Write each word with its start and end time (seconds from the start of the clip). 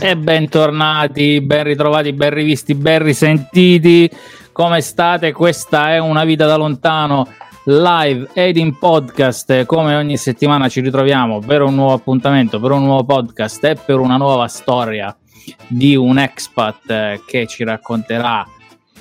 E 0.00 0.16
bentornati, 0.16 1.40
ben 1.40 1.64
ritrovati, 1.64 2.12
ben 2.12 2.30
rivisti, 2.30 2.76
ben 2.76 3.02
risentiti. 3.02 4.08
Come 4.52 4.80
state? 4.80 5.32
Questa 5.32 5.92
è 5.92 5.98
una 5.98 6.22
vita 6.22 6.46
da 6.46 6.54
lontano 6.54 7.26
live 7.64 8.28
ed 8.32 8.58
in 8.58 8.78
podcast. 8.78 9.66
Come 9.66 9.96
ogni 9.96 10.16
settimana 10.16 10.68
ci 10.68 10.80
ritroviamo 10.80 11.40
per 11.40 11.62
un 11.62 11.74
nuovo 11.74 11.94
appuntamento, 11.94 12.60
per 12.60 12.70
un 12.70 12.84
nuovo 12.84 13.04
podcast 13.04 13.64
e 13.64 13.74
per 13.74 13.98
una 13.98 14.16
nuova 14.16 14.46
storia 14.46 15.14
di 15.66 15.96
un 15.96 16.18
expat 16.18 17.24
che 17.26 17.48
ci 17.48 17.64
racconterà 17.64 18.46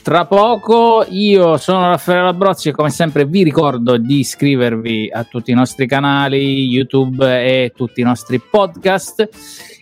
tra 0.02 0.26
poco. 0.26 1.06
Io 1.10 1.58
sono 1.58 1.90
Raffaele 1.90 2.24
Labrozzi 2.24 2.70
e 2.70 2.72
come 2.72 2.90
sempre 2.90 3.26
vi 3.26 3.44
ricordo 3.44 3.98
di 3.98 4.20
iscrivervi 4.20 5.12
a 5.14 5.24
tutti 5.26 5.52
i 5.52 5.54
nostri 5.54 5.86
canali 5.86 6.66
YouTube 6.66 7.24
e 7.24 7.72
tutti 7.76 8.02
i 8.02 8.06
nostri 8.06 8.40
podcast. 8.40 9.30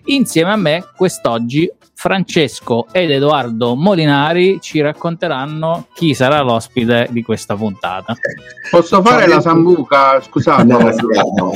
Insieme 0.06 0.52
a 0.52 0.56
me 0.56 0.84
quest'oggi 0.96 1.72
Francesco 1.96 2.88
ed 2.92 3.10
Edoardo 3.10 3.76
Molinari 3.76 4.60
ci 4.62 4.82
racconteranno 4.82 5.88
chi 5.94 6.14
sarà 6.14 6.42
l'ospite 6.42 7.08
di 7.10 7.24
questa 7.24 7.56
puntata. 7.56 8.16
Posso 8.70 9.02
fare 9.02 9.24
Ciao, 9.24 9.34
la 9.36 9.42
sambuca? 9.42 10.22
Scusate, 10.22 10.64
no, 10.64 10.78
no, 10.78 10.92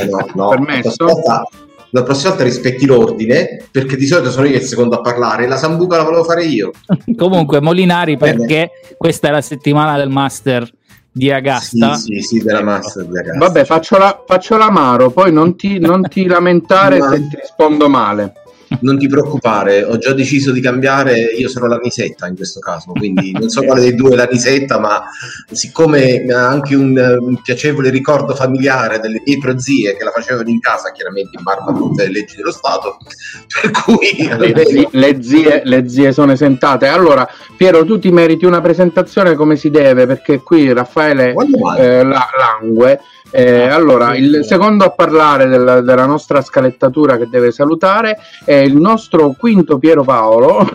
no, 0.09 0.27
no. 0.33 0.47
permesso? 0.49 1.05
Aspetta, 1.05 1.47
la 1.91 2.03
prossima 2.03 2.29
volta 2.29 2.43
rispetti 2.43 2.85
l'ordine, 2.85 3.67
perché 3.69 3.95
di 3.95 4.07
solito 4.07 4.31
sono 4.31 4.47
io 4.47 4.55
il 4.55 4.63
secondo 4.63 4.95
a 4.95 5.02
parlare, 5.02 5.47
la 5.47 5.57
sambuca 5.57 5.97
la 5.97 6.03
volevo 6.03 6.23
fare 6.23 6.45
io. 6.45 6.71
Comunque, 7.16 7.61
Molinari, 7.61 8.17
perché 8.17 8.71
questa 8.97 9.27
è 9.27 9.31
la 9.31 9.41
settimana 9.41 9.97
del 9.97 10.09
master 10.09 10.67
di 11.11 11.31
Agasta. 11.31 11.95
Sì, 11.95 12.15
sì, 12.15 12.21
sì 12.21 12.43
della 12.43 12.63
master 12.63 13.05
di 13.05 13.17
Agasta. 13.17 13.37
Vabbè, 13.37 13.65
faccio, 13.65 13.97
la, 13.97 14.23
faccio 14.25 14.57
l'amaro, 14.57 15.09
poi 15.09 15.31
non 15.31 15.55
ti, 15.55 15.79
non 15.79 16.03
ti 16.07 16.25
lamentare 16.25 17.01
se 17.01 17.27
ti 17.27 17.35
rispondo 17.35 17.89
male 17.89 18.33
non 18.81 18.97
ti 18.97 19.07
preoccupare, 19.07 19.83
ho 19.83 19.97
già 19.97 20.13
deciso 20.13 20.51
di 20.51 20.61
cambiare, 20.61 21.19
io 21.19 21.49
sono 21.49 21.67
l'anisetta 21.67 22.27
in 22.27 22.35
questo 22.35 22.59
caso, 22.59 22.91
quindi 22.91 23.31
non 23.31 23.49
so 23.49 23.61
quale 23.66 23.81
dei 23.81 23.95
due 23.95 24.11
è 24.11 24.16
l'anisetta, 24.16 24.80
ma 24.80 25.03
siccome 25.52 26.25
ha 26.31 26.47
anche 26.47 26.75
un, 26.75 27.17
un, 27.19 27.41
piacevole 27.41 27.89
ricordo 27.89 28.35
familiare 28.35 28.99
delle 28.99 29.21
mie 29.25 29.38
prozie 29.38 29.95
che 29.95 30.03
la 30.03 30.11
facevano 30.11 30.49
in 30.49 30.59
casa, 30.59 30.91
chiaramente 30.91 31.38
in 31.38 31.44
barba 31.44 31.71
a 31.71 31.75
tutte 31.75 32.03
le 32.03 32.11
leggi 32.11 32.35
dello 32.35 32.52
Stato, 32.52 32.97
per 33.61 33.71
cui... 33.71 34.27
Le, 34.38 34.88
le, 34.91 35.23
zie, 35.23 35.61
le 35.63 35.89
zie 35.89 36.11
sono 36.11 36.31
esentate. 36.31 36.88
Allora, 36.88 37.27
Piero, 37.57 37.85
tu 37.85 37.99
ti 37.99 38.11
meriti 38.11 38.45
una 38.45 38.61
presentazione 38.61 39.35
come 39.35 39.55
si 39.55 39.69
deve, 39.69 40.05
perché 40.05 40.41
qui 40.41 40.72
Raffaele 40.72 41.33
eh, 41.77 42.03
Langue 42.03 42.99
eh, 43.31 43.67
allora, 43.67 44.16
il 44.16 44.44
secondo 44.44 44.85
a 44.85 44.91
parlare 44.91 45.47
della, 45.47 45.81
della, 45.81 46.05
nostra 46.05 46.41
scalettatura 46.41 47.17
che 47.17 47.27
deve 47.30 47.52
salutare 47.52 48.17
è 48.44 48.55
il 48.55 48.75
nostro 48.75 49.35
quinto 49.38 49.77
Piero 49.77 50.03
Paolo. 50.03 50.67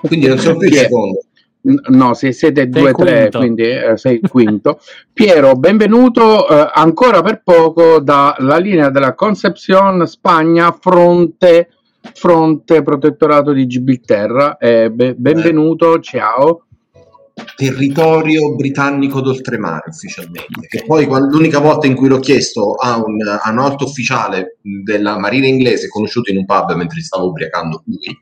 Quindi 0.00 0.28
non 0.28 0.38
sono 0.38 0.58
più 0.58 0.68
il 0.68 0.74
secondo. 0.74 1.18
No, 1.60 2.14
se 2.14 2.32
siete 2.32 2.68
due 2.68 2.90
o 2.90 2.94
tre, 2.94 3.30
quindi 3.30 3.68
eh, 3.68 3.96
sei 3.96 4.20
quinto. 4.20 4.78
Piero, 5.12 5.54
benvenuto 5.54 6.48
eh, 6.48 6.70
ancora 6.72 7.20
per 7.20 7.42
poco 7.42 7.98
dalla 8.00 8.58
linea 8.58 8.90
della 8.90 9.14
Concepción 9.14 10.06
Spagna, 10.06 10.70
fronte, 10.80 11.68
fronte 12.14 12.82
protettorato 12.82 13.52
di 13.52 13.66
Gibilterra. 13.66 14.56
Eh, 14.56 14.90
be- 14.90 15.14
benvenuto, 15.14 15.98
ciao 15.98 16.67
territorio 17.54 18.54
britannico 18.54 19.20
d'oltremare 19.20 19.90
ufficialmente, 19.90 20.66
che 20.68 20.84
poi 20.86 21.06
quando, 21.06 21.36
l'unica 21.36 21.58
volta 21.58 21.86
in 21.86 21.94
cui 21.94 22.08
l'ho 22.08 22.18
chiesto 22.18 22.74
a 22.74 22.96
un, 22.96 23.20
a 23.26 23.50
un, 23.50 23.58
alto 23.58 23.84
ufficiale 23.84 24.58
della 24.62 25.18
marina 25.18 25.46
inglese 25.46 25.88
conosciuto 25.88 26.30
in 26.30 26.38
un 26.38 26.44
pub 26.44 26.72
mentre 26.74 27.00
stavo 27.00 27.26
ubriacando 27.26 27.82
lui, 27.86 28.16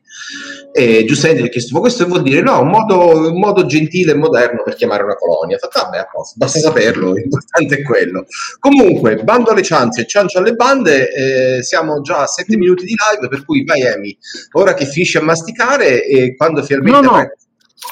e 0.73 1.05
giustamente 1.07 1.43
gli 1.43 1.47
ho 1.47 1.51
chiesto 1.51 1.75
ma 1.75 1.81
questo 1.81 2.07
vuol 2.07 2.23
dire 2.23 2.41
no, 2.43 2.61
un 2.61 2.69
modo, 2.69 3.31
un 3.31 3.39
modo 3.39 3.67
gentile 3.67 4.13
e 4.13 4.17
moderno 4.17 4.63
per 4.63 4.75
chiamare 4.75 5.03
una 5.03 5.17
colonia, 5.17 5.59
fatto 5.59 5.81
vabbè 5.83 5.99
a 5.99 6.09
posto, 6.11 6.35
basta 6.37 6.59
saperlo, 6.59 7.13
l'importante 7.13 7.79
è 7.79 7.83
quello. 7.83 8.27
Comunque, 8.59 9.17
bando 9.17 9.51
alle 9.51 9.63
cianze 9.63 10.03
e 10.03 10.07
ciancio 10.07 10.39
alle 10.39 10.55
bande, 10.55 11.13
eh, 11.13 11.63
siamo 11.63 12.01
già 12.01 12.23
a 12.23 12.27
7 12.27 12.57
minuti 12.57 12.85
di 12.85 12.95
live, 12.95 13.29
per 13.29 13.45
cui 13.45 13.65
vai 13.65 13.83
Emi, 13.83 14.17
ora 14.53 14.75
che 14.75 14.87
finisci 14.87 15.17
a 15.17 15.23
masticare 15.23 16.05
e 16.05 16.35
quando 16.37 16.63
finalmente... 16.63 17.07
No, 17.07 17.17
no. 17.17 17.31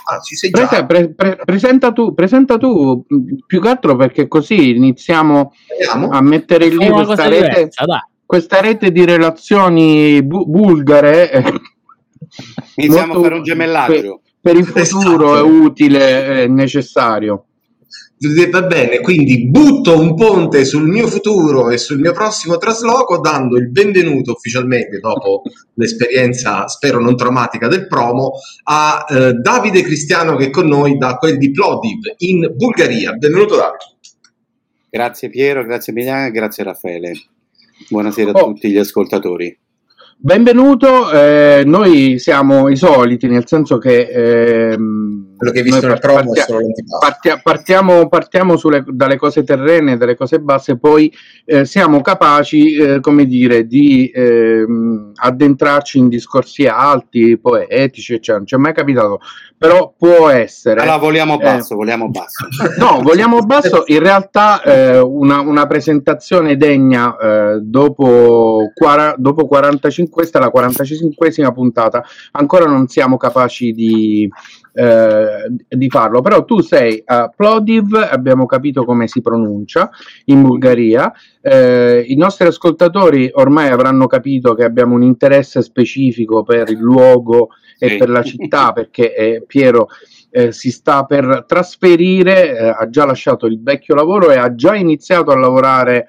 Ah, 0.04 0.18
già. 0.50 0.86
Pre- 0.86 1.12
pre- 1.14 1.36
presenta, 1.44 1.92
tu, 1.92 2.14
presenta 2.14 2.56
tu 2.56 3.04
più 3.46 3.60
che 3.60 3.68
altro 3.68 3.96
perché 3.96 4.28
così 4.28 4.70
iniziamo 4.76 5.52
Vediamo. 5.68 6.08
a 6.08 6.20
mettere 6.22 6.68
lì 6.68 6.88
questa 6.88 7.28
rete, 7.28 7.68
questa 8.24 8.60
rete, 8.60 8.90
di 8.90 9.04
relazioni 9.04 10.22
bu- 10.22 10.46
bulgare. 10.46 11.42
Iniziamo 12.76 13.14
a 13.14 13.20
fare 13.20 13.34
un 13.34 13.42
gemellaggio. 13.42 13.92
Per, 13.92 14.20
per 14.40 14.56
il 14.56 14.66
futuro 14.66 15.34
esatto. 15.34 15.36
è 15.36 15.42
utile 15.42 16.42
e 16.42 16.48
necessario. 16.48 17.44
Va 18.50 18.62
bene, 18.62 19.00
quindi 19.00 19.48
butto 19.48 19.98
un 19.98 20.14
ponte 20.14 20.64
sul 20.64 20.86
mio 20.86 21.08
futuro 21.08 21.70
e 21.70 21.76
sul 21.76 21.98
mio 21.98 22.12
prossimo 22.12 22.56
trasloco 22.56 23.18
dando 23.18 23.56
il 23.56 23.70
benvenuto 23.70 24.32
ufficialmente 24.32 24.98
dopo 24.98 25.42
l'esperienza, 25.74 26.66
spero 26.68 27.00
non 27.00 27.16
traumatica, 27.16 27.66
del 27.66 27.86
promo 27.86 28.34
a 28.64 29.04
eh, 29.08 29.32
Davide 29.32 29.82
Cristiano 29.82 30.36
che 30.36 30.46
è 30.46 30.50
con 30.50 30.68
noi 30.68 30.96
da 30.96 31.16
quel 31.16 31.36
di 31.36 31.50
Plodiv 31.50 32.14
in 32.18 32.52
Bulgaria. 32.54 33.12
Benvenuto 33.12 33.56
Davide. 33.56 33.92
Grazie 34.88 35.28
Piero, 35.28 35.64
grazie 35.64 35.92
Emiliano, 35.92 36.30
grazie 36.30 36.64
Raffaele. 36.64 37.12
Buonasera 37.88 38.30
a 38.30 38.40
oh. 38.40 38.44
tutti 38.52 38.70
gli 38.70 38.78
ascoltatori. 38.78 39.58
Benvenuto, 40.16 41.10
eh, 41.10 41.64
noi 41.66 42.18
siamo 42.20 42.68
i 42.68 42.76
soliti, 42.76 43.26
nel 43.26 43.46
senso 43.46 43.76
che... 43.78 44.70
Ehm, 44.70 45.33
Quello 45.44 45.50
che 45.50 45.58
hai 45.58 45.64
visto 45.64 45.86
nel 45.86 45.98
promo 45.98 46.32
partia, 46.32 46.46
partia, 46.98 47.40
partiamo, 47.42 48.08
partiamo 48.08 48.56
sulle, 48.56 48.82
dalle 48.86 49.16
cose 49.16 49.44
terrene, 49.44 49.98
dalle 49.98 50.16
cose 50.16 50.40
basse, 50.40 50.78
poi 50.78 51.12
eh, 51.44 51.66
siamo 51.66 52.00
capaci, 52.00 52.76
eh, 52.76 53.00
come 53.00 53.26
dire, 53.26 53.66
di 53.66 54.10
ehm, 54.14 55.12
addentrarci 55.14 55.98
in 55.98 56.08
discorsi 56.08 56.66
alti, 56.66 57.36
poetici, 57.38 58.14
eccetera. 58.14 58.38
Non 58.38 58.46
ci 58.46 58.54
è 58.54 58.58
mai 58.58 58.72
capitato, 58.72 59.20
però 59.58 59.92
può 59.96 60.30
essere... 60.30 60.80
Allora 60.80 60.96
vogliamo 60.96 61.38
eh, 61.38 61.42
basso, 61.42 61.74
vogliamo 61.74 62.08
basso. 62.08 62.46
no, 62.78 63.00
vogliamo 63.02 63.40
basso, 63.40 63.82
in 63.86 63.98
realtà 63.98 64.62
eh, 64.62 64.98
una, 64.98 65.40
una, 65.40 65.66
presentazione 65.66 66.56
degna 66.56 67.16
eh, 67.16 67.58
dopo, 67.60 68.70
quara, 68.74 69.14
dopo 69.18 69.46
45 69.46 70.12
questa 70.12 70.38
è 70.38 70.42
la 70.42 70.52
45esima 70.54 71.52
puntata, 71.52 72.02
ancora 72.32 72.64
non 72.66 72.88
siamo 72.88 73.16
capaci 73.16 73.72
di, 73.72 74.30
eh, 74.74 75.50
di 75.68 75.88
farlo, 75.88 76.20
però 76.20 76.44
tu 76.44 76.60
sei 76.60 77.00
a 77.06 77.28
Plodiv, 77.34 77.94
abbiamo 77.94 78.44
capito 78.44 78.84
come 78.84 79.06
si 79.06 79.20
pronuncia 79.20 79.88
in 80.26 80.42
Bulgaria, 80.42 81.12
eh, 81.40 82.04
i 82.06 82.16
nostri 82.16 82.48
ascoltatori 82.48 83.30
ormai 83.32 83.68
avranno 83.68 84.06
capito 84.06 84.54
che 84.54 84.64
abbiamo 84.64 84.96
un 84.96 85.02
interesse 85.02 85.62
specifico 85.62 86.42
per 86.42 86.68
il 86.70 86.78
luogo 86.78 87.50
e 87.78 87.90
sì. 87.90 87.96
per 87.96 88.08
la 88.10 88.22
città, 88.22 88.72
perché 88.74 89.14
eh, 89.14 89.44
Piero... 89.46 89.88
Eh, 90.36 90.50
si 90.50 90.72
sta 90.72 91.04
per 91.04 91.44
trasferire, 91.46 92.58
eh, 92.58 92.66
ha 92.66 92.88
già 92.90 93.04
lasciato 93.04 93.46
il 93.46 93.62
vecchio 93.62 93.94
lavoro 93.94 94.32
e 94.32 94.36
ha 94.36 94.52
già 94.56 94.74
iniziato 94.74 95.30
a 95.30 95.36
lavorare 95.36 96.08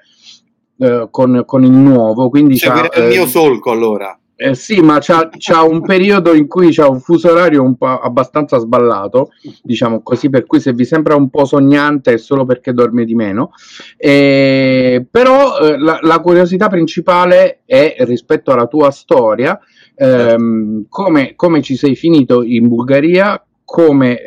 eh, 0.78 1.06
con, 1.12 1.44
con, 1.46 1.62
il 1.62 1.70
nuovo. 1.70 2.28
Quindi 2.28 2.56
Seguire 2.56 2.90
il 2.96 3.06
mio 3.06 3.26
solco 3.26 3.70
allora. 3.70 4.18
Eh, 4.38 4.54
sì, 4.54 4.82
ma 4.82 4.98
c'ha, 5.00 5.30
c'ha, 5.38 5.62
un 5.62 5.80
periodo 5.80 6.34
in 6.34 6.46
cui 6.46 6.70
c'ha 6.70 6.86
un 6.86 7.00
fuso 7.00 7.30
orario 7.30 7.62
un 7.62 7.74
po' 7.74 7.86
abbastanza 7.86 8.58
sballato, 8.58 9.30
diciamo 9.62 10.02
così, 10.02 10.28
per 10.28 10.44
cui 10.44 10.60
se 10.60 10.74
vi 10.74 10.84
sembra 10.84 11.16
un 11.16 11.30
po' 11.30 11.46
sognante 11.46 12.12
è 12.12 12.18
solo 12.18 12.44
perché 12.44 12.74
dorme 12.74 13.06
di 13.06 13.14
meno. 13.14 13.52
Eh, 13.96 15.06
però 15.10 15.58
eh, 15.58 15.78
la, 15.78 16.00
la, 16.02 16.20
curiosità 16.20 16.68
principale 16.68 17.60
è 17.64 17.96
rispetto 18.00 18.52
alla 18.52 18.66
tua 18.66 18.90
storia, 18.90 19.58
ehm, 19.94 20.84
come, 20.90 21.32
come, 21.34 21.62
ci 21.62 21.74
sei 21.74 21.96
finito 21.96 22.42
in 22.42 22.68
Bulgaria, 22.68 23.42
come 23.64 24.20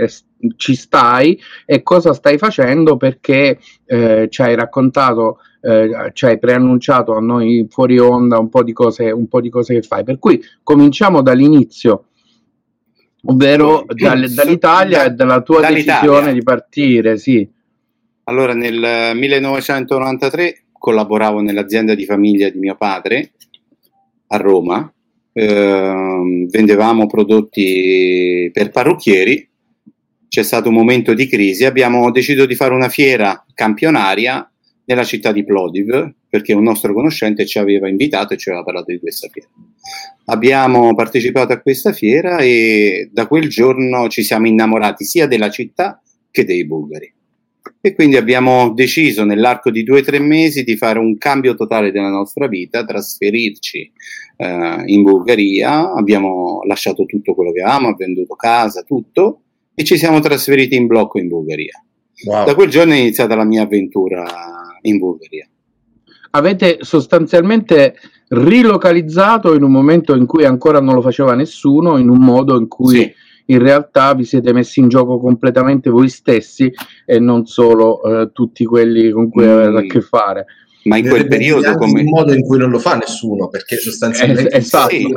ci 0.55 0.73
stai 0.73 1.39
e 1.65 1.83
cosa 1.83 2.13
stai 2.13 2.39
facendo 2.39 2.97
perché 2.97 3.59
eh, 3.85 4.27
ci 4.29 4.41
hai 4.41 4.55
raccontato 4.55 5.39
eh, 5.61 6.11
ci 6.13 6.25
hai 6.25 6.39
preannunciato 6.39 7.15
a 7.15 7.19
noi 7.19 7.67
fuori 7.69 7.97
onda 7.99 8.37
un 8.39 8.49
po' 8.49 8.63
di 8.63 8.73
cose, 8.73 9.11
un 9.11 9.27
po' 9.27 9.41
di 9.41 9.49
cose 9.49 9.73
che 9.73 9.81
fai. 9.81 10.03
Per 10.03 10.19
cui 10.19 10.41
cominciamo 10.63 11.21
dall'inizio, 11.21 12.05
ovvero 13.25 13.85
dal, 13.93 14.29
dall'Italia 14.31 15.05
e 15.05 15.11
dalla 15.11 15.41
tua 15.41 15.61
dall'Italia. 15.61 16.01
decisione 16.01 16.33
di 16.33 16.43
partire. 16.43 17.17
Sì. 17.17 17.47
Allora, 18.25 18.53
nel 18.53 19.15
1993 19.15 20.65
collaboravo 20.71 21.41
nell'azienda 21.41 21.93
di 21.95 22.05
famiglia 22.05 22.49
di 22.49 22.59
mio 22.59 22.75
padre 22.75 23.31
a 24.27 24.37
Roma. 24.37 24.91
Eh, 25.31 26.47
vendevamo 26.49 27.05
prodotti 27.05 28.49
per 28.51 28.71
parrucchieri 28.71 29.49
c'è 30.29 30.43
stato 30.43 30.69
un 30.69 30.75
momento 30.75 31.13
di 31.13 31.27
crisi, 31.27 31.65
abbiamo 31.65 32.11
deciso 32.11 32.45
di 32.45 32.55
fare 32.55 32.73
una 32.73 32.87
fiera 32.87 33.43
campionaria 33.53 34.49
nella 34.89 35.03
città 35.03 35.31
di 35.31 35.45
Plodiv, 35.45 36.15
perché 36.27 36.53
un 36.53 36.63
nostro 36.63 36.95
conoscente 36.95 37.45
ci 37.45 37.59
aveva 37.59 37.87
invitato 37.87 38.33
e 38.33 38.37
ci 38.37 38.49
aveva 38.49 38.63
parlato 38.63 38.91
di 38.91 38.99
questa 38.99 39.27
fiera. 39.31 39.47
Abbiamo 40.25 40.95
partecipato 40.95 41.53
a 41.53 41.59
questa 41.59 41.93
fiera 41.93 42.39
e 42.39 43.07
da 43.11 43.27
quel 43.27 43.49
giorno 43.49 44.07
ci 44.07 44.23
siamo 44.23 44.47
innamorati 44.47 45.05
sia 45.05 45.27
della 45.27 45.51
città 45.51 46.01
che 46.31 46.43
dei 46.43 46.65
bulgari. 46.65 47.13
E 47.81 47.93
quindi 47.93 48.17
abbiamo 48.17 48.73
deciso 48.73 49.23
nell'arco 49.23 49.69
di 49.69 49.83
due 49.83 49.99
o 49.99 50.03
tre 50.03 50.17
mesi 50.17 50.63
di 50.63 50.75
fare 50.75 50.97
un 50.97 51.19
cambio 51.19 51.53
totale 51.53 51.91
della 51.91 52.09
nostra 52.09 52.47
vita, 52.47 52.83
trasferirci 52.83 53.91
eh, 54.37 54.83
in 54.87 55.03
Bulgaria, 55.03 55.93
abbiamo 55.93 56.61
lasciato 56.65 57.05
tutto 57.05 57.35
quello 57.35 57.51
che 57.51 57.61
avevamo, 57.61 57.93
venduto 57.93 58.33
casa, 58.33 58.81
tutto, 58.81 59.41
e 59.75 59.83
ci 59.83 59.99
siamo 59.99 60.19
trasferiti 60.19 60.75
in 60.75 60.87
blocco 60.87 61.19
in 61.19 61.27
Bulgaria. 61.27 61.79
Wow. 62.25 62.45
Da 62.45 62.55
quel 62.55 62.69
giorno 62.69 62.93
è 62.93 62.97
iniziata 62.97 63.35
la 63.35 63.45
mia 63.45 63.61
avventura 63.61 64.25
in 64.81 64.97
Bulgaria. 64.97 65.47
Avete 66.31 66.77
sostanzialmente 66.81 67.95
rilocalizzato 68.29 69.53
in 69.55 69.63
un 69.63 69.71
momento 69.71 70.15
in 70.15 70.25
cui 70.25 70.45
ancora 70.45 70.79
non 70.79 70.93
lo 70.93 71.01
faceva 71.01 71.33
nessuno, 71.33 71.97
in 71.97 72.09
un 72.09 72.19
modo 72.19 72.57
in 72.57 72.67
cui 72.67 72.97
sì. 72.97 73.13
in 73.45 73.59
realtà 73.59 74.13
vi 74.13 74.25
siete 74.25 74.53
messi 74.53 74.79
in 74.79 74.89
gioco 74.89 75.19
completamente 75.19 75.89
voi 75.89 76.09
stessi 76.09 76.71
e 77.05 77.19
non 77.19 77.45
solo 77.45 78.01
eh, 78.03 78.31
tutti 78.31 78.63
quelli 78.65 79.09
con 79.09 79.29
cui 79.29 79.45
mm. 79.45 79.49
avete 79.49 79.77
a 79.77 79.81
che 79.81 80.01
fare. 80.01 80.45
Ma 80.83 80.97
in 80.97 81.07
quel 81.09 81.27
periodo 81.27 81.75
come... 81.75 82.01
un 82.01 82.09
modo 82.09 82.33
in 82.33 82.41
cui 82.41 82.57
non 82.57 82.69
lo 82.69 82.79
fa 82.79 82.95
nessuno, 82.95 83.49
perché 83.49 83.77
sostanzialmente 83.77 84.49
eh, 84.49 84.57
esatto. 84.57 84.89
Sì. 84.89 85.05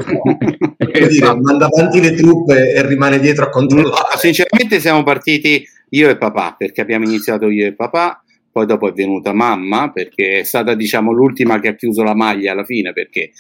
dire, 1.09 1.35
manda 1.41 1.69
avanti 1.71 2.01
le 2.01 2.15
truppe 2.15 2.73
e 2.73 2.87
rimane 2.87 3.21
dietro 3.21 3.45
a 3.45 3.49
controllare. 3.49 4.17
Sinceramente 4.17 4.81
siamo 4.81 5.03
partiti 5.03 5.65
io 5.91 6.09
e 6.09 6.17
papà, 6.17 6.55
perché 6.59 6.81
abbiamo 6.81 7.05
iniziato 7.05 7.49
io 7.49 7.67
e 7.67 7.75
papà, 7.75 8.22
poi 8.53 8.67
dopo 8.67 8.89
è 8.89 8.93
venuta 8.93 9.33
mamma, 9.33 9.91
perché 9.91 10.41
è 10.41 10.43
stata 10.45 10.75
diciamo 10.75 11.11
l'ultima 11.11 11.59
che 11.59 11.69
ha 11.69 11.75
chiuso 11.75 12.03
la 12.03 12.15
maglia 12.15 12.53
alla 12.53 12.65
fine, 12.65 12.93
perché 12.93 13.33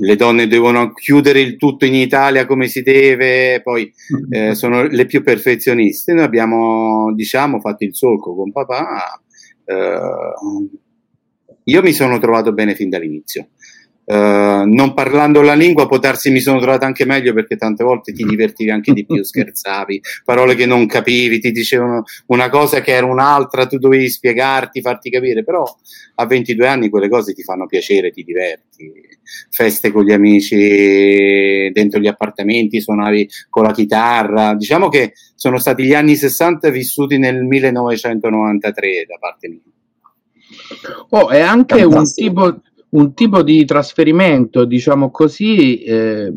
le 0.00 0.16
donne 0.16 0.46
devono 0.46 0.92
chiudere 0.92 1.40
il 1.40 1.56
tutto 1.56 1.84
in 1.84 1.94
Italia 1.94 2.46
come 2.46 2.68
si 2.68 2.82
deve, 2.82 3.60
poi 3.62 3.92
eh, 4.30 4.54
sono 4.54 4.84
le 4.84 5.06
più 5.06 5.22
perfezioniste. 5.22 6.12
Noi 6.12 6.24
abbiamo, 6.24 7.12
diciamo, 7.14 7.60
fatto 7.60 7.84
il 7.84 7.94
solco 7.94 8.34
con 8.34 8.52
papà. 8.52 9.20
Eh, 9.64 10.00
io 11.64 11.82
mi 11.82 11.92
sono 11.92 12.18
trovato 12.18 12.52
bene 12.52 12.74
fin 12.74 12.88
dall'inizio. 12.88 13.48
Uh, 14.10 14.64
non 14.64 14.94
parlando 14.94 15.42
la 15.42 15.52
lingua, 15.52 15.86
può 15.86 15.98
darsi 15.98 16.30
mi 16.30 16.40
sono 16.40 16.58
trovato 16.60 16.86
anche 16.86 17.04
meglio 17.04 17.34
perché 17.34 17.56
tante 17.56 17.84
volte 17.84 18.14
ti 18.14 18.24
divertivi 18.24 18.70
anche 18.70 18.94
di 18.94 19.04
più, 19.04 19.20
scherzavi, 19.22 20.00
parole 20.24 20.54
che 20.54 20.64
non 20.64 20.86
capivi, 20.86 21.38
ti 21.40 21.50
dicevano 21.50 22.04
una 22.28 22.48
cosa 22.48 22.80
che 22.80 22.92
era 22.92 23.04
un'altra, 23.04 23.66
tu 23.66 23.76
dovevi 23.76 24.08
spiegarti, 24.08 24.80
farti 24.80 25.10
capire, 25.10 25.44
però 25.44 25.62
a 26.14 26.24
22 26.24 26.66
anni 26.66 26.88
quelle 26.88 27.10
cose 27.10 27.34
ti 27.34 27.42
fanno 27.42 27.66
piacere, 27.66 28.10
ti 28.10 28.22
diverti, 28.22 28.90
feste 29.50 29.92
con 29.92 30.04
gli 30.04 30.12
amici 30.12 31.70
dentro 31.70 32.00
gli 32.00 32.06
appartamenti, 32.06 32.80
suonavi 32.80 33.28
con 33.50 33.64
la 33.64 33.72
chitarra, 33.72 34.54
diciamo 34.54 34.88
che 34.88 35.12
sono 35.34 35.58
stati 35.58 35.84
gli 35.84 35.92
anni 35.92 36.16
60 36.16 36.70
vissuti 36.70 37.18
nel 37.18 37.44
1993 37.44 39.04
da 39.06 39.18
parte 39.20 39.48
mia. 39.48 39.60
Oh, 41.10 41.28
è 41.28 41.40
anche 41.40 41.82
un 41.84 42.04
tipo, 42.10 42.60
un 42.90 43.14
tipo, 43.14 43.42
di 43.42 43.64
trasferimento, 43.64 44.64
diciamo 44.64 45.10
così, 45.10 45.82
eh, 45.82 46.32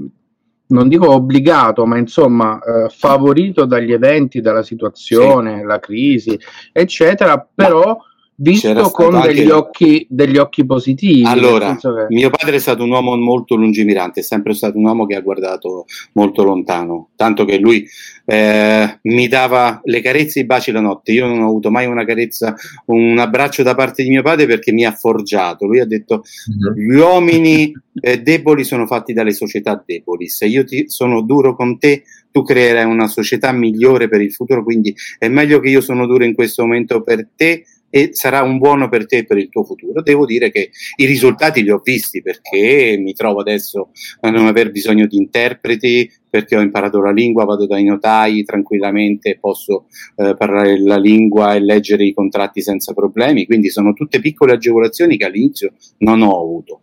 non 0.67 0.87
dico 0.87 1.11
obbligato, 1.11 1.85
ma 1.85 1.97
insomma 1.97 2.59
eh, 2.59 2.89
favorito 2.89 3.65
dagli 3.65 3.91
eventi, 3.91 4.41
dalla 4.41 4.63
situazione, 4.63 5.59
sì. 5.59 5.65
la 5.65 5.79
crisi, 5.79 6.39
eccetera, 6.71 7.45
però... 7.53 7.97
Visto 8.33 8.89
con 8.89 9.21
degli, 9.21 9.41
anche... 9.41 9.51
occhi, 9.51 10.07
degli, 10.09 10.37
occhi, 10.37 10.65
positivi. 10.65 11.23
Allora, 11.25 11.75
che... 11.75 11.87
mio 12.09 12.31
padre 12.31 12.55
è 12.55 12.59
stato 12.59 12.83
un 12.83 12.89
uomo 12.89 13.15
molto 13.15 13.55
lungimirante, 13.55 14.21
è 14.21 14.23
sempre 14.23 14.53
stato 14.53 14.77
un 14.79 14.85
uomo 14.85 15.05
che 15.05 15.15
ha 15.15 15.21
guardato 15.21 15.85
molto 16.13 16.43
lontano, 16.43 17.09
tanto 17.15 17.45
che 17.45 17.59
lui 17.59 17.87
eh, 18.25 18.99
mi 19.03 19.27
dava 19.27 19.81
le 19.83 20.01
carezze 20.01 20.39
e 20.39 20.43
i 20.43 20.45
baci 20.45 20.71
la 20.71 20.81
notte. 20.81 21.11
Io 21.11 21.27
non 21.27 21.41
ho 21.41 21.47
avuto 21.49 21.69
mai 21.69 21.85
una 21.85 22.03
carezza, 22.03 22.55
un 22.85 23.19
abbraccio 23.19 23.61
da 23.61 23.75
parte 23.75 24.01
di 24.01 24.09
mio 24.09 24.23
padre 24.23 24.47
perché 24.47 24.71
mi 24.71 24.85
ha 24.85 24.91
forgiato. 24.91 25.67
Lui 25.67 25.79
ha 25.79 25.85
detto: 25.85 26.23
mm-hmm. 26.49 26.89
Gli 26.89 26.97
uomini 26.97 27.71
eh, 28.01 28.21
deboli 28.23 28.63
sono 28.63 28.87
fatti 28.87 29.13
dalle 29.13 29.33
società 29.33 29.83
deboli. 29.85 30.27
Se 30.27 30.47
io 30.47 30.63
ti, 30.63 30.85
sono 30.87 31.21
duro 31.21 31.55
con 31.55 31.77
te, 31.77 32.03
tu 32.31 32.41
creerai 32.41 32.85
una 32.85 33.07
società 33.07 33.51
migliore 33.51 34.07
per 34.07 34.21
il 34.21 34.31
futuro. 34.31 34.63
Quindi 34.63 34.95
è 35.19 35.27
meglio 35.27 35.59
che 35.59 35.69
io 35.69 35.81
sono 35.81 36.07
duro 36.07 36.23
in 36.23 36.33
questo 36.33 36.63
momento 36.63 37.03
per 37.03 37.27
te 37.35 37.65
e 37.91 38.09
sarà 38.13 38.41
un 38.41 38.57
buono 38.57 38.89
per 38.89 39.05
te 39.05 39.17
e 39.17 39.25
per 39.25 39.37
il 39.37 39.49
tuo 39.49 39.63
futuro. 39.63 40.01
Devo 40.01 40.25
dire 40.25 40.49
che 40.49 40.71
i 40.95 41.05
risultati 41.05 41.61
li 41.61 41.69
ho 41.69 41.81
visti 41.83 42.21
perché 42.23 42.97
mi 42.97 43.13
trovo 43.13 43.41
adesso 43.41 43.91
a 44.21 44.29
non 44.31 44.47
aver 44.47 44.71
bisogno 44.71 45.05
di 45.05 45.17
interpreti, 45.17 46.09
perché 46.27 46.55
ho 46.55 46.61
imparato 46.61 47.01
la 47.01 47.11
lingua, 47.11 47.43
vado 47.43 47.67
dai 47.67 47.83
notai 47.83 48.43
tranquillamente, 48.43 49.37
posso 49.39 49.85
eh, 50.15 50.35
parlare 50.37 50.81
la 50.81 50.97
lingua 50.97 51.53
e 51.53 51.59
leggere 51.59 52.05
i 52.05 52.13
contratti 52.13 52.61
senza 52.61 52.93
problemi, 52.93 53.45
quindi 53.45 53.69
sono 53.69 53.91
tutte 53.91 54.21
piccole 54.21 54.53
agevolazioni 54.53 55.17
che 55.17 55.25
all'inizio 55.25 55.73
non 55.99 56.21
ho 56.21 56.41
avuto. 56.41 56.81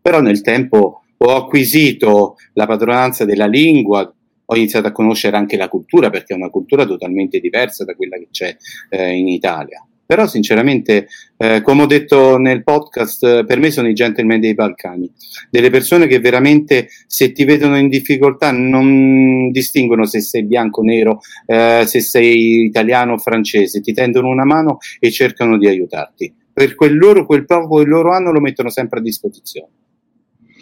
Però 0.00 0.20
nel 0.20 0.42
tempo 0.42 1.02
ho 1.16 1.36
acquisito 1.36 2.36
la 2.52 2.66
padronanza 2.66 3.24
della 3.24 3.46
lingua, 3.46 4.14
ho 4.46 4.56
iniziato 4.56 4.86
a 4.86 4.92
conoscere 4.92 5.36
anche 5.36 5.56
la 5.56 5.68
cultura 5.68 6.10
perché 6.10 6.34
è 6.34 6.36
una 6.36 6.50
cultura 6.50 6.84
totalmente 6.84 7.40
diversa 7.40 7.84
da 7.84 7.94
quella 7.94 8.16
che 8.16 8.28
c'è 8.30 8.56
eh, 8.90 9.16
in 9.16 9.28
Italia. 9.28 9.84
Però 10.14 10.28
sinceramente, 10.28 11.08
eh, 11.36 11.60
come 11.60 11.82
ho 11.82 11.86
detto 11.86 12.38
nel 12.38 12.62
podcast, 12.62 13.44
per 13.46 13.58
me 13.58 13.72
sono 13.72 13.88
i 13.88 13.94
gentleman 13.94 14.38
dei 14.38 14.54
Balcani, 14.54 15.10
delle 15.50 15.70
persone 15.70 16.06
che 16.06 16.20
veramente 16.20 16.86
se 17.08 17.32
ti 17.32 17.42
vedono 17.42 17.76
in 17.76 17.88
difficoltà 17.88 18.52
non 18.52 19.50
distinguono 19.50 20.06
se 20.06 20.20
sei 20.20 20.44
bianco 20.44 20.82
o 20.82 20.84
nero, 20.84 21.18
eh, 21.46 21.82
se 21.84 21.98
sei 21.98 22.62
italiano 22.66 23.14
o 23.14 23.18
francese, 23.18 23.80
ti 23.80 23.92
tendono 23.92 24.28
una 24.28 24.44
mano 24.44 24.78
e 25.00 25.10
cercano 25.10 25.58
di 25.58 25.66
aiutarti. 25.66 26.32
Per 26.52 26.76
quel 26.76 26.96
loro, 26.96 27.26
quel 27.26 27.44
poco 27.44 27.78
che 27.78 27.86
loro 27.86 28.12
hanno 28.12 28.30
lo 28.30 28.38
mettono 28.38 28.70
sempre 28.70 29.00
a 29.00 29.02
disposizione. 29.02 29.72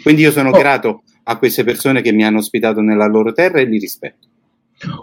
Quindi 0.03 0.23
io 0.23 0.31
sono 0.31 0.49
oh. 0.49 0.59
grato 0.59 1.03
a 1.25 1.37
queste 1.37 1.63
persone 1.63 2.01
che 2.01 2.13
mi 2.13 2.25
hanno 2.25 2.39
ospitato 2.39 2.81
nella 2.81 3.07
loro 3.07 3.35
terra 3.35 3.61
e 3.61 3.65
li 3.65 3.79
rispetto. 3.79 4.29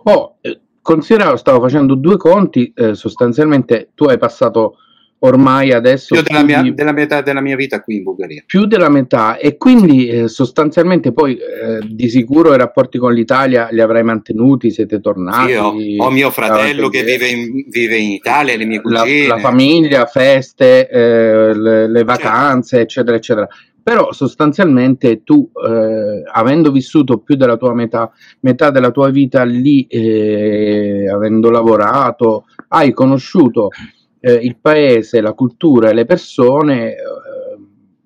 Oh, 0.05 0.37
eh, 0.41 0.59
considera, 0.81 1.35
stavo 1.37 1.61
facendo 1.61 1.95
due 1.95 2.17
conti, 2.17 2.71
eh, 2.75 2.95
sostanzialmente 2.95 3.91
tu 3.95 4.05
hai 4.05 4.17
passato 4.17 4.77
ormai 5.19 5.71
adesso 5.71 6.15
più 6.15 6.23
della, 6.23 6.43
mia, 6.43 6.61
di, 6.61 6.73
della, 6.73 6.91
metà 6.91 7.21
della 7.21 7.41
mia 7.41 7.55
vita 7.55 7.81
qui 7.81 7.97
in 7.97 8.03
Bulgaria. 8.03 8.43
Più 8.45 8.65
della 8.65 8.89
metà. 8.89 9.37
E 9.37 9.57
quindi 9.57 10.07
eh, 10.07 10.27
sostanzialmente 10.27 11.11
poi 11.11 11.37
eh, 11.37 11.79
di 11.85 12.09
sicuro 12.09 12.53
i 12.53 12.57
rapporti 12.57 12.97
con 12.97 13.13
l'Italia 13.13 13.67
li 13.71 13.81
avrai 13.81 14.03
mantenuti 14.03 14.71
siete 14.71 14.99
tornati? 14.99 15.51
Sì, 15.51 15.57
ho, 15.57 16.05
ho, 16.05 16.09
mio 16.09 16.29
fratello 16.29 16.89
che 16.89 17.03
vive 17.03 17.27
in, 17.27 17.65
vive 17.69 17.97
in, 17.97 18.11
Italia 18.11 18.55
le 18.55 18.65
mie 18.65 18.81
cugine 18.81 19.27
la, 19.27 19.35
la 19.35 19.41
famiglia, 19.41 20.05
feste 20.05 20.87
eh, 20.87 21.53
le, 21.53 21.87
le, 21.87 22.03
vacanze 22.03 22.77
certo. 22.77 22.83
eccetera 22.83 23.17
eccetera. 23.17 23.47
Però 23.81 24.11
sostanzialmente 24.11 25.23
tu, 25.23 25.49
eh, 25.67 26.21
avendo 26.31 26.71
vissuto 26.71 27.19
più 27.19 27.35
della 27.35 27.57
tua 27.57 27.73
metà, 27.73 28.11
metà 28.41 28.69
della 28.69 28.91
tua 28.91 29.09
vita 29.09 29.43
lì, 29.43 29.87
eh, 29.87 31.09
avendo 31.09 31.49
lavorato, 31.49 32.45
hai 32.67 32.93
conosciuto 32.93 33.69
eh, 34.19 34.33
il 34.33 34.57
paese, 34.57 35.21
la 35.21 35.33
cultura 35.33 35.89
e 35.89 35.93
le 35.93 36.05
persone 36.05 36.91
eh, 36.91 36.97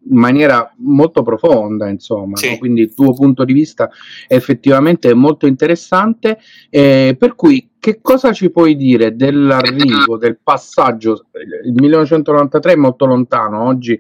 in 0.10 0.18
maniera 0.18 0.72
molto 0.78 1.24
profonda, 1.24 1.88
insomma, 1.88 2.36
sì. 2.36 2.52
no? 2.52 2.58
quindi 2.58 2.82
il 2.82 2.94
tuo 2.94 3.14
punto 3.14 3.46
di 3.46 3.54
vista 3.54 3.90
è 4.28 4.36
effettivamente 4.36 5.14
molto 5.14 5.48
interessante, 5.48 6.40
eh, 6.70 7.16
per 7.18 7.36
cui 7.36 7.70
che 7.80 8.00
cosa 8.02 8.32
ci 8.32 8.50
puoi 8.50 8.76
dire 8.76 9.16
dell'arrivo, 9.16 10.18
del 10.18 10.40
passaggio? 10.42 11.26
Il 11.66 11.74
1993 11.74 12.74
è 12.74 12.76
molto 12.76 13.06
lontano, 13.06 13.66
oggi 13.66 14.00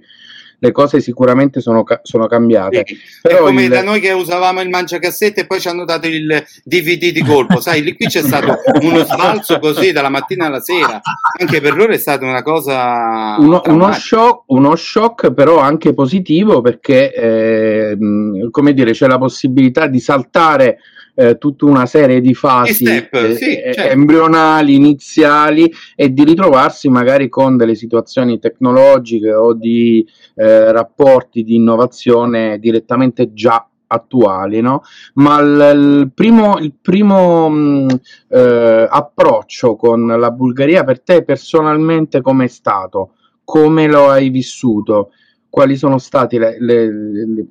le 0.63 0.71
cose 0.71 1.01
sicuramente 1.01 1.59
sono, 1.59 1.83
sono 2.03 2.25
cambiate. 2.27 2.83
Sì, 2.85 2.97
Però 3.21 3.43
come 3.43 3.63
il... 3.63 3.69
da 3.69 3.83
noi 3.83 3.99
che 3.99 4.13
usavamo 4.13 4.61
il 4.61 4.69
mangiacassette 4.69 5.41
e 5.41 5.45
poi 5.45 5.59
ci 5.59 5.67
hanno 5.67 5.83
dato 5.83 6.07
il 6.07 6.41
DVD 6.63 7.11
di 7.11 7.21
colpo, 7.21 7.59
sai, 7.59 7.83
lì 7.83 7.93
qui 7.97 8.07
c'è 8.07 8.21
stato 8.21 8.55
uno 8.79 9.03
sbalzo 9.03 9.59
così 9.59 9.91
dalla 9.91 10.07
mattina 10.07 10.45
alla 10.45 10.61
sera, 10.61 11.01
anche 11.37 11.59
per 11.59 11.75
loro 11.75 11.91
è 11.91 11.97
stata 11.97 12.25
una 12.25 12.41
cosa... 12.41 13.35
Uno, 13.39 13.61
uno, 13.65 13.91
shock, 13.91 14.43
uno 14.47 14.73
shock, 14.77 15.33
però 15.33 15.57
anche 15.59 15.93
positivo 15.93 16.61
perché, 16.61 17.13
eh, 17.13 17.97
come 18.49 18.73
dire, 18.73 18.91
c'è 18.91 19.07
la 19.07 19.17
possibilità 19.17 19.87
di 19.87 19.99
saltare 19.99 20.77
eh, 21.15 21.37
tutta 21.37 21.65
una 21.65 21.85
serie 21.85 22.21
di 22.21 22.33
fasi 22.33 22.85
step, 22.85 23.13
eh, 23.13 23.35
sì, 23.35 23.55
eh, 23.55 23.73
certo. 23.73 23.91
embrionali, 23.91 24.75
iniziali 24.75 25.71
e 25.95 26.11
di 26.11 26.23
ritrovarsi 26.23 26.89
magari 26.89 27.29
con 27.29 27.57
delle 27.57 27.75
situazioni 27.75 28.39
tecnologiche 28.39 29.33
o 29.33 29.53
di 29.53 30.05
eh, 30.35 30.71
rapporti 30.71 31.43
di 31.43 31.55
innovazione 31.55 32.59
direttamente 32.59 33.33
già 33.33 33.67
attuali, 33.85 34.59
no? 34.61 34.81
Ma 35.15 35.39
il, 35.39 35.71
il 35.75 36.11
primo, 36.13 36.57
il 36.57 36.73
primo 36.81 37.49
mh, 37.49 37.55
mm, 37.55 37.89
eh, 38.29 38.87
approccio 38.89 39.75
con 39.75 40.07
la 40.07 40.31
Bulgaria 40.31 40.83
per 40.83 41.01
te 41.01 41.23
personalmente 41.23 42.21
com'è 42.21 42.47
stato? 42.47 43.11
come 43.43 43.87
lo 43.87 44.09
hai 44.09 44.29
vissuto? 44.29 45.11
Quali 45.53 45.75
sono 45.75 45.99
state 45.99 46.39
le, 46.39 46.57
le, 46.59 46.91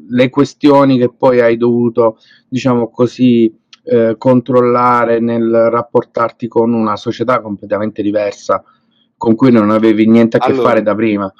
le 0.09 0.29
questioni 0.29 0.99
che 0.99 1.13
poi 1.17 1.41
hai 1.41 1.57
dovuto, 1.57 2.19
diciamo 2.49 2.91
così, 2.91 3.55
eh, 3.85 4.17
controllare 4.19 5.21
nel 5.21 5.69
rapportarti 5.71 6.49
con 6.49 6.73
una 6.73 6.97
società 6.97 7.41
completamente 7.41 8.03
diversa 8.03 8.65
con 9.17 9.37
cui 9.37 9.53
non 9.53 9.71
avevi 9.71 10.09
niente 10.09 10.39
a 10.39 10.41
che 10.41 10.51
allora, 10.51 10.69
fare 10.69 10.83
da 10.83 10.97
prima? 10.97 11.33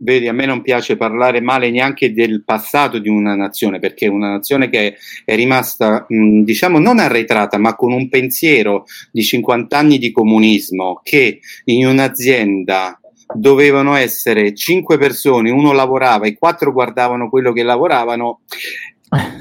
vedi, 0.00 0.28
a 0.28 0.34
me 0.34 0.46
non 0.46 0.62
piace 0.62 0.96
parlare 0.96 1.40
male 1.40 1.70
neanche 1.70 2.12
del 2.12 2.42
passato 2.44 2.98
di 2.98 3.08
una 3.08 3.34
nazione, 3.34 3.78
perché 3.78 4.06
una 4.06 4.32
nazione 4.32 4.68
che 4.68 4.96
è 5.24 5.34
rimasta, 5.34 6.04
mh, 6.06 6.42
diciamo, 6.42 6.78
non 6.78 6.98
arretrata, 6.98 7.56
ma 7.56 7.74
con 7.74 7.92
un 7.92 8.10
pensiero 8.10 8.84
di 9.10 9.22
50 9.22 9.78
anni 9.78 9.96
di 9.96 10.10
comunismo, 10.10 11.00
che 11.02 11.40
in 11.64 11.86
un'azienda 11.86 13.00
dovevano 13.34 13.94
essere 13.94 14.54
cinque 14.54 14.98
persone, 14.98 15.50
uno 15.50 15.72
lavorava 15.72 16.26
e 16.26 16.36
quattro 16.36 16.72
guardavano 16.72 17.28
quello 17.28 17.52
che 17.52 17.62
lavoravano, 17.62 18.40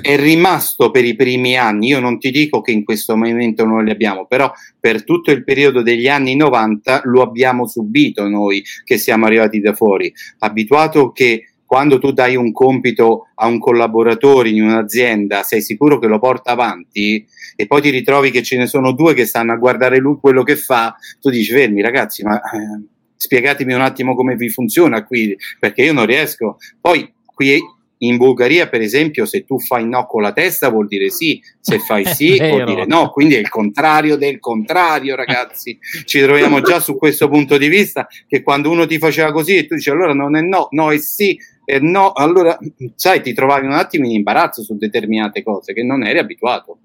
è 0.02 0.16
rimasto 0.16 0.92
per 0.92 1.06
i 1.06 1.16
primi 1.16 1.58
anni, 1.58 1.88
io 1.88 2.00
non 2.00 2.20
ti 2.20 2.30
dico 2.30 2.62
che 2.62 2.72
in 2.72 2.84
questo 2.84 3.16
momento 3.16 3.66
non 3.66 3.84
li 3.84 3.92
abbiamo, 3.92 4.26
però 4.28 4.52
per 4.80 5.04
tutto 5.04 5.32
il 5.32 5.44
periodo 5.44 5.82
degli 5.82 6.08
anni 6.08 6.36
90 6.36 7.02
lo 7.06 7.22
abbiamo 7.22 7.68
subito 7.68 8.28
noi 8.28 8.64
che 8.84 8.98
siamo 8.98 9.26
arrivati 9.26 9.60
da 9.60 9.74
fuori, 9.74 10.14
abituato 10.40 11.12
che 11.12 11.50
quando 11.66 11.98
tu 11.98 12.12
dai 12.12 12.36
un 12.36 12.52
compito 12.52 13.30
a 13.34 13.48
un 13.48 13.58
collaboratore 13.58 14.50
in 14.50 14.62
un'azienda, 14.62 15.42
sei 15.42 15.64
sicuro 15.64 15.98
che 15.98 16.08
lo 16.08 16.20
porta 16.20 16.52
avanti 16.52 17.26
e 17.56 17.66
poi 17.66 17.82
ti 17.82 17.90
ritrovi 17.90 18.30
che 18.30 18.44
ce 18.44 18.58
ne 18.58 18.68
sono 18.68 18.92
due 18.92 19.16
che 19.16 19.26
stanno 19.26 19.52
a 19.52 19.58
guardare 19.58 19.98
lui 19.98 20.18
quello 20.22 20.44
che 20.44 20.56
fa, 20.56 20.96
tu 21.20 21.32
dici 21.32 21.52
fermi 21.52 21.82
ragazzi, 21.82 22.24
ma 22.24 22.36
eh, 22.36 22.84
spiegatemi 23.26 23.74
un 23.74 23.82
attimo 23.82 24.16
come 24.16 24.36
vi 24.36 24.50
funziona 24.50 25.04
qui, 25.04 25.36
perché 25.60 25.84
io 25.84 25.94
non 25.94 26.06
riesco. 26.06 26.58
Poi 26.80 27.12
qui 27.26 27.60
in 28.00 28.18
Bulgaria, 28.18 28.68
per 28.68 28.82
esempio, 28.82 29.26
se 29.26 29.46
tu 29.46 29.60
fai 29.60 29.88
no 29.88 30.06
con 30.06 30.22
la 30.22 30.32
testa 30.32 30.70
vuol 30.70 30.88
dire 30.88 31.10
sì, 31.10 31.42
se 31.60 31.80
fai 31.80 32.06
sì 32.06 32.38
vuol 32.38 32.66
dire 32.66 32.86
no, 32.86 33.10
quindi 33.10 33.36
è 33.36 33.40
il 33.40 33.50
contrario 33.50 34.16
del 34.16 34.40
contrario, 34.40 35.16
ragazzi. 35.16 35.78
Ci 36.06 36.22
troviamo 36.22 36.62
già 36.62 36.80
su 36.80 36.96
questo 36.98 37.28
punto 37.28 37.58
di 37.58 37.68
vista 37.68 38.08
che 38.28 38.44
quando 38.44 38.70
uno 38.70 38.86
ti 38.86 39.00
faceva 39.00 39.32
così 39.32 39.56
e 39.56 39.66
tu 39.66 39.76
dici 39.76 39.90
allora 39.90 40.14
non 40.14 40.36
è 40.36 40.42
no, 40.42 40.68
no 40.72 40.92
è 40.92 40.98
sì, 41.00 41.38
e 41.64 41.80
no, 41.80 42.12
allora 42.12 42.58
sai, 42.96 43.22
ti 43.22 43.34
trovavi 43.34 43.66
un 43.66 43.74
attimo 43.74 44.06
in 44.06 44.12
imbarazzo 44.12 44.62
su 44.62 44.78
determinate 44.78 45.42
cose 45.42 45.74
che 45.74 45.84
non 45.84 46.04
eri 46.04 46.20
abituato. 46.20 46.78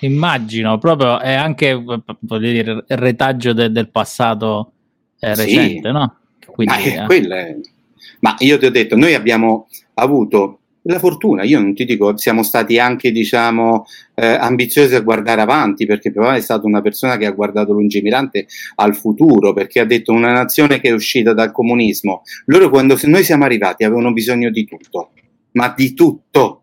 Immagino, 0.00 0.78
proprio 0.78 1.18
è 1.18 1.32
anche 1.32 1.74
voglio 1.74 2.52
dire, 2.52 2.84
il 2.86 2.96
retaggio 2.96 3.52
de- 3.52 3.72
del 3.72 3.90
passato 3.90 4.74
eh, 5.20 5.34
recente, 5.34 5.88
sì. 5.88 5.92
no? 5.92 6.16
Quindi, 6.46 6.74
Ma, 6.74 7.06
è, 7.06 7.16
eh. 7.16 7.60
Ma 8.20 8.34
io 8.38 8.58
ti 8.58 8.66
ho 8.66 8.70
detto, 8.70 8.96
noi 8.96 9.14
abbiamo 9.14 9.68
avuto 9.94 10.58
la 10.82 10.98
fortuna, 10.98 11.42
io 11.42 11.60
non 11.60 11.74
ti 11.74 11.84
dico, 11.84 12.16
siamo 12.16 12.42
stati 12.42 12.78
anche, 12.78 13.10
diciamo, 13.10 13.84
eh, 14.14 14.26
ambiziosi 14.26 14.94
a 14.94 15.00
guardare 15.00 15.42
avanti, 15.42 15.84
perché 15.86 16.10
papà 16.10 16.36
è 16.36 16.40
stata 16.40 16.66
una 16.66 16.80
persona 16.80 17.16
che 17.16 17.26
ha 17.26 17.30
guardato 17.30 17.72
lungimirante 17.72 18.46
al 18.76 18.96
futuro, 18.96 19.52
perché 19.52 19.80
ha 19.80 19.84
detto 19.84 20.12
una 20.12 20.32
nazione 20.32 20.80
che 20.80 20.88
è 20.88 20.92
uscita 20.92 21.34
dal 21.34 21.52
comunismo. 21.52 22.22
Loro 22.46 22.70
quando 22.70 22.98
noi 23.04 23.22
siamo 23.22 23.44
arrivati 23.44 23.84
avevano 23.84 24.12
bisogno 24.12 24.50
di 24.50 24.64
tutto, 24.64 25.10
ma 25.52 25.72
di 25.76 25.92
tutto. 25.92 26.57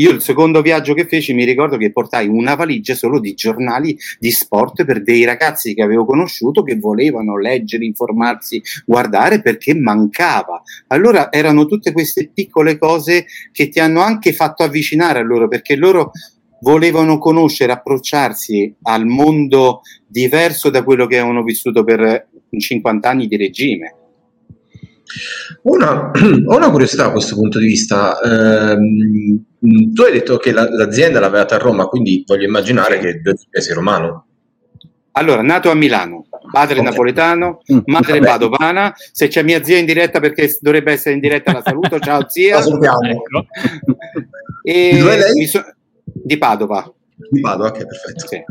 Io 0.00 0.12
il 0.12 0.22
secondo 0.22 0.62
viaggio 0.62 0.94
che 0.94 1.06
feci 1.06 1.34
mi 1.34 1.44
ricordo 1.44 1.76
che 1.76 1.92
portai 1.92 2.26
una 2.26 2.54
valigia 2.54 2.94
solo 2.94 3.20
di 3.20 3.34
giornali 3.34 3.96
di 4.18 4.30
sport 4.30 4.86
per 4.86 5.02
dei 5.02 5.24
ragazzi 5.24 5.74
che 5.74 5.82
avevo 5.82 6.06
conosciuto 6.06 6.62
che 6.62 6.78
volevano 6.78 7.38
leggere, 7.38 7.84
informarsi, 7.84 8.62
guardare 8.86 9.42
perché 9.42 9.74
mancava. 9.74 10.62
Allora 10.86 11.30
erano 11.30 11.66
tutte 11.66 11.92
queste 11.92 12.30
piccole 12.32 12.78
cose 12.78 13.26
che 13.52 13.68
ti 13.68 13.78
hanno 13.78 14.00
anche 14.00 14.32
fatto 14.32 14.62
avvicinare 14.62 15.18
a 15.18 15.22
loro 15.22 15.48
perché 15.48 15.76
loro 15.76 16.12
volevano 16.62 17.18
conoscere, 17.18 17.72
approcciarsi 17.72 18.76
al 18.82 19.04
mondo 19.04 19.82
diverso 20.06 20.70
da 20.70 20.82
quello 20.82 21.06
che 21.06 21.18
avevano 21.18 21.42
vissuto 21.42 21.84
per 21.84 22.26
50 22.56 23.06
anni 23.06 23.26
di 23.26 23.36
regime. 23.36 23.94
Una, 25.62 26.10
una 26.46 26.70
curiosità 26.70 27.06
a 27.06 27.12
questo 27.12 27.34
punto 27.34 27.58
di 27.58 27.66
vista. 27.66 28.18
Eh, 28.18 28.78
tu 29.60 30.02
hai 30.02 30.12
detto 30.12 30.38
che 30.38 30.52
la, 30.52 30.68
l'azienda 30.70 31.20
l'avevate 31.20 31.54
a 31.54 31.58
Roma, 31.58 31.86
quindi 31.86 32.24
voglio 32.26 32.46
immaginare 32.46 32.98
che 32.98 33.60
sei 33.60 33.74
romano. 33.74 34.26
Allora, 35.12 35.42
nato 35.42 35.70
a 35.70 35.74
Milano, 35.74 36.26
padre 36.50 36.78
okay. 36.78 36.84
napoletano, 36.84 37.60
mm, 37.70 37.78
madre 37.86 38.20
Vabbè. 38.20 38.30
padovana. 38.30 38.94
Se 38.96 39.28
c'è 39.28 39.42
mia 39.42 39.62
zia 39.62 39.78
in 39.78 39.84
diretta, 39.84 40.20
perché 40.20 40.56
dovrebbe 40.60 40.92
essere 40.92 41.14
in 41.14 41.20
diretta, 41.20 41.52
la 41.52 41.62
saluto. 41.62 41.98
Ciao 42.00 42.28
zia. 42.28 42.56
La 42.56 42.62
salutiamo. 42.62 43.08
Ecco. 43.08 43.46
E 44.62 44.90
di, 44.92 45.02
lei? 45.02 45.46
So- 45.46 45.64
di 46.04 46.36
Padova. 46.36 46.92
Di 47.30 47.40
Padova, 47.40 47.70
ok, 47.70 47.86
perfetto. 47.86 48.26
Sì. 48.26 48.42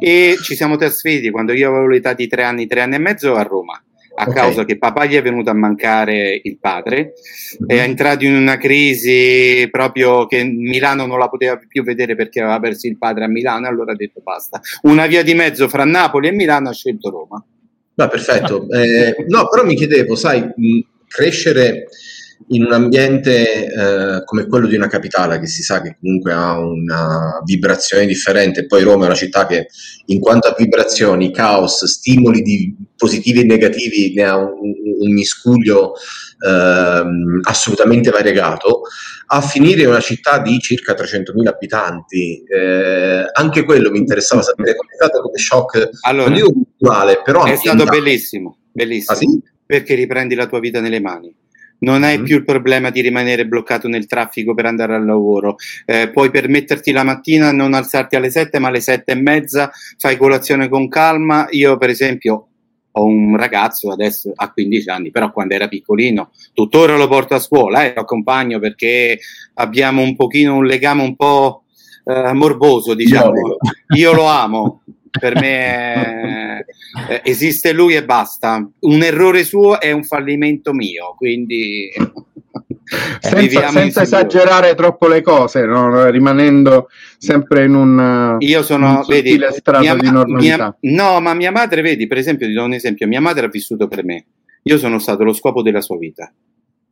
E 0.00 0.36
ci 0.40 0.54
siamo 0.54 0.76
trasferiti 0.76 1.28
quando 1.30 1.52
io 1.52 1.70
avevo 1.70 1.88
l'età 1.88 2.12
di 2.12 2.28
tre 2.28 2.44
anni, 2.44 2.68
tre 2.68 2.82
anni 2.82 2.94
e 2.94 2.98
mezzo 2.98 3.34
a 3.34 3.42
Roma 3.42 3.82
a 4.14 4.22
okay. 4.22 4.34
causa 4.34 4.64
che 4.64 4.78
papà 4.78 5.06
gli 5.06 5.14
è 5.14 5.22
venuto 5.22 5.50
a 5.50 5.54
mancare 5.54 6.40
il 6.42 6.58
padre, 6.58 7.14
è 7.66 7.78
entrato 7.78 8.24
in 8.24 8.34
una 8.34 8.56
crisi 8.56 9.68
proprio 9.70 10.26
che 10.26 10.42
Milano 10.44 11.06
non 11.06 11.18
la 11.18 11.28
poteva 11.28 11.58
più 11.66 11.82
vedere 11.82 12.16
perché 12.16 12.40
aveva 12.40 12.60
perso 12.60 12.86
il 12.86 12.98
padre 12.98 13.24
a 13.24 13.28
Milano, 13.28 13.68
allora 13.68 13.92
ha 13.92 13.96
detto 13.96 14.20
basta. 14.22 14.60
Una 14.82 15.06
via 15.06 15.22
di 15.22 15.34
mezzo 15.34 15.68
fra 15.68 15.84
Napoli 15.84 16.28
e 16.28 16.32
Milano 16.32 16.68
ha 16.68 16.72
scelto 16.72 17.10
Roma. 17.10 17.44
No, 17.94 18.08
perfetto. 18.08 18.68
Eh, 18.70 19.24
no, 19.28 19.48
però 19.48 19.64
mi 19.64 19.74
chiedevo, 19.76 20.14
sai, 20.14 20.40
mh, 20.40 20.80
crescere 21.06 21.88
in 22.48 22.64
un 22.64 22.72
ambiente 22.72 23.66
eh, 23.66 24.24
come 24.24 24.46
quello 24.46 24.66
di 24.66 24.74
una 24.74 24.88
capitale 24.88 25.38
che 25.38 25.46
si 25.46 25.62
sa 25.62 25.80
che 25.80 25.96
comunque 26.00 26.32
ha 26.32 26.58
una 26.58 27.40
vibrazione 27.44 28.06
differente, 28.06 28.66
poi 28.66 28.82
Roma 28.82 29.04
è 29.04 29.06
una 29.06 29.14
città 29.14 29.46
che 29.46 29.68
in 30.06 30.18
quanto 30.18 30.48
a 30.48 30.54
vibrazioni, 30.56 31.32
caos, 31.32 31.84
stimoli 31.84 32.74
positivi 32.96 33.40
e 33.40 33.44
negativi 33.44 34.12
ne 34.14 34.22
ha 34.24 34.36
un, 34.36 34.72
un 35.00 35.12
miscuglio 35.12 35.94
eh, 35.94 37.02
assolutamente 37.42 38.10
variegato, 38.10 38.82
a 39.32 39.40
finire 39.40 39.82
in 39.82 39.88
una 39.88 40.00
città 40.00 40.40
di 40.40 40.58
circa 40.58 40.94
300.000 40.94 41.46
abitanti. 41.46 42.42
Eh, 42.42 43.24
anche 43.32 43.64
quello 43.64 43.90
mi 43.90 43.98
interessava 43.98 44.42
sapere 44.42 44.74
come 44.74 44.90
è 44.90 44.96
stato 44.96 45.20
come 45.22 45.38
shock, 45.38 45.90
allora, 46.00 46.28
non 46.28 46.34
dico 46.34 46.52
culturale, 46.52 47.20
però... 47.22 47.44
È 47.44 47.56
stato 47.56 47.84
bellissimo, 47.84 48.58
bellissimo, 48.72 49.16
ah, 49.16 49.20
sì? 49.20 49.40
perché 49.64 49.94
riprendi 49.94 50.34
la 50.34 50.46
tua 50.46 50.58
vita 50.58 50.80
nelle 50.80 51.00
mani 51.00 51.32
non 51.80 52.02
hai 52.02 52.16
mm-hmm. 52.16 52.24
più 52.24 52.36
il 52.36 52.44
problema 52.44 52.90
di 52.90 53.00
rimanere 53.00 53.46
bloccato 53.46 53.88
nel 53.88 54.06
traffico 54.06 54.54
per 54.54 54.66
andare 54.66 54.94
al 54.94 55.04
lavoro, 55.04 55.56
eh, 55.84 56.10
puoi 56.10 56.30
permetterti 56.30 56.92
la 56.92 57.04
mattina 57.04 57.52
non 57.52 57.74
alzarti 57.74 58.16
alle 58.16 58.30
7 58.30 58.58
ma 58.58 58.68
alle 58.68 58.80
7 58.80 59.12
e 59.12 59.14
mezza, 59.14 59.70
fai 59.98 60.16
colazione 60.16 60.68
con 60.68 60.88
calma, 60.88 61.46
io 61.50 61.76
per 61.76 61.90
esempio 61.90 62.46
ho 62.92 63.04
un 63.04 63.36
ragazzo 63.36 63.92
adesso 63.92 64.32
ha 64.34 64.50
15 64.50 64.88
anni, 64.88 65.10
però 65.10 65.30
quando 65.30 65.54
era 65.54 65.68
piccolino, 65.68 66.30
tuttora 66.52 66.96
lo 66.96 67.08
porto 67.08 67.34
a 67.34 67.38
scuola 67.38 67.84
e 67.84 67.88
eh, 67.88 67.92
lo 67.94 68.00
accompagno 68.02 68.58
perché 68.58 69.18
abbiamo 69.54 70.02
un 70.02 70.16
pochino 70.16 70.56
un 70.56 70.64
legame 70.64 71.02
un 71.02 71.14
po' 71.14 71.64
eh, 72.04 72.32
morboso, 72.32 72.94
diciamo. 72.94 73.32
Io 73.96 74.12
lo 74.12 74.26
amo, 74.26 74.82
per 75.10 75.34
me 75.34 76.64
eh, 77.08 77.20
esiste 77.24 77.72
lui 77.72 77.94
e 77.94 78.04
basta. 78.04 78.66
Un 78.80 79.02
errore 79.02 79.44
suo 79.44 79.80
è 79.80 79.90
un 79.90 80.04
fallimento 80.04 80.72
mio, 80.72 81.14
quindi 81.16 81.90
senza, 83.20 83.68
senza 83.68 84.02
esagerare 84.02 84.74
troppo 84.74 85.06
le 85.06 85.22
cose, 85.22 85.64
no? 85.64 86.08
rimanendo 86.10 86.88
sempre 87.18 87.64
in 87.64 87.74
un, 87.74 88.36
Io 88.40 88.62
sono, 88.62 88.98
un 88.98 89.04
vedi, 89.06 89.38
mia, 89.78 89.94
di 89.94 90.10
normalità. 90.10 90.76
Mia, 90.80 90.94
no, 90.94 91.20
ma 91.20 91.34
mia 91.34 91.52
madre, 91.52 91.82
vedi, 91.82 92.06
per 92.06 92.18
esempio, 92.18 92.46
ti 92.46 92.52
do 92.52 92.64
un 92.64 92.72
esempio, 92.72 93.06
mia 93.06 93.20
madre 93.20 93.46
ha 93.46 93.48
vissuto 93.50 93.88
per 93.88 94.04
me. 94.04 94.26
Io 94.64 94.78
sono 94.78 94.98
stato 94.98 95.24
lo 95.24 95.32
scopo 95.32 95.62
della 95.62 95.80
sua 95.80 95.96
vita 95.96 96.32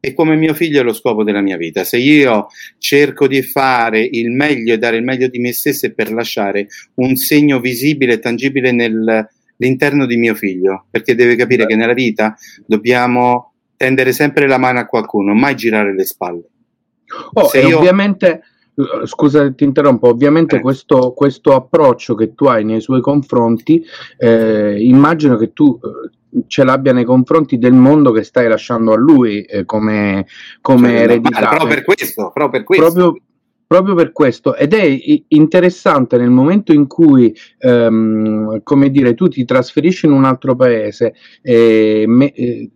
e 0.01 0.15
come 0.15 0.37
mio 0.37 0.55
figlio 0.55 0.81
è 0.81 0.85
lo 0.85 0.93
scopo 0.93 1.25
della 1.25 1.41
mia 1.41 1.57
vita. 1.57 1.85
Se 1.85 1.99
io 1.99 2.47
cerco 2.79 3.27
di 3.27 3.43
fare 3.43 4.01
il 4.01 4.31
meglio 4.31 4.75
e 4.75 4.79
dare 4.79 4.97
il 4.97 5.05
meglio 5.05 5.29
di 5.29 5.39
me 5.39 5.53
stesso 5.53 5.93
per 5.93 6.13
lasciare 6.13 6.69
un 6.95 7.17
segno 7.17 7.61
visibile 7.61 8.15
e 8.15 8.19
tangibile 8.19 8.73
nell'interno 8.73 10.07
di 10.07 10.17
mio 10.17 10.35
figlio, 10.35 10.87
perché 10.91 11.15
deve 11.15 11.37
capire 11.37 11.67
che 11.67 11.77
nella 11.77 11.95
vita 11.95 12.37
dobbiamo 12.67 13.55
tendere 13.77 14.13
sempre 14.13 14.47
la 14.47 14.59
mano 14.59 14.81
a 14.81 14.87
qualcuno, 14.87 15.35
mai 15.35 15.55
girare 15.55 15.95
le 15.95 16.05
spalle. 16.05 16.49
Oh, 17.33 17.51
e 17.53 17.67
io... 17.67 17.79
ovviamente 17.79 18.43
scusa 19.05 19.51
ti 19.53 19.65
interrompo, 19.65 20.09
ovviamente 20.09 20.57
eh. 20.57 20.61
questo, 20.61 21.13
questo, 21.13 21.55
approccio 21.55 22.15
che 22.15 22.35
tu 22.35 22.45
hai 22.45 22.65
nei 22.65 22.81
suoi 22.81 23.01
confronti, 23.01 23.85
eh, 24.17 24.81
immagino 24.81 25.37
che 25.37 25.53
tu 25.53 25.79
eh, 25.83 26.11
ce 26.47 26.65
l'abbia 26.65 26.93
nei 26.93 27.05
confronti 27.05 27.59
del 27.59 27.73
mondo 27.73 28.13
che 28.13 28.23
stai 28.23 28.49
lasciando 28.49 28.93
a 28.93 28.97
lui 28.97 29.43
eh, 29.43 29.65
come, 29.65 30.27
come 30.61 30.89
cioè, 30.89 30.99
eredità. 30.99 31.49
Proprio 31.49 31.69
per 31.69 31.85
questo, 31.85 32.31
proprio 32.33 32.49
per 32.51 32.65
questo. 32.65 32.93
Proprio, 32.93 33.23
proprio 33.67 33.95
per 33.95 34.13
questo 34.13 34.55
ed 34.57 34.73
è 34.73 34.99
interessante 35.29 36.17
nel 36.17 36.31
momento 36.31 36.73
in 36.73 36.87
cui 36.87 37.37
ehm, 37.59 38.63
come 38.63 38.91
dire 38.91 39.13
tu 39.13 39.29
ti 39.29 39.45
trasferisci 39.45 40.07
in 40.07 40.13
un 40.13 40.25
altro 40.25 40.57
paese 40.57 41.15
eh, 41.43 42.05
me, 42.07 42.33
eh, 42.33 42.71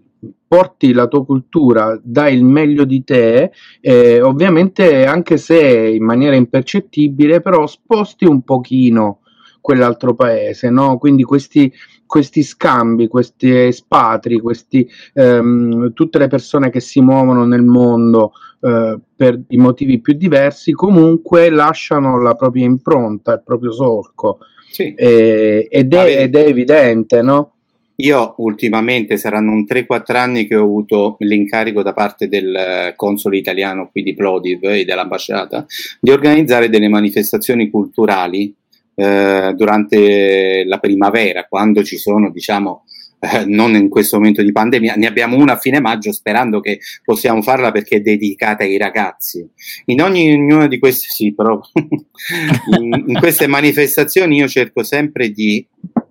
porti 0.46 0.92
la 0.92 1.06
tua 1.06 1.24
cultura, 1.24 1.98
dai 2.02 2.36
il 2.36 2.44
meglio 2.44 2.84
di 2.84 3.02
te, 3.04 3.52
eh, 3.80 4.20
ovviamente 4.20 5.06
anche 5.06 5.38
se 5.38 5.58
in 5.58 6.04
maniera 6.04 6.36
impercettibile, 6.36 7.40
però 7.40 7.66
sposti 7.66 8.26
un 8.26 8.42
pochino 8.42 9.21
quell'altro 9.62 10.14
paese, 10.14 10.68
no? 10.68 10.98
Quindi 10.98 11.22
questi, 11.22 11.72
questi 12.04 12.42
scambi, 12.42 13.08
questi 13.08 13.48
espatri, 13.50 14.40
questi, 14.40 14.86
ehm, 15.14 15.94
tutte 15.94 16.18
le 16.18 16.26
persone 16.26 16.68
che 16.68 16.80
si 16.80 17.00
muovono 17.00 17.46
nel 17.46 17.62
mondo 17.62 18.32
eh, 18.60 18.98
per 19.16 19.40
i 19.48 19.56
motivi 19.56 20.00
più 20.00 20.12
diversi, 20.14 20.72
comunque 20.72 21.48
lasciano 21.48 22.20
la 22.20 22.34
propria 22.34 22.66
impronta, 22.66 23.34
il 23.34 23.42
proprio 23.42 23.72
solco. 23.72 24.38
Sì. 24.70 24.92
Eh, 24.94 25.68
ed, 25.70 25.94
è, 25.94 26.22
ed 26.22 26.34
è 26.34 26.46
evidente, 26.46 27.22
no? 27.22 27.52
Io 27.96 28.34
ultimamente 28.38 29.16
saranno 29.16 29.52
un 29.52 29.64
3-4 29.68 30.16
anni 30.16 30.46
che 30.46 30.56
ho 30.56 30.64
avuto 30.64 31.16
l'incarico 31.20 31.82
da 31.82 31.92
parte 31.92 32.26
del 32.26 32.54
eh, 32.54 32.94
console 32.96 33.36
italiano 33.36 33.90
qui 33.92 34.02
di 34.02 34.14
Plodiv 34.14 34.64
e 34.64 34.84
dell'ambasciata 34.84 35.66
di 36.00 36.10
organizzare 36.10 36.68
delle 36.68 36.88
manifestazioni 36.88 37.70
culturali 37.70 38.52
eh, 38.94 39.52
durante 39.56 40.64
la 40.66 40.78
primavera, 40.78 41.46
quando 41.48 41.82
ci 41.82 41.96
sono, 41.96 42.30
diciamo, 42.30 42.84
eh, 43.24 43.44
non 43.46 43.74
in 43.74 43.88
questo 43.88 44.16
momento 44.16 44.42
di 44.42 44.50
pandemia, 44.50 44.94
ne 44.94 45.06
abbiamo 45.06 45.36
una 45.36 45.52
a 45.52 45.58
fine 45.58 45.80
maggio 45.80 46.12
sperando 46.12 46.58
che 46.58 46.80
possiamo 47.04 47.40
farla 47.40 47.70
perché 47.70 47.96
è 47.96 48.00
dedicata 48.00 48.64
ai 48.64 48.76
ragazzi. 48.76 49.48
In 49.86 50.02
ogni, 50.02 50.32
ognuna 50.32 50.66
di 50.66 50.80
queste, 50.80 51.06
sì, 51.08 51.32
però 51.32 51.60
in, 51.72 53.04
in 53.06 53.18
queste 53.20 53.46
manifestazioni 53.46 54.36
io 54.36 54.48
cerco 54.48 54.82
sempre 54.82 55.30
di 55.30 55.64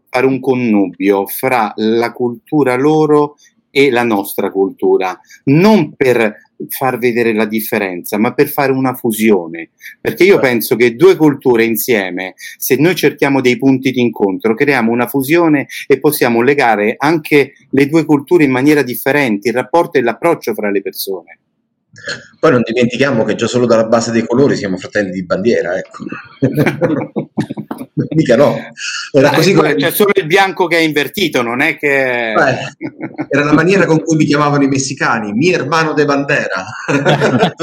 fare 0.10 0.26
un 0.26 0.40
connubio 0.40 1.26
fra 1.28 1.74
la 1.76 2.12
cultura 2.14 2.76
loro 2.76 3.36
e 3.70 3.90
la 3.90 4.04
nostra 4.04 4.52
cultura, 4.52 5.18
non 5.46 5.94
per 5.96 6.51
far 6.70 6.98
vedere 6.98 7.34
la 7.34 7.46
differenza, 7.46 8.18
ma 8.18 8.34
per 8.34 8.48
fare 8.48 8.72
una 8.72 8.94
fusione. 8.94 9.70
Perché 10.00 10.24
io 10.24 10.40
penso 10.40 10.76
che 10.76 10.96
due 10.96 11.16
culture 11.16 11.64
insieme, 11.64 12.34
se 12.58 12.76
noi 12.76 12.96
cerchiamo 12.96 13.42
dei 13.42 13.58
punti 13.58 13.92
di 13.92 14.02
incontro, 14.02 14.54
creiamo 14.54 14.92
una 14.92 15.08
fusione 15.08 15.68
e 15.88 16.00
possiamo 16.00 16.42
legare 16.42 16.96
anche 16.98 17.54
le 17.70 17.88
due 17.88 18.06
culture 18.06 18.44
in 18.44 18.52
maniera 18.52 18.82
differente, 18.82 19.50
il 19.50 19.56
rapporto 19.56 19.98
e 19.98 20.02
l'approccio 20.02 20.54
fra 20.54 20.70
le 20.70 20.82
persone. 20.82 21.40
Poi 22.40 22.52
non 22.52 22.62
dimentichiamo 22.64 23.26
che 23.26 23.36
già 23.36 23.48
solo 23.48 23.66
dalla 23.66 23.86
base 23.86 24.12
dei 24.12 24.26
colori 24.26 24.56
siamo 24.56 24.78
fratelli 24.78 25.12
di 25.12 25.26
bandiera, 25.26 25.78
ecco. 25.78 26.06
Mica 28.10 28.36
no. 28.36 28.56
Era 29.12 29.28
Dai, 29.28 29.36
così 29.36 29.54
come... 29.54 29.76
C'è 29.76 29.92
solo 29.92 30.12
il 30.16 30.26
bianco 30.26 30.68
che 30.68 30.78
è 30.78 30.82
invertito, 30.82 31.42
non 31.42 31.62
è 31.62 31.78
che... 31.78 32.34
Beh, 32.36 32.58
era 33.30 33.44
la 33.44 33.54
maniera 33.54 33.86
con 33.86 34.02
cui 34.02 34.18
mi 34.18 34.26
chiamavano 34.26 34.64
i 34.64 34.68
messicani, 34.68 35.32
mi 35.34 35.52
hermano 35.52 35.94
de 35.94 36.06
bandera. 36.06 36.66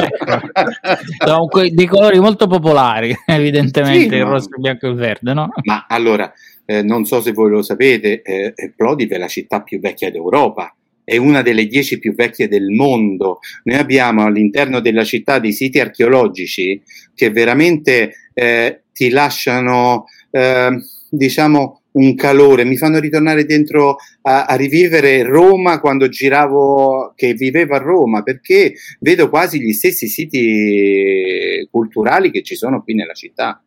Sono 1.24 1.48
dei 1.70 1.86
colori 1.86 2.18
molto 2.18 2.46
popolari, 2.46 3.16
evidentemente, 3.26 4.16
sì, 4.16 4.22
il 4.22 4.24
rosso, 4.24 4.48
il 4.54 4.60
bianco 4.60 4.86
e 4.86 4.90
il 4.90 4.96
verde, 4.96 5.34
no? 5.34 5.48
Ma 5.64 5.86
allora, 5.88 6.32
eh, 6.64 6.82
non 6.82 7.04
so 7.04 7.20
se 7.20 7.32
voi 7.32 7.50
lo 7.50 7.62
sapete, 7.62 8.22
eh, 8.22 8.54
Plodiv 8.74 9.10
è 9.10 9.18
la 9.18 9.28
città 9.28 9.62
più 9.62 9.80
vecchia 9.80 10.10
d'Europa 10.10 10.72
è 11.08 11.16
una 11.16 11.40
delle 11.40 11.66
dieci 11.66 11.98
più 11.98 12.14
vecchie 12.14 12.48
del 12.48 12.68
mondo. 12.68 13.38
Noi 13.62 13.78
abbiamo 13.78 14.26
all'interno 14.26 14.80
della 14.80 15.04
città 15.04 15.38
dei 15.38 15.54
siti 15.54 15.80
archeologici 15.80 16.82
che 17.14 17.30
veramente 17.30 18.28
eh, 18.34 18.82
ti 18.92 19.08
lasciano, 19.08 20.04
eh, 20.30 20.82
diciamo, 21.10 21.82
un 21.92 22.14
calore, 22.14 22.64
mi 22.64 22.76
fanno 22.76 22.98
ritornare 22.98 23.44
dentro 23.44 23.96
a, 24.22 24.44
a, 24.44 24.54
rivivere 24.54 25.22
Roma 25.22 25.80
quando 25.80 26.08
giravo, 26.08 27.12
che 27.16 27.34
vivevo 27.34 27.74
a 27.74 27.78
Roma, 27.78 28.22
perché 28.22 28.74
vedo 29.00 29.28
quasi 29.28 29.60
gli 29.60 29.72
stessi 29.72 30.06
siti 30.06 31.66
culturali 31.70 32.30
che 32.30 32.42
ci 32.42 32.54
sono 32.54 32.82
qui 32.82 32.94
nella 32.94 33.14
città. 33.14 33.62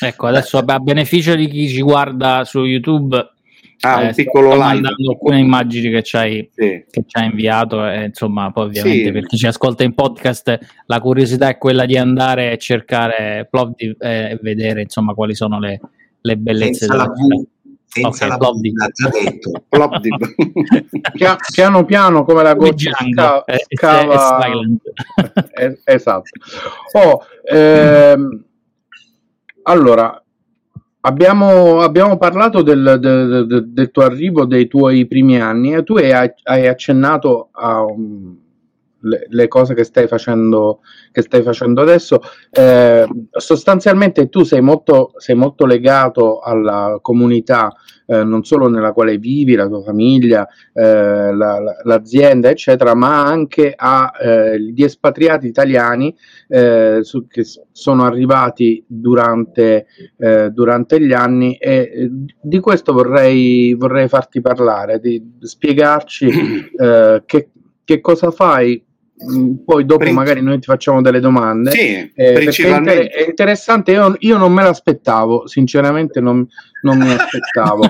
Ecco, 0.00 0.26
adesso 0.26 0.58
a 0.58 0.78
beneficio 0.80 1.34
di 1.34 1.48
chi 1.48 1.68
ci 1.68 1.80
guarda 1.80 2.44
su 2.44 2.64
YouTube, 2.64 3.33
Ah, 3.84 4.02
eh, 4.02 4.06
un 4.06 4.14
piccolo 4.14 4.54
live. 4.54 4.88
alcune 4.88 5.38
immagini 5.38 5.90
che 5.90 6.02
ci 6.02 6.16
hai, 6.16 6.48
sì. 6.54 6.84
che 6.90 7.04
ci 7.06 7.16
hai 7.18 7.26
inviato 7.26 7.86
e 7.86 8.06
insomma 8.06 8.50
poi 8.50 8.64
ovviamente 8.64 9.04
sì. 9.04 9.12
per 9.12 9.26
chi 9.26 9.36
ci 9.36 9.46
ascolta 9.46 9.84
in 9.84 9.94
podcast 9.94 10.58
la 10.86 11.00
curiosità 11.00 11.48
è 11.48 11.58
quella 11.58 11.84
di 11.84 11.98
andare 11.98 12.50
a 12.50 12.56
cercare 12.56 13.46
Plovdiv 13.50 13.96
eh, 13.98 14.30
e 14.30 14.38
vedere 14.40 14.80
insomma 14.80 15.12
quali 15.12 15.34
sono 15.34 15.58
le, 15.58 15.80
le 16.18 16.36
bellezze 16.38 16.86
senza 16.86 16.92
della 16.94 17.08
v, 17.08 17.44
senza 17.84 18.24
okay, 18.24 18.28
la 18.28 18.38
Plovdiv. 19.68 20.16
piano 21.52 21.84
piano 21.84 22.24
come 22.24 22.42
la 22.42 22.54
goccia 22.54 22.96
eh, 23.44 23.64
scava 23.68 24.38
eh, 25.52 25.78
esatto 25.84 26.30
oh, 26.92 27.22
ehm, 27.44 28.44
allora 29.64 30.23
Abbiamo, 31.06 31.80
abbiamo, 31.80 32.16
parlato 32.16 32.62
del, 32.62 32.96
del, 32.98 33.66
del, 33.68 33.90
tuo 33.90 34.04
arrivo, 34.04 34.46
dei 34.46 34.66
tuoi 34.66 35.06
primi 35.06 35.38
anni 35.38 35.74
e 35.74 35.82
tu 35.82 35.96
hai, 35.96 36.32
hai 36.44 36.66
accennato 36.66 37.50
a 37.52 37.82
um, 37.84 38.34
le, 39.04 39.26
le, 39.28 39.48
cose 39.48 39.74
che 39.74 39.84
stai 39.84 40.06
facendo, 40.06 40.80
che 41.12 41.22
stai 41.22 41.42
facendo 41.42 41.80
adesso. 41.80 42.20
Eh, 42.50 43.06
sostanzialmente 43.30 44.28
tu 44.28 44.42
sei 44.42 44.60
molto, 44.60 45.12
sei 45.16 45.36
molto 45.36 45.66
legato 45.66 46.40
alla 46.40 46.98
comunità 47.00 47.72
eh, 48.06 48.22
non 48.22 48.44
solo 48.44 48.68
nella 48.68 48.92
quale 48.92 49.16
vivi, 49.16 49.54
la 49.54 49.66
tua 49.66 49.82
famiglia, 49.82 50.46
eh, 50.72 50.82
la, 50.82 51.58
la, 51.58 51.76
l'azienda, 51.84 52.50
eccetera, 52.50 52.94
ma 52.94 53.24
anche 53.24 53.72
agli 53.74 54.82
eh, 54.82 54.84
espatriati 54.84 55.46
italiani 55.46 56.14
eh, 56.48 56.98
su, 57.02 57.26
che 57.26 57.44
sono 57.72 58.04
arrivati 58.04 58.84
durante, 58.86 59.86
eh, 60.18 60.50
durante 60.50 61.00
gli 61.00 61.12
anni 61.12 61.56
e 61.56 62.10
di 62.40 62.60
questo 62.60 62.92
vorrei, 62.92 63.74
vorrei 63.74 64.08
farti 64.08 64.40
parlare, 64.40 65.00
di 65.00 65.36
spiegarci 65.40 66.70
che, 67.24 67.48
che 67.84 68.00
cosa 68.00 68.30
fai 68.30 68.84
poi 69.64 69.84
dopo 69.84 70.00
Prin- 70.00 70.14
magari 70.14 70.42
noi 70.42 70.58
ti 70.58 70.66
facciamo 70.66 71.00
delle 71.00 71.20
domande. 71.20 71.70
Sì, 71.70 72.10
eh, 72.14 72.32
principalmente. 72.32 73.08
È, 73.08 73.28
interessante, 73.28 73.92
io, 73.92 74.14
io, 74.18 74.36
non 74.36 74.52
me 74.52 74.62
l'aspettavo, 74.62 75.46
sinceramente 75.46 76.20
non, 76.20 76.46
non 76.82 76.98
mi 76.98 77.12
aspettavo. 77.12 77.82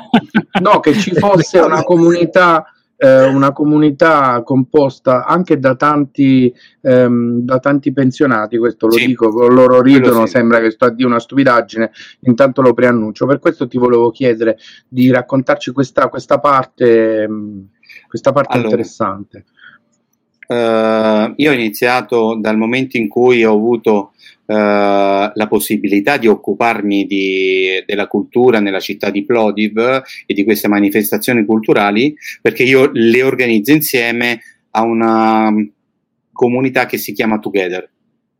no, 0.60 0.80
che 0.80 0.94
ci 0.94 1.12
fosse 1.16 1.58
una 1.58 1.82
comunità, 1.82 2.64
eh, 2.96 3.24
una 3.24 3.52
comunità 3.52 4.42
composta 4.44 5.24
anche 5.24 5.58
da 5.58 5.74
tanti, 5.74 6.52
ehm, 6.80 7.40
da 7.40 7.58
tanti 7.58 7.92
pensionati, 7.92 8.58
questo 8.58 8.86
lo 8.86 8.92
sì, 8.92 9.06
dico, 9.06 9.28
loro 9.48 9.80
ridono, 9.80 10.26
sì. 10.26 10.32
sembra 10.32 10.60
che 10.60 10.70
sto 10.70 10.86
a 10.86 10.90
dire 10.90 11.08
una 11.08 11.20
stupidaggine, 11.20 11.90
intanto 12.20 12.62
lo 12.62 12.74
preannuncio. 12.74 13.26
Per 13.26 13.38
questo 13.38 13.66
ti 13.66 13.78
volevo 13.78 14.10
chiedere 14.10 14.58
di 14.88 15.10
raccontarci 15.10 15.72
questa, 15.72 16.08
questa 16.08 16.38
parte, 16.38 17.28
questa 18.08 18.32
parte 18.32 18.52
allora. 18.52 18.68
interessante. 18.68 19.44
Uh, 20.46 21.33
io 21.37 21.50
ho 21.50 21.54
iniziato 21.54 22.37
dal 22.38 22.57
momento 22.57 22.96
in 22.96 23.09
cui 23.09 23.44
ho 23.44 23.52
avuto 23.52 24.12
uh, 24.44 24.54
la 24.54 25.46
possibilità 25.48 26.16
di 26.16 26.26
occuparmi 26.26 27.07
di, 27.07 27.83
della 27.87 28.07
cultura 28.07 28.61
nella 28.61 28.80
città 28.80 29.11
di 29.11 29.24
Plodiv 29.24 29.78
e 30.26 30.35
di 30.35 30.44
queste 30.44 30.68
manifestazioni 30.68 31.44
culturali, 31.44 32.14
perché 32.42 32.62
io 32.62 32.90
le 32.92 33.22
organizzo 33.22 33.72
insieme 33.72 34.40
a 34.70 34.83
una 34.83 35.50
comunità 36.33 36.87
che 36.87 36.98
si 36.98 37.12
chiama 37.12 37.38
Together. 37.38 37.90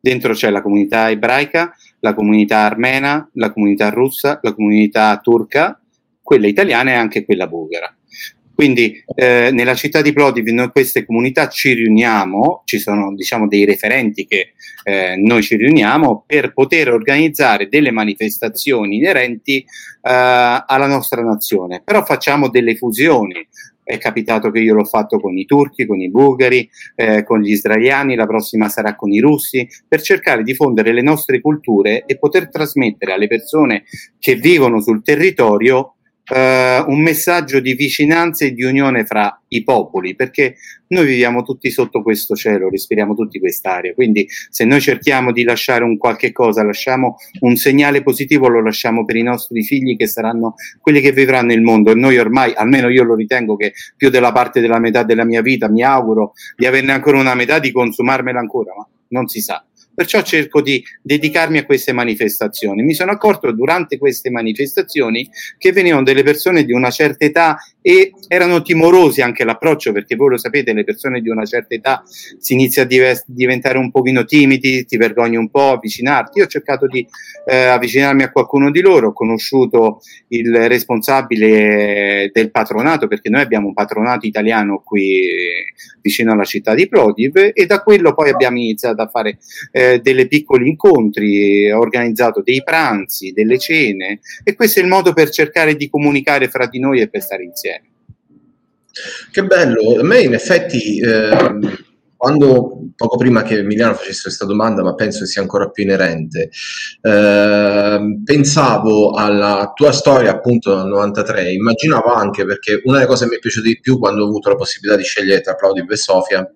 Dentro 0.01 0.35
c'è 0.35 0.51
la 0.51 0.61
comunità 0.61 1.09
ebraica, 1.11 1.75
la 2.01 2.13
comunità 2.13 2.59
armena, 2.59 3.27
la 3.35 3.51
comunità 3.51 3.89
russa, 3.89 4.39
la 4.43 4.53
comunità 4.53 5.19
turca, 5.23 5.81
quella 6.21 6.47
italiana 6.47 6.91
e 6.91 6.95
anche 6.95 7.25
quella 7.25 7.47
bulgara. 7.47 7.97
Quindi 8.55 9.03
eh, 9.17 9.51
nella 9.53 9.75
città 9.75 10.01
di 10.01 10.13
Plodiv 10.13 10.47
noi 10.47 10.71
queste 10.71 11.05
comunità 11.05 11.49
ci 11.49 11.73
riuniamo, 11.73 12.63
ci 12.65 12.79
sono 12.79 13.13
diciamo 13.15 13.49
dei 13.49 13.65
referenti 13.65 14.27
che 14.27 14.53
eh, 14.85 15.17
noi 15.17 15.43
ci 15.43 15.57
riuniamo 15.57 16.25
per 16.25 16.53
poter 16.53 16.91
organizzare 16.91 17.69
delle 17.69 17.91
manifestazioni 17.91 18.97
inerenti 18.97 19.59
eh, 19.59 19.65
alla 20.03 20.87
nostra 20.87 21.23
nazione, 21.23 21.83
però 21.85 22.05
facciamo 22.05 22.49
delle 22.49 22.77
fusioni. 22.77 23.47
È 23.83 23.99
capitato 23.99 24.51
che 24.51 24.61
io 24.61 24.73
l'ho 24.73 24.85
fatto 24.85 25.21
con 25.21 25.37
i 25.37 25.45
turchi, 25.45 25.85
con 25.85 26.01
i 26.01 26.09
bulgari, 26.09 26.67
eh, 26.95 27.23
con 27.23 27.41
gli 27.41 27.51
israeliani, 27.51 28.15
la 28.15 28.25
prossima 28.25 28.71
sarà 28.71 28.95
con 28.95 29.13
i 29.13 29.21
russi, 29.21 29.69
per 29.87 30.01
cercare 30.01 30.39
di 30.39 30.53
diffondere 30.53 30.93
le 30.95 31.03
nostre 31.03 31.43
culture 31.43 32.05
e 32.07 32.17
poter 32.17 32.49
trasmettere 32.49 33.13
alle 33.13 33.27
persone 33.27 33.85
che 34.19 34.37
vivono 34.37 34.81
sul 34.81 35.03
territorio 35.03 35.94
eh, 36.33 36.85
un 36.87 37.01
messaggio 37.01 37.61
di 37.61 37.75
vicinanza 37.75 38.45
e 38.45 38.53
di 38.53 38.63
unione 38.63 39.05
fra 39.05 39.41
i 39.49 39.63
popoli, 39.63 40.15
perché 40.15 40.57
noi 40.89 41.07
viviamo 41.07 41.43
tutti 41.43 41.71
sotto 41.71 42.03
questo 42.03 42.35
cielo, 42.35 42.69
respiriamo 42.69 43.15
tutti 43.15 43.39
quest'aria, 43.39 43.95
quindi 43.95 44.27
se 44.51 44.65
noi 44.65 44.81
cerchiamo 44.81 45.33
di 45.33 45.43
lasciare 45.43 45.85
un 45.85 45.97
qualche 45.97 46.33
cosa, 46.33 46.63
lasciamo 46.63 47.17
un 47.41 47.57
segnale 47.57 48.03
positivo, 48.03 48.49
lo 48.49 48.63
lasciamo 48.63 49.05
per 49.05 49.17
i 49.17 49.23
nostri 49.23 49.63
figli 49.63 49.97
che 49.97 50.07
saranno 50.07 50.55
quelli 50.81 51.01
che 51.01 51.13
vivranno 51.13 51.53
il 51.53 51.63
mondo 51.63 51.91
e 51.91 51.95
noi 51.95 52.19
ormai, 52.19 52.53
almeno 52.55 52.89
io 52.89 53.05
lo 53.05 53.15
ritengo 53.15 53.57
che 53.57 53.73
più 53.97 54.09
della 54.11 54.33
parte 54.33 54.61
della 54.61 54.79
metà 54.79 55.03
della 55.03 55.25
mia 55.25 55.43
vita, 55.43 55.69
mi 55.69 55.83
auguro 55.83 56.33
di 56.57 56.67
averne 56.67 56.93
ancora 56.93 57.19
una 57.19 57.35
metà, 57.35 57.59
di 57.59 57.73
consumarmela 57.73 58.39
ancora, 58.39 58.73
ma 58.77 58.87
non 59.09 59.27
si 59.27 59.41
sa. 59.41 59.65
Perciò 59.95 60.23
cerco 60.23 60.61
di 60.61 60.83
dedicarmi 61.03 61.59
a 61.59 61.65
queste 61.65 61.93
manifestazioni. 61.93 62.83
Mi 62.83 62.95
sono 62.95 63.13
accorto 63.13 63.53
durante 63.53 63.99
queste 63.99 64.31
manifestazioni 64.31 65.29
che 65.57 65.73
venivano 65.73 66.03
delle 66.03 66.23
persone 66.23 66.65
di 66.65 66.73
una 66.73 66.91
certa 66.91 67.25
età 67.25 67.57
e 67.81 68.13
erano 68.29 68.63
timorosi 68.63 69.21
anche 69.21 69.45
l'approccio, 69.45 69.93
perché 69.93 70.17
voi 70.17 70.31
lo 70.31 70.37
sapete, 70.39 70.73
le 70.73 70.85
persone 70.85 71.21
di 71.21 71.29
una 71.29 71.45
certa 71.45 71.75
età 71.75 72.03
si 72.07 72.55
inizia 72.55 72.83
a 72.83 72.87
div- 72.87 73.25
diventare 73.27 73.77
un 73.77 73.91
pochino 73.91 74.25
timidi, 74.25 74.87
ti 74.87 74.97
vergogni 74.97 75.37
un 75.37 75.51
po' 75.51 75.73
avvicinarti. 75.73 76.39
Io 76.39 76.45
ho 76.45 76.49
cercato 76.49 76.87
di 76.87 77.07
eh, 77.47 77.65
avvicinarmi 77.67 78.23
a 78.23 78.31
qualcuno 78.31 78.71
di 78.71 78.81
loro, 78.81 79.09
ho 79.09 79.13
conosciuto 79.13 80.01
il 80.29 80.67
responsabile 80.67 82.31
del 82.33 82.51
patronato, 82.51 83.07
perché 83.07 83.29
noi 83.29 83.43
abbiamo 83.43 83.67
un 83.67 83.75
patronato 83.75 84.27
italiano 84.27 84.81
qui 84.83 85.29
vicino 86.01 86.33
alla 86.33 86.45
città 86.45 86.75
di 86.75 86.89
Plodiv 86.89 87.51
e 87.53 87.67
da 87.67 87.83
quello 87.83 88.15
poi 88.15 88.31
abbiamo 88.31 88.59
iniziato 88.59 89.03
a 89.03 89.09
fare 89.09 89.39
eh, 89.73 89.84
dei 90.03 90.29
piccoli 90.29 90.69
incontri, 90.69 91.71
ho 91.71 91.79
organizzato 91.79 92.43
dei 92.43 92.63
pranzi, 92.63 93.33
delle 93.33 93.59
cene 93.59 94.21
e 94.43 94.55
questo 94.55 94.81
è 94.81 94.83
il 94.83 94.89
modo 94.89 95.13
per 95.13 95.31
cercare 95.31 95.77
di 95.77 95.89
comunicare 95.89 96.49
fra 96.49 96.67
di 96.67 96.79
noi 96.79 97.01
e 97.01 97.09
per 97.09 97.23
stare 97.23 97.45
insieme. 97.45 97.89
Che 99.31 99.45
bello, 99.45 99.99
a 99.99 100.05
me 100.05 100.21
in 100.21 100.35
effetti 100.35 101.01
eh, 101.01 101.83
quando 102.25 102.85
poco 102.97 103.17
prima 103.19 103.43
che 103.43 103.59
Emiliano 103.59 103.93
facesse 103.93 104.23
questa 104.23 104.47
domanda, 104.47 104.83
ma 104.83 104.95
penso 104.95 105.27
sia 105.27 105.43
ancora 105.43 105.69
più 105.69 105.83
inerente, 105.85 106.49
eh, 107.03 108.21
pensavo 108.25 109.11
alla 109.11 109.73
tua 109.75 109.93
storia 109.93 110.31
appunto 110.31 110.75
nel 110.75 110.87
93, 110.87 111.53
immaginavo 111.53 112.11
anche 112.15 112.47
perché 112.47 112.81
una 112.85 112.97
delle 112.97 113.09
cose 113.09 113.25
che 113.25 113.31
mi 113.31 113.37
è 113.37 113.41
piaciuta 113.41 113.69
di 113.69 113.79
più 113.79 113.99
quando 113.99 114.23
ho 114.23 114.27
avuto 114.27 114.49
la 114.49 114.55
possibilità 114.55 114.97
di 114.97 115.05
scegliere 115.05 115.43
tra 115.43 115.55
Plaudiv 115.55 115.91
e 115.91 115.97
Sofia 115.97 116.51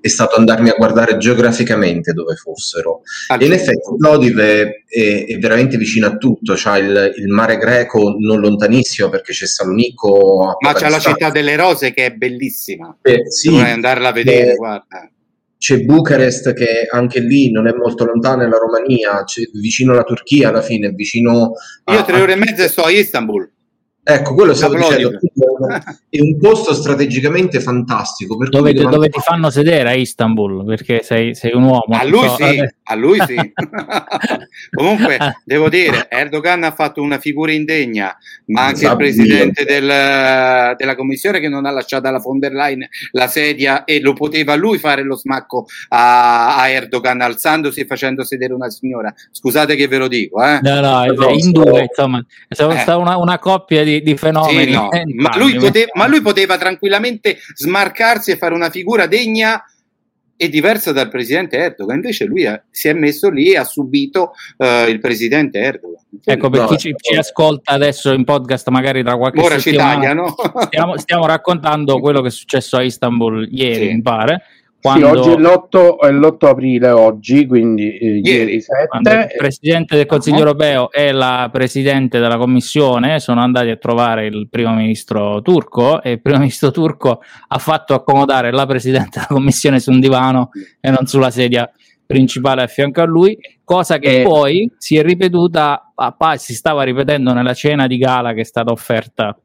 è 0.00 0.08
stato 0.08 0.36
andarmi 0.36 0.70
a 0.70 0.74
guardare 0.76 1.16
geograficamente 1.16 2.12
dove 2.12 2.34
fossero. 2.34 3.02
Ah, 3.28 3.36
e 3.38 3.44
in 3.46 3.52
effetti 3.52 3.94
Plaudiv 3.98 4.38
è, 4.38 4.70
è, 4.88 5.38
veramente 5.38 5.76
vicino 5.76 6.06
a 6.06 6.16
tutto, 6.16 6.54
c'ha 6.56 6.78
il, 6.78 7.12
il, 7.16 7.28
mare 7.28 7.58
greco 7.58 8.16
non 8.18 8.40
lontanissimo 8.40 9.08
perché 9.08 9.32
c'è 9.32 9.46
Salonico. 9.46 10.56
Ma 10.60 10.72
c'è 10.72 10.88
la 10.88 10.98
città 10.98 11.30
delle 11.30 11.56
rose 11.56 11.92
che 11.92 12.06
è 12.06 12.10
bellissima. 12.12 12.96
Eh, 13.02 13.30
sì, 13.30 13.50
Dovrei 13.50 13.72
andarla 13.72 14.08
a 14.08 14.12
vedere, 14.12 14.52
eh, 14.52 14.56
guarda 14.56 15.10
c'è 15.60 15.80
Bucarest 15.80 16.54
che 16.54 16.88
anche 16.90 17.20
lì 17.20 17.50
non 17.50 17.68
è 17.68 17.74
molto 17.74 18.06
lontana, 18.06 18.44
è 18.44 18.48
la 18.48 18.56
Romania, 18.56 19.22
vicino 19.60 19.92
alla 19.92 20.04
Turchia 20.04 20.48
alla 20.48 20.62
fine, 20.62 20.88
vicino... 20.88 21.52
Io 21.84 21.98
a, 21.98 22.02
tre 22.02 22.18
ore 22.18 22.32
e 22.32 22.36
mezza 22.36 22.66
sto 22.66 22.84
a 22.84 22.90
Istanbul. 22.90 23.46
Ecco, 24.12 24.34
quello 24.34 24.54
stavo 24.54 24.74
dicendo, 24.74 25.18
è 26.08 26.20
un 26.20 26.36
posto 26.38 26.74
strategicamente 26.74 27.60
fantastico. 27.60 28.36
dove, 28.48 28.72
dove 28.72 29.08
ti 29.08 29.20
fanno 29.20 29.50
sedere 29.50 29.90
a 29.90 29.94
Istanbul, 29.94 30.64
perché 30.64 31.02
sei, 31.02 31.34
sei 31.34 31.54
un 31.54 31.62
uomo. 31.62 31.84
A 31.90 32.04
lui 32.04 32.26
so, 32.26 32.36
sì, 32.36 32.60
a 32.84 32.94
lui 32.96 33.20
sì. 33.24 33.36
Comunque, 34.74 35.18
devo 35.44 35.68
dire, 35.68 36.06
Erdogan 36.10 36.64
ha 36.64 36.72
fatto 36.72 37.00
una 37.00 37.18
figura 37.18 37.52
indegna, 37.52 38.16
ma 38.46 38.66
anche 38.66 38.86
Sabbio. 38.86 39.06
il 39.06 39.14
presidente 39.14 39.64
del, 39.64 40.74
della 40.76 40.96
commissione 40.96 41.38
che 41.38 41.48
non 41.48 41.64
ha 41.64 41.70
lasciato 41.70 42.08
alla 42.08 42.18
von 42.18 42.40
der 42.40 42.52
Leyen 42.52 42.86
la 43.12 43.28
sedia 43.28 43.84
e 43.84 44.00
lo 44.00 44.12
poteva 44.14 44.56
lui 44.56 44.78
fare 44.78 45.02
lo 45.02 45.16
smacco 45.16 45.66
a, 45.88 46.56
a 46.56 46.68
Erdogan 46.68 47.20
alzandosi 47.20 47.80
e 47.80 47.86
facendo 47.86 48.24
sedere 48.24 48.54
una 48.54 48.70
signora. 48.70 49.14
Scusate 49.30 49.76
che 49.76 49.86
ve 49.86 49.98
lo 49.98 50.08
dico. 50.08 50.42
Eh. 50.42 50.58
No, 50.62 50.80
no, 50.80 51.04
in 51.32 51.52
due, 51.52 51.82
insomma, 51.82 52.24
è 52.48 52.54
stata 52.54 52.92
eh. 52.92 52.96
una, 52.96 53.16
una 53.16 53.38
coppia 53.38 53.84
di 53.84 53.99
di, 54.00 54.16
fenomeni. 54.16 54.66
Sì, 54.66 54.72
no. 54.72 54.88
ma, 55.14 55.36
lui 55.36 55.54
pote- 55.54 55.90
ma, 55.94 56.06
lui 56.06 56.20
poteva 56.20 56.58
tranquillamente 56.58 57.38
smarcarsi 57.54 58.30
e 58.30 58.36
fare 58.36 58.54
una 58.54 58.70
figura 58.70 59.06
degna 59.06 59.62
e 60.36 60.48
diversa 60.48 60.92
dal 60.92 61.10
presidente 61.10 61.58
Erdogan. 61.58 61.96
Invece 61.96 62.24
lui 62.24 62.46
ha, 62.46 62.62
si 62.70 62.88
è 62.88 62.92
messo 62.94 63.28
lì 63.28 63.52
e 63.52 63.58
ha 63.58 63.64
subito 63.64 64.32
uh, 64.56 64.88
il 64.88 64.98
presidente 64.98 65.58
Erdogan. 65.58 66.02
Ecco, 66.24 66.48
per 66.48 66.64
chi 66.64 66.78
ci, 66.78 66.94
ci, 66.96 67.14
ascolta 67.14 67.72
adesso 67.72 68.12
in 68.12 68.24
podcast, 68.24 68.68
magari 68.68 69.02
tra 69.02 69.16
qualche 69.16 69.40
Ora 69.40 69.58
settimana, 69.58 69.92
ci 69.92 69.98
tagliano. 69.98 70.34
stiamo, 70.66 70.98
stiamo, 70.98 71.26
raccontando 71.26 71.98
quello 72.00 72.20
che 72.20 72.28
è 72.28 72.30
successo 72.30 72.76
a 72.76 72.82
Istanbul 72.82 73.48
ieri, 73.50 73.88
sì. 73.88 73.94
mi 73.94 74.02
pare 74.02 74.42
quando... 74.80 75.06
Sì, 75.06 75.18
oggi 75.18 75.30
è 75.30 75.36
l'8, 75.36 75.98
è 75.98 76.10
l'8 76.10 76.46
aprile, 76.46 76.90
oggi, 76.90 77.46
quindi 77.46 77.96
eh, 77.98 78.20
ieri 78.22 78.60
7. 78.60 78.98
Il 79.00 79.34
Presidente 79.36 79.96
del 79.96 80.06
Consiglio 80.06 80.36
uh-huh. 80.36 80.42
europeo 80.42 80.90
e 80.90 81.12
la 81.12 81.48
Presidente 81.52 82.18
della 82.18 82.38
Commissione 82.38 83.20
sono 83.20 83.40
andati 83.40 83.68
a 83.68 83.76
trovare 83.76 84.26
il 84.26 84.48
Primo 84.48 84.74
Ministro 84.74 85.42
turco 85.42 86.02
e 86.02 86.12
il 86.12 86.20
Primo 86.20 86.38
Ministro 86.40 86.70
turco 86.70 87.20
ha 87.48 87.58
fatto 87.58 87.94
accomodare 87.94 88.50
la 88.52 88.66
Presidente 88.66 89.10
della 89.20 89.26
Commissione 89.28 89.80
su 89.80 89.90
un 89.90 90.00
divano 90.00 90.50
e 90.80 90.90
non 90.90 91.06
sulla 91.06 91.30
sedia 91.30 91.70
principale 92.06 92.62
a 92.62 92.66
fianco 92.66 93.02
a 93.02 93.04
lui, 93.04 93.38
cosa 93.62 93.98
che 93.98 94.20
eh. 94.20 94.22
poi 94.24 94.68
si 94.78 94.96
è 94.96 95.02
ripetuta, 95.02 95.92
si 96.36 96.54
stava 96.54 96.82
ripetendo 96.82 97.32
nella 97.32 97.54
cena 97.54 97.86
di 97.86 97.98
gala 97.98 98.32
che 98.32 98.40
è 98.40 98.44
stata 98.44 98.72
offerta 98.72 99.36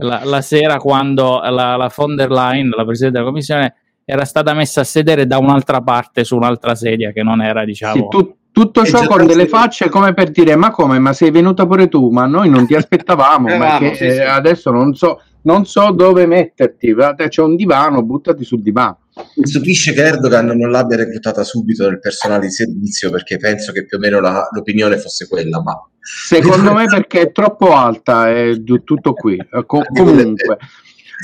la, 0.00 0.22
la 0.24 0.40
sera 0.40 0.78
quando 0.78 1.40
la, 1.40 1.76
la 1.76 1.92
von 1.94 2.16
der 2.16 2.30
Leyen, 2.30 2.70
la 2.70 2.84
Presidente 2.84 3.18
della 3.18 3.30
Commissione, 3.30 3.74
era 4.10 4.24
stata 4.24 4.52
messa 4.54 4.80
a 4.80 4.84
sedere 4.84 5.26
da 5.26 5.38
un'altra 5.38 5.80
parte 5.80 6.24
su 6.24 6.34
un'altra 6.34 6.74
sedia 6.74 7.12
che 7.12 7.22
non 7.22 7.40
era, 7.40 7.64
diciamo. 7.64 7.94
Sì, 7.94 8.06
tu, 8.08 8.34
tutto 8.50 8.84
ciò 8.84 9.06
con 9.06 9.24
delle 9.24 9.46
facce 9.46 9.88
come 9.88 10.12
per 10.14 10.30
dire: 10.30 10.56
Ma 10.56 10.70
come? 10.70 10.98
Ma 10.98 11.12
sei 11.12 11.30
venuta 11.30 11.64
pure 11.66 11.88
tu? 11.88 12.10
Ma 12.10 12.26
noi 12.26 12.48
non 12.48 12.66
ti 12.66 12.74
aspettavamo. 12.74 13.46
perché, 13.46 13.94
sì, 13.94 14.10
sì. 14.10 14.16
Eh, 14.16 14.24
adesso 14.24 14.72
non 14.72 14.94
so, 14.94 15.20
non 15.42 15.64
so 15.64 15.92
dove 15.92 16.26
metterti. 16.26 16.94
C'è 17.28 17.42
un 17.42 17.54
divano, 17.54 18.02
buttati 18.02 18.44
sul 18.44 18.62
divano. 18.62 18.98
Mi 19.36 19.46
stupisce 19.46 19.92
che 19.92 20.02
Erdogan 20.02 20.46
non 20.46 20.70
l'abbia 20.70 20.96
reclutata 20.96 21.44
subito 21.44 21.88
nel 21.88 22.00
personale 22.00 22.46
di 22.46 22.52
servizio 22.52 23.10
perché 23.10 23.36
penso 23.36 23.70
che 23.70 23.84
più 23.84 23.98
o 23.98 24.00
meno 24.00 24.18
la, 24.18 24.48
l'opinione 24.50 24.98
fosse 24.98 25.28
quella. 25.28 25.62
Ma 25.62 25.80
secondo 26.00 26.72
me 26.72 26.86
perché 26.90 27.20
è 27.20 27.32
troppo 27.32 27.74
alta, 27.74 28.28
è 28.28 28.60
tutto 28.62 29.12
qui. 29.12 29.38
Com- 29.66 29.84
comunque, 29.92 30.58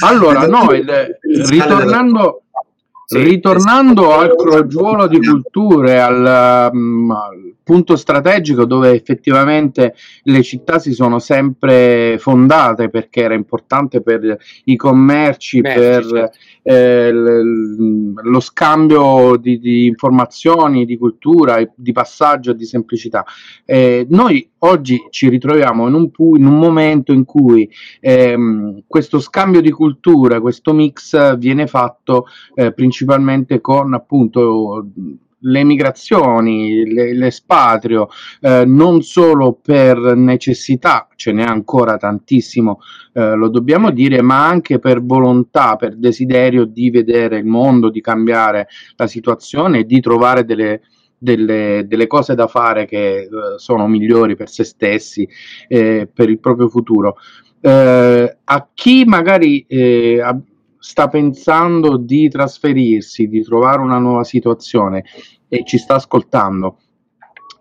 allora, 0.05 0.46
no, 0.46 0.72
il, 0.72 1.18
ritornando 1.49 2.42
sì, 3.09 3.23
Ritornando 3.23 4.12
al 4.12 4.35
crogiuolo 4.35 5.07
di 5.07 5.25
culture, 5.25 6.01
al, 6.01 6.71
um, 6.73 7.11
al, 7.12 7.55
punto 7.62 7.97
strategico 7.97 8.64
dove 8.64 8.92
effettivamente 8.92 9.95
le 10.23 10.42
città 10.45 10.79
si 10.79 10.92
sono 10.92 11.19
sempre 11.19 12.16
fondate 12.16 12.90
perché 12.90 13.23
era 13.23 13.35
importante 13.35 14.03
per 14.03 14.38
i 14.64 14.77
commerci, 14.77 15.61
Beh, 15.61 15.75
per 15.75 16.05
certo. 16.05 16.38
Eh, 16.68 17.12
lo 17.12 18.40
scambio 18.40 19.37
di, 19.37 19.61
di, 19.61 19.87
informazioni, 19.87 20.85
di 20.85 20.98
cultura, 20.98 21.59
di 21.76 21.92
passaggio 21.92 22.52
di 22.52 22.64
semplicità. 22.64 23.24
Eh, 23.64 24.05
noi 24.11 24.50
oggi 24.59 25.07
ci 25.11 25.29
ritroviamo 25.29 25.87
in 25.87 25.94
un, 25.94 26.11
pu- 26.11 26.35
in 26.35 26.44
un 26.44 26.59
momento 26.59 27.12
in 27.12 27.24
cui 27.24 27.70
ehm, 28.00 28.83
questo 28.88 29.20
scambio 29.20 29.61
di 29.61 29.70
cultura, 29.70 30.40
questo 30.40 30.72
mix 30.72 31.37
viene 31.37 31.68
fatto 31.68 32.26
eh, 32.55 32.72
principalmente 32.72 33.61
con 33.61 33.94
appunto 33.94 34.88
le 35.46 35.64
migrazioni, 35.64 36.85
le, 36.92 37.14
l'espatrio, 37.14 38.09
eh, 38.40 38.64
non 38.66 39.02
solo 39.02 39.59
per 39.61 39.98
necessità, 40.16 41.09
ce 41.14 41.32
n'è 41.32 41.44
ancora 41.44 41.96
tantissimo, 41.96 42.80
eh, 43.12 43.35
lo 43.35 43.48
dobbiamo 43.48 43.90
dire, 43.90 44.22
ma 44.22 44.46
anche 44.46 44.78
per 44.78 45.02
volontà, 45.02 45.76
per 45.76 45.96
desiderio 45.96 46.64
di 46.64 46.90
vedere 46.90 47.38
il 47.38 47.46
mondo, 47.46 47.90
di 47.90 48.00
cambiare 48.00 48.68
la 48.96 49.06
situazione 49.06 49.80
e 49.80 49.85
di 49.85 50.00
trovare 50.00 50.44
delle, 50.44 50.82
delle, 51.16 51.85
delle, 51.87 52.06
cose 52.06 52.35
da 52.35 52.46
fare 52.46 52.87
che 52.87 53.28
uh, 53.30 53.59
sono 53.59 53.87
migliori 53.88 54.37
per 54.37 54.48
se 54.48 54.64
stessi 54.64 55.26
e 55.68 56.09
per 56.12 56.28
il 56.28 56.40
proprio 56.40 56.68
futuro. 56.68 57.16
Uh, 57.61 58.28
a 58.44 58.68
chi 58.74 59.04
magari 59.06 59.64
eh, 59.66 60.20
sta 60.87 61.09
pensando 61.09 61.96
di 61.96 62.29
trasferirsi, 62.29 63.27
di 63.27 63.42
trovare 63.42 63.81
una 63.81 63.99
nuova 63.99 64.22
situazione 64.22 65.03
e 65.49 65.64
ci 65.64 65.79
sta 65.79 65.96
ascoltando, 65.96 66.79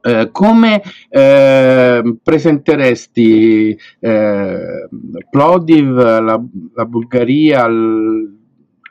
eh, 0.03 0.29
come 0.31 0.83
eh, 1.09 2.17
presenteresti 2.21 3.75
eh, 3.99 4.87
Plodiv, 5.31 5.97
la, 5.97 6.39
la 6.75 6.85
Bulgaria, 6.85 7.67
l, 7.67 8.44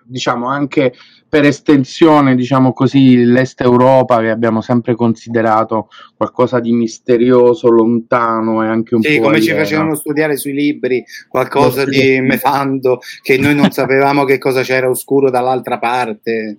diciamo 0.05 0.47
anche 0.49 0.93
per 1.29 1.45
estensione, 1.45 2.37
diciamo 2.37 2.73
così, 2.73 3.25
l'Est 3.25 3.61
Europa 3.61 4.21
che 4.21 4.31
abbiamo 4.31 4.61
sempre 4.61 4.95
considerato 4.95 5.89
qualcosa 6.17 6.61
di 6.61 6.73
misterioso, 6.73 7.71
lontano 7.71 8.63
e 8.63 8.69
anche 8.69 8.95
un 8.95 9.03
sì, 9.03 9.17
po' 9.17 9.25
come 9.25 9.41
ci 9.41 9.49
alieno. 9.51 9.65
facevano 9.65 9.95
studiare 9.97 10.37
sui 10.37 10.53
libri 10.53 11.05
qualcosa 11.29 11.83
Lo 11.85 11.91
di 11.91 11.97
stesso. 11.97 12.23
mefando 12.23 13.01
che 13.21 13.37
noi 13.37 13.55
non 13.55 13.71
sapevamo 13.73 14.25
che 14.25 14.39
cosa 14.39 14.63
c'era 14.63 14.89
oscuro 14.89 15.29
dall'altra 15.31 15.79
parte. 15.79 16.57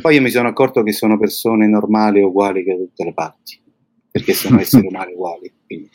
Poi 0.00 0.14
io 0.14 0.22
mi 0.22 0.30
sono 0.30 0.48
accorto 0.48 0.82
che 0.82 0.92
sono 0.92 1.18
persone 1.18 1.66
normali 1.66 2.20
e 2.20 2.24
uguali 2.24 2.64
che 2.64 2.72
da 2.72 2.78
tutte 2.78 3.04
le 3.04 3.12
parti, 3.12 3.60
perché 4.10 4.32
sono 4.32 4.58
esseri 4.60 4.86
umani 4.86 5.12
uguali. 5.12 5.52
quindi. 5.66 5.90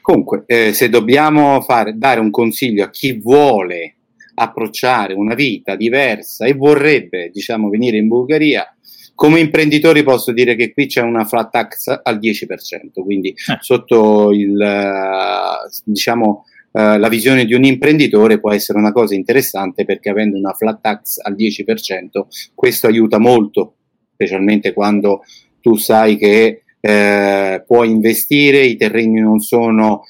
Comunque, 0.00 0.44
eh, 0.46 0.72
se 0.72 0.88
dobbiamo 0.88 1.60
fare, 1.60 1.98
dare 1.98 2.20
un 2.20 2.30
consiglio 2.30 2.84
a 2.84 2.90
chi 2.90 3.18
vuole 3.18 3.96
approcciare 4.34 5.14
una 5.14 5.34
vita 5.34 5.76
diversa 5.76 6.46
e 6.46 6.54
vorrebbe, 6.54 7.30
diciamo, 7.32 7.68
venire 7.68 7.96
in 7.96 8.08
Bulgaria, 8.08 8.66
come 9.14 9.40
imprenditori 9.40 10.02
posso 10.02 10.32
dire 10.32 10.56
che 10.56 10.72
qui 10.72 10.86
c'è 10.86 11.00
una 11.02 11.24
flat 11.24 11.50
tax 11.50 12.00
al 12.02 12.18
10%, 12.18 13.02
quindi 13.02 13.28
Eh. 13.28 13.58
sotto 13.60 14.32
il, 14.32 14.60
eh, 14.60 15.82
diciamo, 15.84 16.46
eh, 16.72 16.98
la 16.98 17.08
visione 17.08 17.44
di 17.44 17.54
un 17.54 17.64
imprenditore 17.64 18.40
può 18.40 18.52
essere 18.52 18.78
una 18.78 18.92
cosa 18.92 19.14
interessante 19.14 19.84
perché 19.84 20.08
avendo 20.08 20.38
una 20.38 20.54
flat 20.54 20.80
tax 20.80 21.18
al 21.22 21.34
10% 21.34 22.26
questo 22.54 22.86
aiuta 22.86 23.18
molto, 23.18 23.74
specialmente 24.14 24.72
quando 24.72 25.22
tu 25.60 25.76
sai 25.76 26.16
che 26.16 26.62
eh, 26.80 27.62
puoi 27.66 27.90
investire, 27.90 28.64
i 28.64 28.76
terreni 28.76 29.20
non 29.20 29.38
sono 29.40 30.02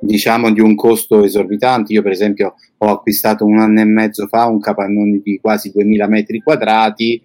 diciamo 0.00 0.50
di 0.50 0.60
un 0.60 0.74
costo 0.74 1.22
esorbitante. 1.24 1.92
Io 1.92 2.02
per 2.02 2.12
esempio 2.12 2.54
ho 2.78 2.88
acquistato 2.88 3.44
un 3.44 3.58
anno 3.58 3.80
e 3.80 3.84
mezzo 3.84 4.26
fa 4.26 4.46
un 4.46 4.60
capannone 4.60 5.20
di 5.22 5.38
quasi 5.40 5.70
2000 5.70 6.08
metri 6.08 6.40
quadrati 6.40 7.22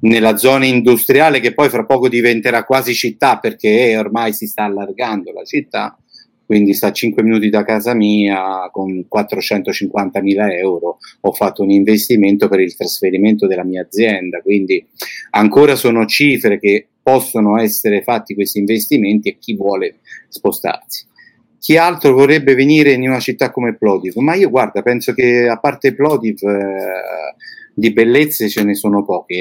nella 0.00 0.36
zona 0.36 0.66
industriale 0.66 1.40
che 1.40 1.54
poi 1.54 1.68
fra 1.68 1.84
poco 1.84 2.08
diventerà 2.08 2.64
quasi 2.64 2.94
città 2.94 3.38
perché 3.38 3.96
ormai 3.96 4.32
si 4.32 4.46
sta 4.46 4.64
allargando 4.64 5.32
la 5.32 5.44
città 5.44 5.98
quindi 6.44 6.74
sta 6.74 6.88
a 6.88 6.92
5 6.92 7.22
minuti 7.22 7.48
da 7.48 7.64
casa 7.64 7.94
mia 7.94 8.68
con 8.70 9.06
450 9.08 10.20
mila 10.20 10.54
euro 10.54 10.98
ho 11.20 11.32
fatto 11.32 11.62
un 11.62 11.70
investimento 11.70 12.48
per 12.48 12.60
il 12.60 12.76
trasferimento 12.76 13.46
della 13.46 13.64
mia 13.64 13.82
azienda 13.82 14.42
quindi 14.42 14.84
ancora 15.30 15.74
sono 15.74 16.04
cifre 16.04 16.58
che 16.58 16.86
possono 17.02 17.58
essere 17.58 18.02
fatti 18.02 18.34
questi 18.34 18.58
investimenti 18.58 19.30
e 19.30 19.38
chi 19.38 19.54
vuole 19.54 20.00
spostarsi 20.28 21.06
chi 21.64 21.78
altro 21.78 22.12
vorrebbe 22.12 22.54
venire 22.54 22.92
in 22.92 23.08
una 23.08 23.20
città 23.20 23.50
come 23.50 23.74
Plodiv 23.74 24.16
ma 24.16 24.34
io 24.34 24.50
guarda 24.50 24.82
penso 24.82 25.14
che 25.14 25.48
a 25.48 25.58
parte 25.58 25.94
Plodiv 25.94 26.42
eh, 26.42 27.34
di 27.72 27.90
bellezze 27.90 28.50
ce 28.50 28.62
ne 28.64 28.74
sono 28.74 29.02
poche 29.02 29.34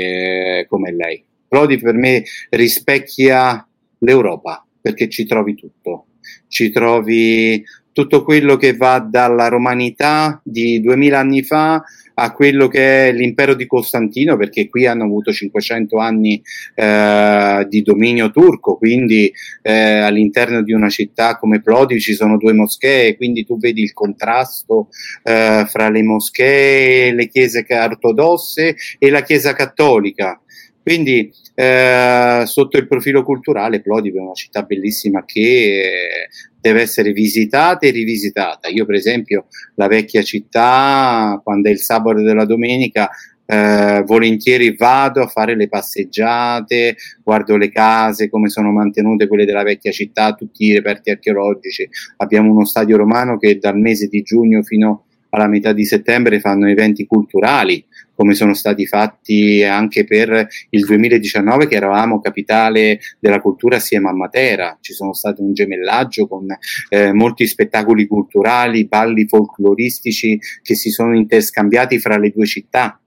eh, 0.60 0.66
come 0.70 0.94
lei. 0.94 1.22
Plodiv 1.46 1.82
per 1.82 1.96
me 1.96 2.24
rispecchia 2.52 3.68
l'Europa 3.98 4.66
perché 4.80 5.10
ci 5.10 5.26
trovi 5.26 5.54
tutto. 5.54 6.06
Ci 6.48 6.72
trovi 6.72 7.62
tutto 7.92 8.24
quello 8.24 8.56
che 8.56 8.74
va 8.74 9.00
dalla 9.00 9.50
romanità 9.50 10.40
di 10.46 10.80
2000 10.80 11.20
anni 11.20 11.44
fa 11.44 11.84
a 12.16 12.32
quello 12.32 12.68
che 12.68 13.10
è 13.10 13.12
l'impero 13.12 13.54
di 13.56 13.66
Costantino, 13.66 14.38
perché 14.38 14.70
qui 14.70 14.86
hanno 14.86 15.04
avuto 15.04 15.32
500 15.32 15.98
anni 15.98 16.42
eh, 16.76 17.66
di 17.70 17.82
dominio 17.82 18.32
turco, 18.32 18.76
quindi 18.78 19.32
eh, 19.62 20.00
all'interno 20.00 20.62
di 20.62 20.74
una 20.74 20.90
città 20.90 21.38
come 21.38 21.62
Plodi 21.62 22.00
ci 22.00 22.14
sono 22.14 22.38
due 22.38 22.54
moschee, 22.54 23.16
quindi 23.16 23.46
tu 23.46 23.58
vedi 23.58 23.82
il 23.82 23.94
contrasto 23.94 24.90
eh, 25.24 25.66
fra 25.68 25.90
le 25.90 26.04
moschee, 26.04 27.14
le 27.14 27.28
chiese 27.28 27.66
ortodosse 27.70 28.76
e 29.00 29.10
la 29.10 29.22
chiesa 29.22 29.54
cattolica. 29.54 30.43
Quindi 30.84 31.34
eh, 31.56 32.44
sotto 32.46 32.78
il 32.78 32.88
profilo 32.88 33.24
culturale 33.24 33.82
Plodiv 33.82 34.16
è 34.16 34.20
una 34.20 34.34
città 34.34 34.64
bellissima 34.64 35.24
che 35.24 36.28
deve 36.60 36.82
essere 36.82 37.14
visitata 37.14 37.88
e 37.88 37.92
rivisitata. 37.92 38.68
Io 38.68 38.86
per 38.86 38.96
esempio 38.96 39.46
la 39.76 39.88
vecchia 39.88 40.22
città, 40.22 41.40
quando 41.42 41.70
è 41.70 41.72
il 41.72 41.80
sabato 41.80 42.22
della 42.22 42.46
domenica, 42.46 43.10
eh, 43.46 44.04
volentieri 44.06 44.76
vado 44.76 45.22
a 45.22 45.28
fare 45.28 45.56
le 45.56 45.68
passeggiate, 45.68 46.96
guardo 47.24 47.56
le 47.56 47.70
case, 47.70 48.30
come 48.30 48.50
sono 48.50 48.72
mantenute 48.72 49.28
quelle 49.28 49.46
della 49.46 49.64
vecchia 49.64 49.92
città, 49.92 50.34
tutti 50.34 50.66
i 50.66 50.74
reperti 50.74 51.12
archeologici. 51.12 51.88
Abbiamo 52.18 52.52
uno 52.52 52.66
stadio 52.66 52.98
romano 52.98 53.38
che 53.38 53.58
dal 53.58 53.78
mese 53.78 54.08
di 54.08 54.22
giugno 54.22 54.64
fino 54.64 55.06
alla 55.30 55.48
metà 55.48 55.74
di 55.74 55.86
settembre 55.86 56.40
fanno 56.40 56.68
eventi 56.68 57.06
culturali, 57.06 57.84
come 58.16 58.34
sono 58.36 58.54
stati 58.54 58.86
fatti 58.86 59.64
anche 59.64 60.04
per 60.06 60.48
il 60.70 60.86
2019 60.86 61.68
che 61.68 61.76
eravamo 61.76 62.20
capitale 62.20 63.00
della 63.20 63.42
cultura 63.42 63.78
assieme 63.78 64.10
a 64.10 64.14
Matera, 64.14 64.78
ci 64.82 64.94
sono 64.94 65.14
stato 65.14 65.42
un 65.42 65.54
gemellaggio 65.54 66.28
con 66.28 66.46
eh, 66.90 67.12
molti 67.12 67.48
spettacoli 67.48 68.06
culturali, 68.08 68.88
balli 68.88 69.28
folcloristici 69.28 70.40
che 70.62 70.76
si 70.76 70.90
sono 70.90 71.16
interscambiati 71.16 72.00
fra 72.00 72.18
le 72.18 72.30
due 72.30 72.46
città. 72.46 73.00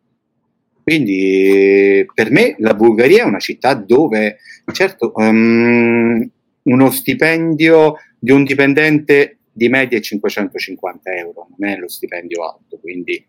Quindi 0.82 2.06
per 2.14 2.30
me 2.30 2.54
la 2.58 2.74
Bulgaria 2.74 3.24
è 3.24 3.26
una 3.26 3.40
città 3.40 3.74
dove, 3.74 4.38
certo, 4.72 5.12
um, 5.16 6.30
uno 6.62 6.90
stipendio 6.90 7.96
di 8.18 8.30
un 8.30 8.44
dipendente 8.44 9.38
di 9.52 9.68
media 9.68 9.98
è 9.98 10.00
550 10.00 11.10
euro, 11.12 11.48
non 11.56 11.70
è 11.70 11.76
lo 11.76 11.88
stipendio 11.88 12.44
alto, 12.44 12.78
quindi 12.78 13.24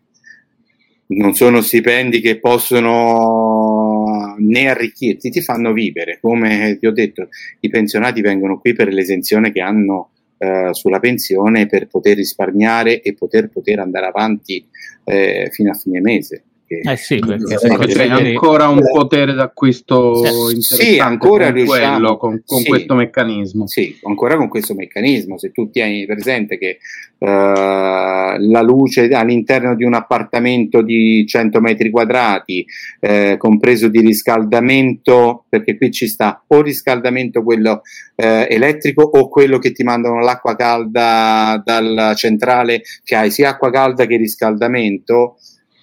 non 1.08 1.34
sono 1.34 1.60
stipendi 1.60 2.20
che 2.20 2.38
possono 2.38 4.34
né 4.38 4.68
arricchirti, 4.68 5.30
ti 5.30 5.40
fanno 5.40 5.72
vivere. 5.72 6.18
Come 6.20 6.76
ti 6.78 6.86
ho 6.86 6.92
detto, 6.92 7.28
i 7.60 7.68
pensionati 7.68 8.20
vengono 8.20 8.58
qui 8.58 8.72
per 8.72 8.92
l'esenzione 8.92 9.52
che 9.52 9.60
hanno 9.60 10.10
eh, 10.38 10.68
sulla 10.72 11.00
pensione 11.00 11.66
per 11.66 11.88
poter 11.88 12.16
risparmiare 12.16 13.00
e 13.00 13.14
poter, 13.14 13.48
poter 13.48 13.80
andare 13.80 14.06
avanti 14.06 14.66
eh, 15.04 15.48
fino 15.50 15.70
a 15.70 15.74
fine 15.74 16.00
mese. 16.00 16.44
Eh 16.68 16.96
sì, 16.96 17.18
perché 17.18 17.54
Eh, 17.54 17.86
c'è 17.86 18.08
ancora 18.08 18.68
un 18.68 18.82
potere 18.82 19.32
d'acquisto 19.32 20.16
sì, 20.16 20.54
interessante 20.56 20.84
sì, 20.84 20.98
ancora 20.98 21.46
con, 21.46 21.54
riusciamo, 21.54 21.92
quello, 21.92 22.16
con, 22.18 22.42
con 22.44 22.58
sì, 22.58 22.68
questo 22.68 22.94
meccanismo. 22.94 23.66
Sì, 23.66 23.98
ancora 24.02 24.36
con 24.36 24.48
questo 24.48 24.74
meccanismo. 24.74 25.38
Se 25.38 25.50
tu 25.50 25.70
tieni 25.70 26.04
presente 26.04 26.58
che 26.58 26.76
uh, 27.18 27.26
la 27.26 28.60
luce 28.62 29.08
all'interno 29.08 29.74
di 29.74 29.84
un 29.84 29.94
appartamento 29.94 30.82
di 30.82 31.24
100 31.26 31.58
metri 31.60 31.88
quadrati, 31.88 32.66
eh, 33.00 33.36
compreso 33.38 33.88
di 33.88 34.00
riscaldamento, 34.00 35.44
perché 35.48 35.78
qui 35.78 35.90
ci 35.90 36.06
sta 36.06 36.44
o 36.46 36.60
riscaldamento 36.60 37.42
quello 37.42 37.80
eh, 38.14 38.46
elettrico 38.50 39.02
o 39.02 39.30
quello 39.30 39.58
che 39.58 39.72
ti 39.72 39.84
mandano 39.84 40.20
l'acqua 40.20 40.54
calda 40.54 41.62
dalla 41.64 42.14
centrale, 42.14 42.82
che 43.02 43.16
hai 43.16 43.30
sia 43.30 43.50
acqua 43.50 43.70
calda 43.70 44.04
che 44.04 44.18
riscaldamento 44.18 45.38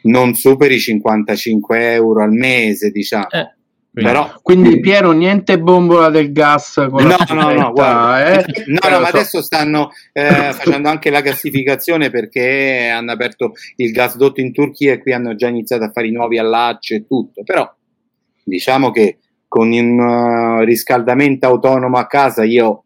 non 0.06 0.34
superi 0.34 0.76
i 0.76 0.80
55 0.80 1.94
euro 1.94 2.24
al 2.24 2.32
mese, 2.32 2.90
diciamo. 2.90 3.30
Eh, 3.30 3.56
Però, 3.92 4.40
Quindi 4.42 4.82
Piero, 4.82 5.14
niente 5.14 5.58
bombola 5.58 6.10
del 6.10 6.34
gas 6.34 6.86
con 6.90 7.04
no, 7.04 7.16
la 7.18 7.34
no, 7.34 7.54
no, 7.54 7.72
guarda, 7.72 8.40
eh? 8.40 8.46
no, 8.66 8.90
no, 8.90 9.00
ma 9.00 9.06
so. 9.06 9.16
adesso 9.16 9.42
stanno 9.42 9.92
eh, 10.12 10.52
facendo 10.52 10.90
anche 10.90 11.10
la 11.10 11.22
gassificazione 11.22 12.10
perché 12.10 12.90
hanno 12.90 13.14
aperto 13.14 13.54
il 13.78 13.92
gasdotto 13.92 14.42
in 14.42 14.52
Turchia 14.52 14.94
e 14.94 15.00
qui 15.00 15.14
hanno 15.14 15.36
già 15.36 15.48
iniziato 15.48 15.86
a 15.86 15.92
fare 15.92 16.08
i 16.08 16.12
nuovi 16.12 16.38
allacci 16.38 16.94
e 16.94 17.06
tutto. 17.08 17.44
Però 17.44 17.74
diciamo 18.44 18.92
che 18.92 19.20
con 19.48 19.72
un 19.72 19.98
uh, 19.98 20.64
riscaldamento 20.66 21.48
autonomo 21.48 21.98
a 21.98 22.06
casa 22.06 22.44
io 22.44 22.85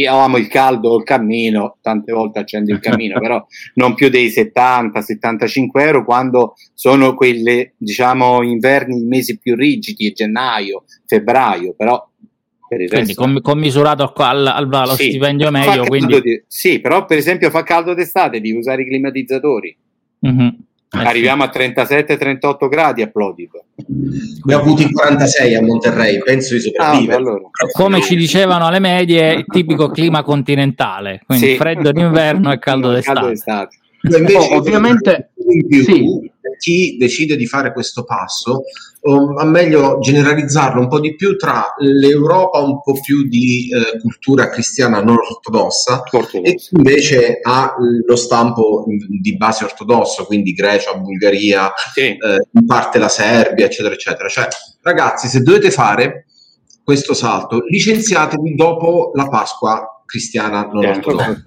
io 0.00 0.16
amo 0.16 0.36
il 0.36 0.46
caldo 0.46 0.96
il 0.96 1.04
cammino, 1.04 1.78
tante 1.80 2.12
volte 2.12 2.38
accendo 2.38 2.72
il 2.72 2.78
cammino, 2.78 3.18
però 3.20 3.44
non 3.74 3.94
più 3.94 4.08
dei 4.08 4.28
70-75 4.28 5.68
euro 5.74 6.04
quando 6.04 6.54
sono 6.72 7.14
quelle, 7.14 7.74
diciamo, 7.76 8.42
inverni, 8.42 9.00
i 9.00 9.04
mesi 9.04 9.38
più 9.38 9.56
rigidi, 9.56 10.12
gennaio, 10.12 10.84
febbraio, 11.04 11.74
però 11.76 12.08
quindi 12.68 12.86
resto... 12.88 13.40
commisurato 13.40 14.12
al, 14.16 14.46
al, 14.46 14.68
allo 14.72 14.94
sì, 14.94 15.10
stipendio 15.10 15.50
medio. 15.50 15.84
Quindi... 15.84 16.20
Di, 16.20 16.42
sì, 16.46 16.80
però 16.80 17.04
per 17.04 17.18
esempio 17.18 17.50
fa 17.50 17.62
caldo 17.64 17.94
d'estate, 17.94 18.40
devi 18.40 18.56
usare 18.56 18.82
i 18.82 18.86
climatizzatori. 18.86 19.76
Mm-hmm. 20.26 20.48
Eh, 20.90 20.98
Arriviamo 20.98 21.42
sì. 21.42 21.50
a 21.50 21.66
37-38 21.66 22.68
gradi 22.68 23.02
a 23.02 23.08
Plodiv. 23.08 23.50
Ne 24.44 24.54
ho 24.54 24.58
avuti 24.58 24.90
46 24.90 25.54
a 25.54 25.62
Monterrey, 25.62 26.18
penso 26.22 26.54
di 26.54 26.60
sopravvivere. 26.60 27.12
Ah, 27.12 27.16
allora. 27.16 27.48
Come 27.72 28.00
ci 28.00 28.16
dicevano 28.16 28.66
alle 28.66 28.78
medie, 28.78 29.34
il 29.34 29.44
tipico 29.46 29.90
clima 29.90 30.22
continentale, 30.22 31.20
quindi 31.26 31.48
sì. 31.48 31.56
freddo 31.56 31.92
d'inverno 31.92 32.52
e 32.52 32.58
caldo 32.58 32.90
d'estate. 32.90 33.18
Caldo 33.18 33.32
d'estate. 33.32 33.76
Invece, 34.00 34.36
oh, 34.36 34.56
ovviamente, 34.56 35.30
in 35.50 35.66
più, 35.66 35.82
sì. 35.82 36.30
chi 36.58 36.96
decide 36.96 37.36
di 37.36 37.46
fare 37.46 37.72
questo 37.72 38.04
passo 38.04 38.62
o 39.00 39.34
a 39.34 39.44
meglio 39.44 39.98
generalizzarlo 40.00 40.80
un 40.80 40.88
po' 40.88 41.00
di 41.00 41.14
più 41.14 41.36
tra 41.36 41.74
l'Europa 41.78 42.58
un 42.58 42.80
po' 42.82 42.98
più 43.00 43.28
di 43.28 43.68
eh, 43.70 43.98
cultura 44.00 44.48
cristiana 44.48 45.00
non 45.00 45.16
ortodossa 45.16 46.02
e 46.42 46.54
chi 46.56 46.74
invece 46.76 47.38
ha 47.42 47.74
lo 48.04 48.16
stampo 48.16 48.84
di 48.86 49.36
base 49.36 49.64
ortodosso, 49.64 50.24
quindi 50.24 50.52
Grecia, 50.52 50.94
Bulgaria, 50.94 51.72
Sì. 51.92 52.00
eh, 52.00 52.16
in 52.52 52.66
parte 52.66 52.98
la 52.98 53.08
Serbia, 53.08 53.66
eccetera, 53.66 53.94
eccetera. 53.94 54.28
Cioè, 54.28 54.48
ragazzi, 54.82 55.28
se 55.28 55.40
dovete 55.42 55.70
fare 55.70 56.26
questo 56.82 57.14
salto, 57.14 57.60
licenziatevi 57.68 58.54
dopo 58.54 59.10
la 59.14 59.28
Pasqua 59.28 59.97
cristiana 60.08 60.66
non 60.72 60.86
ortodossa. 60.86 61.42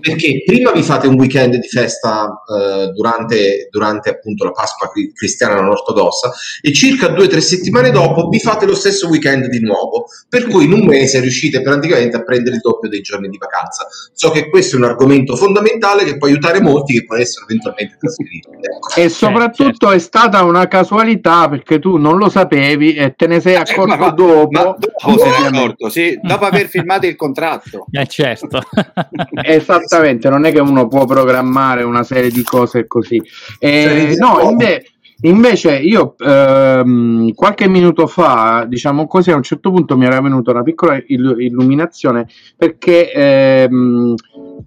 Perché 0.00 0.42
prima 0.46 0.70
vi 0.70 0.82
fate 0.82 1.08
un 1.08 1.16
weekend 1.18 1.56
di 1.56 1.66
festa 1.66 2.42
eh, 2.46 2.92
durante, 2.92 3.66
durante 3.70 4.10
appunto 4.10 4.44
la 4.44 4.52
Pasqua 4.52 4.88
cri- 4.88 5.12
cristiana 5.12 5.56
non 5.56 5.70
ortodossa 5.70 6.32
e 6.62 6.72
circa 6.72 7.08
due 7.08 7.24
o 7.24 7.28
tre 7.28 7.40
settimane 7.40 7.90
dopo 7.90 8.28
vi 8.28 8.38
fate 8.38 8.66
lo 8.66 8.74
stesso 8.76 9.08
weekend 9.08 9.46
di 9.48 9.60
nuovo, 9.60 10.06
per 10.28 10.46
cui 10.46 10.64
in 10.64 10.72
un 10.72 10.86
mese 10.86 11.18
riuscite 11.20 11.60
praticamente 11.60 12.16
a 12.16 12.22
prendere 12.22 12.54
il 12.56 12.62
doppio 12.62 12.88
dei 12.88 13.00
giorni 13.00 13.28
di 13.28 13.36
vacanza. 13.36 13.86
So 14.12 14.30
che 14.30 14.48
questo 14.48 14.76
è 14.76 14.78
un 14.78 14.84
argomento 14.84 15.34
fondamentale 15.34 16.04
che 16.04 16.16
può 16.16 16.28
aiutare 16.28 16.60
molti 16.60 16.92
che 16.94 17.04
può 17.04 17.16
essere 17.16 17.46
eventualmente 17.48 17.96
trasferibile. 17.98 18.52
Ecco. 18.94 19.00
E 19.00 19.08
soprattutto 19.08 19.90
è 19.90 19.98
stata 19.98 20.42
una 20.44 20.68
casualità 20.68 21.48
perché 21.48 21.78
tu 21.78 21.96
non 21.96 22.16
lo 22.18 22.28
sapevi 22.28 22.94
e 22.94 23.14
te 23.16 23.26
ne 23.26 23.40
sei 23.40 23.56
accorto 23.56 23.94
Eh, 23.94 23.96
ma- 23.96 24.10
dopo. 24.10 24.48
Ma 24.50 24.62
dopo 24.62 24.78
se 25.18 25.24
ne 25.24 25.30
è 25.30 25.36
Ovviamente. 25.36 25.58
accorto, 25.58 25.88
sì, 25.88 26.18
dopo 26.22 26.44
aver 26.44 26.66
firmato 26.68 27.06
il 27.06 27.16
contratto. 27.16 27.86
Eh, 27.90 28.03
certo. 28.06 28.60
Esattamente, 29.44 30.28
non 30.28 30.44
è 30.44 30.52
che 30.52 30.60
uno 30.60 30.86
può 30.88 31.04
programmare 31.04 31.82
una 31.82 32.02
serie 32.02 32.30
di 32.30 32.42
cose 32.42 32.86
così. 32.86 33.20
Eh, 33.58 34.14
no, 34.18 34.34
cose. 34.34 34.50
inve- 34.50 34.84
invece 35.22 35.76
io 35.78 36.14
ehm, 36.18 37.32
qualche 37.32 37.68
minuto 37.68 38.06
fa, 38.06 38.64
diciamo 38.68 39.06
così, 39.06 39.30
a 39.30 39.36
un 39.36 39.42
certo 39.42 39.70
punto 39.70 39.96
mi 39.96 40.04
era 40.06 40.20
venuta 40.20 40.50
una 40.50 40.62
piccola 40.62 40.96
il- 41.06 41.36
illuminazione 41.38 42.26
perché 42.56 43.10
ehm, 43.12 44.14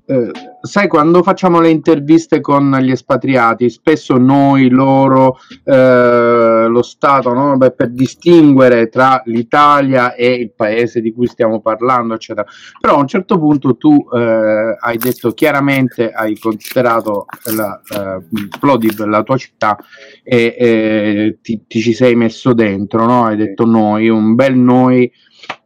eh, 0.06 0.32
sai 0.68 0.88
quando 0.88 1.24
facciamo 1.24 1.60
le 1.60 1.70
interviste 1.70 2.42
con 2.42 2.78
gli 2.82 2.92
espatriati, 2.92 3.70
spesso 3.70 4.18
noi, 4.18 4.70
loro, 4.70 5.40
eh, 5.64 6.68
lo 6.68 6.82
Stato, 6.84 7.34
no? 7.34 7.58
Beh, 7.58 7.72
per 7.72 7.90
distinguere 7.90 8.90
tra 8.90 9.22
l'Italia 9.26 10.14
e 10.14 10.34
il 10.34 10.52
paese 10.56 11.02
di 11.02 11.12
cui 11.12 11.26
stiamo 11.26 11.60
parlando, 11.60 12.14
eccetera. 12.14 12.46
Però 12.80 12.96
a 12.96 13.00
un 13.00 13.08
certo 13.08 13.40
punto 13.40 13.76
tu 13.78 14.08
eh, 14.14 14.78
hai 14.80 14.98
detto 14.98 15.32
chiaramente, 15.32 16.12
hai 16.12 16.38
considerato 16.38 17.26
la, 17.56 17.82
eh, 17.90 18.22
Plovdiv, 18.60 19.04
la 19.06 19.24
tua 19.24 19.38
città, 19.38 19.78
e 20.24 20.56
eh, 20.58 21.38
ti, 21.42 21.64
ti 21.66 21.80
ci 21.80 21.94
sei 21.94 22.16
messo 22.16 22.54
dentro, 22.54 23.06
no? 23.06 23.26
hai 23.26 23.38
detto 23.38 23.66
noi, 23.66 24.10
un 24.10 24.36
bel 24.36 24.56
noi 24.56 25.12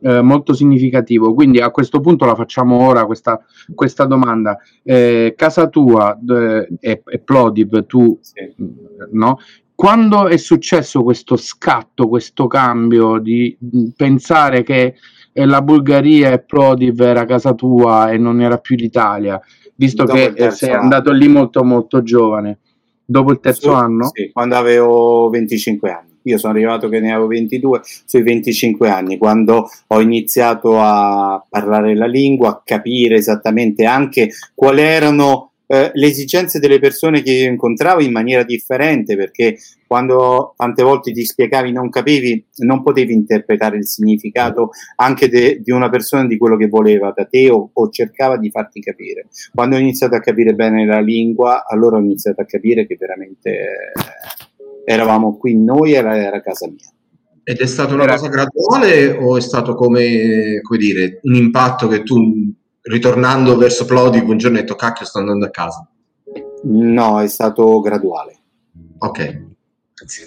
eh, 0.01 0.21
molto 0.21 0.53
significativo. 0.53 1.34
Quindi 1.34 1.60
a 1.60 1.69
questo 1.71 1.99
punto 1.99 2.25
la 2.25 2.36
facciamo 2.36 2.86
ora 2.86 3.05
questa, 3.05 3.43
questa 3.73 4.05
domanda. 4.05 4.57
Eh, 4.84 5.34
casa 5.38 5.67
tua 5.67 6.17
e, 6.79 7.01
e 7.05 7.19
Plovdiv, 7.19 7.86
tu 7.86 8.17
Sì. 8.21 8.53
no? 9.12 9.38
Quando 9.75 10.27
è 10.27 10.38
successo 10.38 11.01
questo 11.01 11.36
scatto, 11.38 12.07
questo 12.07 12.45
cambio 12.47 13.17
di 13.17 13.57
pensare 13.95 14.62
che 14.62 14.93
eh, 15.34 15.45
la 15.45 15.62
Bulgaria 15.63 16.31
e 16.31 16.39
Plovdiv 16.39 16.99
era 17.01 17.25
casa 17.25 17.53
tua 17.55 18.12
e 18.12 18.17
non 18.19 18.41
era 18.41 18.57
più 18.57 18.75
l'Italia, 18.75 19.41
visto 19.75 20.03
Dopo 20.03 20.17
che 20.19 20.34
eh, 20.36 20.51
sei 20.51 20.69
anno. 20.71 20.81
andato 20.81 21.12
lì 21.12 21.27
molto 21.27 21.63
molto 21.63 22.03
giovane? 22.03 22.60
Dopo 23.03 23.31
il 23.31 23.39
terzo 23.39 23.69
Su- 23.71 23.75
anno? 23.75 24.10
Sì, 24.13 24.29
quando 24.31 24.55
avevo 24.55 25.29
25 25.29 25.89
anni. 25.91 26.10
Io 26.23 26.38
sono 26.38 26.53
arrivato 26.53 26.89
che 26.89 26.99
ne 26.99 27.12
avevo 27.12 27.27
22, 27.27 27.81
sui 28.05 28.21
25 28.21 28.89
anni, 28.89 29.17
quando 29.17 29.69
ho 29.88 30.01
iniziato 30.01 30.79
a 30.79 31.43
parlare 31.47 31.95
la 31.95 32.07
lingua, 32.07 32.49
a 32.49 32.62
capire 32.63 33.15
esattamente 33.15 33.86
anche 33.86 34.31
quali 34.53 34.81
erano 34.81 35.51
eh, 35.71 35.89
le 35.93 36.07
esigenze 36.07 36.60
delle 36.60 36.79
persone 36.79 37.21
che 37.21 37.31
io 37.31 37.49
incontravo 37.49 38.01
in 38.01 38.12
maniera 38.12 38.43
differente, 38.43 39.15
perché 39.15 39.57
quando 39.88 40.53
tante 40.57 40.84
volte 40.84 41.13
ti 41.13 41.23
spiegavi 41.23 41.71
non 41.71 41.89
capivi, 41.89 42.45
non 42.57 42.84
potevi 42.84 43.13
interpretare 43.13 43.77
il 43.77 43.88
significato 43.88 44.71
anche 44.97 45.29
de- 45.29 45.62
di 45.63 45.71
una 45.71 45.89
persona 45.89 46.27
di 46.27 46.38
quello 46.38 46.57
che 46.57 46.67
voleva 46.67 47.13
da 47.15 47.23
te 47.23 47.49
o, 47.49 47.69
o 47.71 47.89
cercava 47.89 48.36
di 48.36 48.49
farti 48.49 48.81
capire. 48.81 49.27
Quando 49.53 49.77
ho 49.77 49.79
iniziato 49.79 50.15
a 50.15 50.19
capire 50.19 50.53
bene 50.53 50.86
la 50.86 50.99
lingua, 50.99 51.65
allora 51.65 51.95
ho 51.95 52.01
iniziato 52.01 52.41
a 52.41 52.45
capire 52.45 52.86
che 52.86 52.97
veramente 52.99 53.49
eh, 53.49 54.49
eravamo 54.86 55.38
qui 55.38 55.56
noi, 55.58 55.94
era, 55.94 56.17
era 56.17 56.41
casa 56.41 56.67
mia. 56.67 56.89
Ed 57.44 57.58
è 57.60 57.65
stata 57.65 57.94
una 57.94 58.04
Era- 58.04 58.15
cosa 58.15 58.30
graduale 58.30 59.12
o 59.17 59.36
è 59.38 59.41
stato 59.41 59.74
come, 59.76 60.60
come 60.62 60.80
dire, 60.80 61.20
un 61.24 61.36
impatto 61.36 61.88
che 61.88 62.04
tu, 62.04 62.52
ritornando 62.82 63.58
verso 63.58 63.86
Plovdiv, 63.86 64.28
un 64.28 64.38
giorno 64.38 64.58
hai 64.58 64.63
detto 64.63 64.76
cacchio 64.76 65.06
sto 65.06 65.20
andando 65.20 65.46
a 65.46 65.50
casa? 65.50 65.88
No, 66.63 67.20
è 67.20 67.28
stato 67.28 67.80
graduale. 67.80 68.38
Ok. 69.00 69.44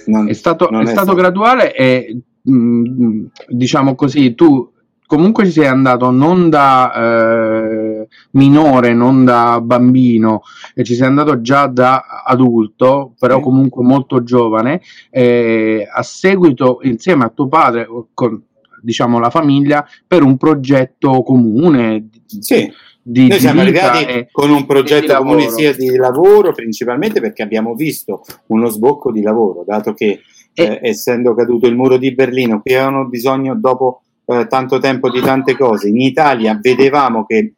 Non- 0.07 0.29
È 0.29 0.33
stato, 0.33 0.69
è 0.71 0.87
stato 0.87 1.15
graduale 1.15 1.75
e 1.75 2.21
mh, 2.43 3.25
diciamo 3.49 3.95
così, 3.95 4.35
tu 4.35 4.71
comunque 5.07 5.45
ci 5.45 5.53
sei 5.53 5.67
andato 5.67 6.11
non 6.11 6.49
da 6.51 6.93
eh, 6.95 8.09
minore, 8.33 8.95
non 8.95 9.25
da 9.25 9.61
bambino, 9.61 10.43
e 10.75 10.85
ci 10.85 10.95
sei 10.95 11.07
andato 11.07 11.41
già 11.41 11.67
da 11.67 12.23
adulto, 12.25 13.15
però 13.19 13.37
Sì. 13.37 13.43
comunque 13.43 13.85
molto 13.85 14.23
giovane, 14.23 14.81
eh, 15.11 15.87
a 15.93 16.03
seguito 16.03 16.79
insieme 16.83 17.25
a 17.25 17.29
tuo 17.29 17.49
padre, 17.49 17.87
con 18.13 18.43
diciamo 18.81 19.19
la 19.19 19.31
famiglia, 19.31 19.87
per 20.07 20.23
un 20.23 20.37
progetto 20.37 21.23
comune 21.23 22.09
Sì, 22.27 22.71
di, 23.03 23.29
noi 23.29 23.41
siamo 23.41 23.63
arrivati 23.63 24.05
e- 24.05 24.29
con 24.31 24.51
un 24.51 24.67
progetto 24.67 25.07
di 25.13 25.19
comune 25.19 25.49
sia 25.51 25.75
di 25.75 25.97
lavoro, 25.97 26.53
principalmente 26.53 27.21
perché 27.21 27.43
abbiamo 27.43 27.75
visto 27.75 28.23
uno 28.49 28.69
sbocco 28.69 29.11
di 29.11 29.23
lavoro, 29.23 29.65
dato 29.67 29.95
che 29.95 30.21
eh, 30.55 30.79
essendo 30.83 31.35
caduto 31.35 31.67
il 31.67 31.75
muro 31.75 31.97
di 31.97 32.15
Berlino, 32.15 32.61
qui 32.61 32.75
avevano 32.75 33.07
bisogno 33.07 33.55
dopo 33.57 34.04
eh, 34.27 34.47
tanto 34.47 34.79
tempo 34.79 35.11
di 35.11 35.21
tante 35.21 35.57
cose. 35.57 35.89
In 35.89 36.01
Italia 36.01 36.59
vedevamo 36.61 37.25
che 37.25 37.55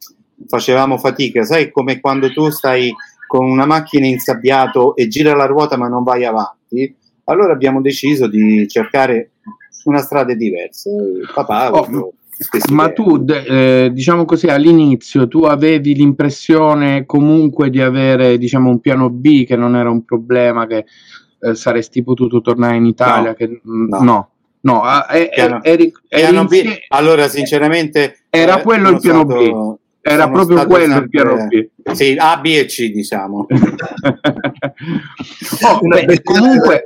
facevamo 0.46 0.98
fatica, 0.98 1.44
sai 1.44 1.70
come 1.70 2.00
quando 2.00 2.33
tu 2.33 2.50
stai 2.50 2.92
con 3.26 3.48
una 3.48 3.66
macchina 3.66 4.07
insabbiato 4.07 4.94
e 4.94 5.09
gira 5.09 5.35
la 5.35 5.46
ruota 5.46 5.76
ma 5.76 5.88
non 5.88 6.02
vai 6.02 6.24
avanti, 6.24 6.94
allora 7.24 7.52
abbiamo 7.52 7.81
deciso 7.81 8.29
di 8.29 8.66
cercare 8.68 9.33
una 9.85 9.98
strada 9.98 10.35
diversa. 10.35 10.90
Papà 11.35 11.70
Oh, 11.72 12.12
Ma 12.70 12.92
tu, 12.92 13.24
eh, 13.26 13.90
diciamo 13.92 14.26
così, 14.26 14.46
all'inizio 14.48 15.26
tu 15.26 15.44
avevi 15.44 15.94
l'impressione 15.94 17.07
comunque 17.07 17.70
di 17.70 17.81
avere, 17.81 18.37
diciamo, 18.37 18.68
un 18.68 18.81
piano 18.81 19.09
B 19.09 19.46
che 19.46 19.57
non 19.57 19.74
era 19.74 19.90
un 19.90 20.05
problema, 20.05 20.66
che 20.66 20.85
eh, 21.40 21.55
saresti 21.55 22.02
potuto 22.02 22.42
tornare 22.42 22.76
in 22.76 22.85
Italia, 22.85 23.31
No, 23.31 23.35
che 23.35 23.48
mm, 23.48 23.88
no. 23.88 24.02
no, 24.02 24.31
no, 24.66 24.83
ah, 24.83 25.07
eh, 25.11 25.31
Piano- 25.33 25.62
eh, 25.62 25.70
eri- 25.70 25.92
eri 26.09 26.20
Piano 26.22 26.44
B, 26.44 26.52
insie- 26.52 26.85
allora 26.88 27.29
sinceramente 27.29 28.18
Era 28.31 28.59
eh, 28.59 28.62
quello 28.62 28.88
il 28.90 29.00
piano 29.00 29.24
stato- 29.24 29.79
era 30.02 30.22
sono 30.22 30.33
proprio 30.33 30.66
quello 30.66 30.85
il 30.85 30.90
sempre- 30.92 31.09
piano 31.09 31.46
B. 31.46 31.68
Sì, 31.94 32.16
A, 32.18 32.37
B 32.38 32.46
e 32.46 32.64
C 32.66 32.90
diciamo. 32.90 33.46
Oh, 35.62 35.79
beh, 35.81 36.22
comunque, 36.22 36.83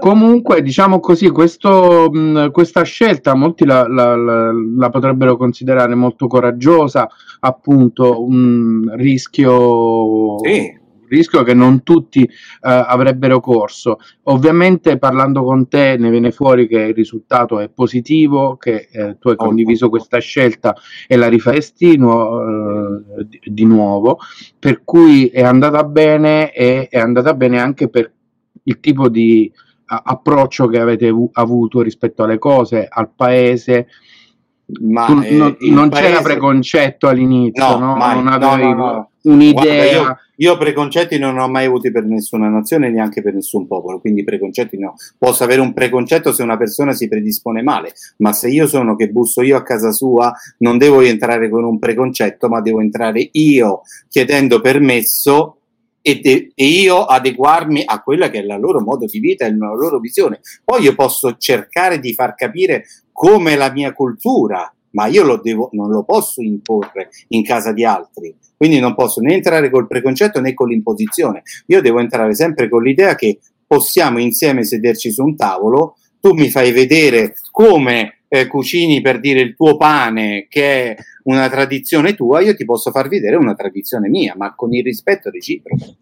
comunque, 0.00 0.62
diciamo 0.62 1.00
così, 1.00 1.28
questo, 1.30 2.08
mh, 2.10 2.50
questa 2.50 2.82
scelta 2.82 3.34
molti 3.34 3.64
la, 3.64 3.86
la- 3.88 4.16
la- 4.16 4.52
la 4.76 4.90
potrebbero 4.90 5.36
considerare 5.36 5.94
molto 5.94 6.26
coraggiosa, 6.26 7.08
appunto 7.40 8.22
un 8.24 8.90
rischio, 8.96 10.38
Sì. 10.44 10.78
Rischio 11.12 11.42
che 11.42 11.54
non 11.54 11.82
tutti 11.82 12.22
eh, 12.22 12.28
avrebbero 12.60 13.40
corso. 13.40 13.98
Ovviamente 14.24 14.98
parlando 14.98 15.42
con 15.44 15.68
te 15.68 15.96
ne 15.98 16.10
viene 16.10 16.30
fuori 16.32 16.66
che 16.66 16.78
il 16.80 16.94
risultato 16.94 17.58
è 17.60 17.68
positivo, 17.68 18.56
che 18.56 18.88
eh, 18.90 19.16
tu 19.18 19.28
hai 19.28 19.36
condiviso 19.36 19.88
questa 19.88 20.18
scelta 20.18 20.74
e 21.06 21.16
la 21.16 21.28
rifaresti 21.28 21.96
nuo- 21.96 22.40
eh, 23.18 23.26
di, 23.26 23.40
di 23.44 23.64
nuovo, 23.64 24.18
per 24.58 24.82
cui 24.84 25.26
è 25.28 25.42
andata 25.42 25.84
bene 25.84 26.52
e 26.52 26.88
è 26.88 26.98
andata 26.98 27.34
bene 27.34 27.60
anche 27.60 27.88
per 27.88 28.12
il 28.64 28.80
tipo 28.80 29.08
di 29.08 29.50
a- 29.86 30.02
approccio 30.04 30.66
che 30.68 30.78
avete 30.78 31.08
avu- 31.08 31.30
avuto 31.32 31.80
rispetto 31.82 32.22
alle 32.22 32.38
cose, 32.38 32.86
al 32.88 33.10
paese. 33.14 33.88
Ma 34.80 35.04
Tu 35.04 35.18
eh, 35.22 35.36
non, 35.36 35.56
non 35.60 35.88
c'era 35.90 36.06
paese- 36.18 36.22
preconcetto 36.22 37.08
all'inizio, 37.08 37.76
No, 37.78 37.86
no? 37.86 37.96
mai. 37.96 38.14
non 38.14 38.24
No, 38.24 38.48
avevi 38.50 38.68
no, 38.70 38.76
no. 38.76 39.10
Un'idea. 39.22 40.02
Guarda, 40.02 40.20
Io 40.36 40.56
preconcetti 40.56 41.18
non 41.18 41.38
ho 41.38 41.48
mai 41.48 41.66
avuti 41.66 41.90
per 41.92 42.04
nessuna 42.04 42.48
nazione, 42.48 42.90
neanche 42.90 43.22
per 43.22 43.34
nessun 43.34 43.66
popolo, 43.66 44.00
quindi 44.00 44.24
preconcetti 44.24 44.78
no. 44.78 44.94
Posso 45.18 45.44
avere 45.44 45.60
un 45.60 45.72
preconcetto 45.72 46.32
se 46.32 46.42
una 46.42 46.56
persona 46.56 46.92
si 46.92 47.08
predispone 47.08 47.62
male, 47.62 47.92
ma 48.18 48.32
se 48.32 48.48
io 48.48 48.66
sono 48.66 48.96
che 48.96 49.08
busso 49.08 49.42
io 49.42 49.56
a 49.56 49.62
casa 49.62 49.92
sua, 49.92 50.32
non 50.58 50.78
devo 50.78 51.00
entrare 51.00 51.48
con 51.48 51.64
un 51.64 51.78
preconcetto, 51.78 52.48
ma 52.48 52.60
devo 52.60 52.80
entrare 52.80 53.28
io 53.32 53.82
chiedendo 54.08 54.60
permesso 54.60 55.58
e, 56.02 56.18
de- 56.20 56.50
e, 56.54 56.66
io 56.66 57.04
adeguarmi 57.04 57.84
a 57.86 58.02
quella 58.02 58.28
che 58.28 58.40
è 58.40 58.42
la 58.42 58.56
loro 58.56 58.80
modo 58.80 59.06
di 59.06 59.20
vita 59.20 59.46
e 59.46 59.56
la 59.56 59.72
loro 59.72 60.00
visione. 60.00 60.40
Poi 60.64 60.82
io 60.82 60.94
posso 60.94 61.36
cercare 61.36 62.00
di 62.00 62.12
far 62.12 62.34
capire 62.34 62.84
come 63.12 63.54
la 63.54 63.70
mia 63.70 63.92
cultura, 63.92 64.72
ma 64.92 65.06
io 65.06 65.24
lo 65.24 65.40
devo, 65.40 65.68
non 65.72 65.90
lo 65.90 66.04
posso 66.04 66.40
imporre 66.42 67.10
in 67.28 67.44
casa 67.44 67.72
di 67.72 67.84
altri. 67.84 68.34
Quindi 68.56 68.78
non 68.78 68.94
posso 68.94 69.20
né 69.20 69.34
entrare 69.34 69.70
col 69.70 69.86
preconcetto 69.86 70.40
né 70.40 70.54
con 70.54 70.68
l'imposizione. 70.68 71.42
Io 71.66 71.80
devo 71.80 71.98
entrare 71.98 72.34
sempre 72.34 72.68
con 72.68 72.82
l'idea 72.82 73.14
che 73.14 73.38
possiamo 73.66 74.18
insieme 74.18 74.64
sederci 74.64 75.10
su 75.10 75.24
un 75.24 75.36
tavolo, 75.36 75.96
tu 76.20 76.34
mi 76.34 76.50
fai 76.50 76.72
vedere 76.72 77.34
come 77.50 78.22
eh, 78.28 78.46
cucini 78.46 79.00
per 79.00 79.18
dire 79.18 79.40
il 79.40 79.56
tuo 79.56 79.76
pane, 79.76 80.46
che 80.48 80.92
è 80.92 80.96
una 81.24 81.48
tradizione 81.48 82.14
tua, 82.14 82.40
io 82.40 82.54
ti 82.54 82.64
posso 82.64 82.90
far 82.90 83.08
vedere 83.08 83.36
una 83.36 83.54
tradizione 83.54 84.08
mia, 84.08 84.34
ma 84.36 84.54
con 84.54 84.72
il 84.72 84.82
rispetto 84.82 85.30
reciproco. 85.30 85.96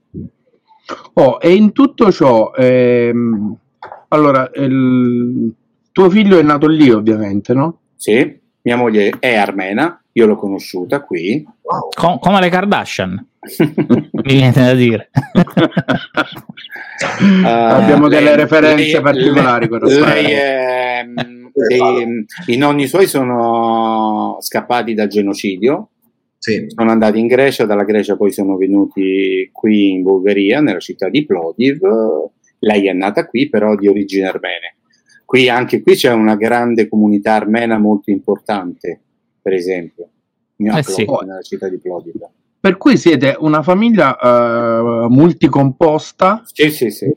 Oh, 1.15 1.39
e 1.41 1.55
in 1.55 1.73
tutto 1.73 2.11
ciò, 2.13 2.53
ehm, 2.53 3.57
allora, 4.09 4.51
il 4.55 5.53
tuo 5.93 6.11
figlio 6.11 6.39
è 6.39 6.43
nato 6.43 6.67
lì 6.67 6.91
ovviamente, 6.91 7.55
no? 7.55 7.79
Sì, 7.97 8.40
mia 8.63 8.77
moglie 8.77 9.13
è 9.19 9.37
armena, 9.37 10.03
io 10.13 10.27
l'ho 10.27 10.37
conosciuta 10.37 11.03
qui. 11.03 11.47
Wow. 11.63 11.89
Com- 11.95 12.19
come 12.19 12.41
le 12.41 12.49
Kardashian, 12.49 13.27
mi 14.11 14.23
viene 14.23 14.53
da 14.53 14.75
dire. 14.75 15.11
uh, 15.35 15.43
Abbiamo 17.47 18.07
lei, 18.07 18.19
delle 18.19 18.37
referenze 18.37 18.93
lei, 18.93 19.01
particolari. 19.01 19.69
Lei, 19.69 20.01
lei 20.01 20.25
è, 20.33 21.07
dei, 21.53 22.25
I 22.47 22.57
nonni 22.57 22.87
suoi 22.87 23.07
sono 23.07 24.37
scappati 24.41 24.95
dal 24.95 25.09
genocidio. 25.09 25.89
Sì. 26.39 26.65
Sono 26.69 26.91
andati 26.91 27.19
in 27.19 27.27
Grecia, 27.27 27.67
dalla 27.67 27.85
Grecia 27.85 28.17
poi 28.17 28.33
sono 28.33 28.57
venuti 28.57 29.51
qui 29.53 29.91
in 29.91 30.03
Bulgaria, 30.03 30.61
nella 30.61 30.79
città 30.79 31.09
di 31.11 31.27
Plodiv. 31.27 31.81
Lei 32.61 32.89
è 32.89 32.93
nata 32.93 33.27
qui, 33.27 33.49
però 33.51 33.75
di 33.75 33.89
origine 33.89 34.27
armene. 34.27 34.77
Qui, 35.31 35.49
anche 35.49 35.81
qui 35.81 35.95
c'è 35.95 36.11
una 36.11 36.35
grande 36.35 36.89
comunità 36.89 37.35
armena 37.35 37.79
molto 37.79 38.11
importante, 38.11 39.01
per 39.41 39.53
esempio, 39.53 40.09
eh 40.57 40.83
sì. 40.83 41.05
nella 41.05 41.41
città 41.41 41.69
di 41.69 41.79
Plodiv. 41.79 42.17
Per 42.59 42.77
cui 42.77 42.97
siete 42.97 43.37
una 43.39 43.63
famiglia 43.63 44.19
uh, 44.21 45.07
multicomposta. 45.07 46.43
Sì, 46.53 46.73
sì, 46.73 46.91
sì. 46.91 47.15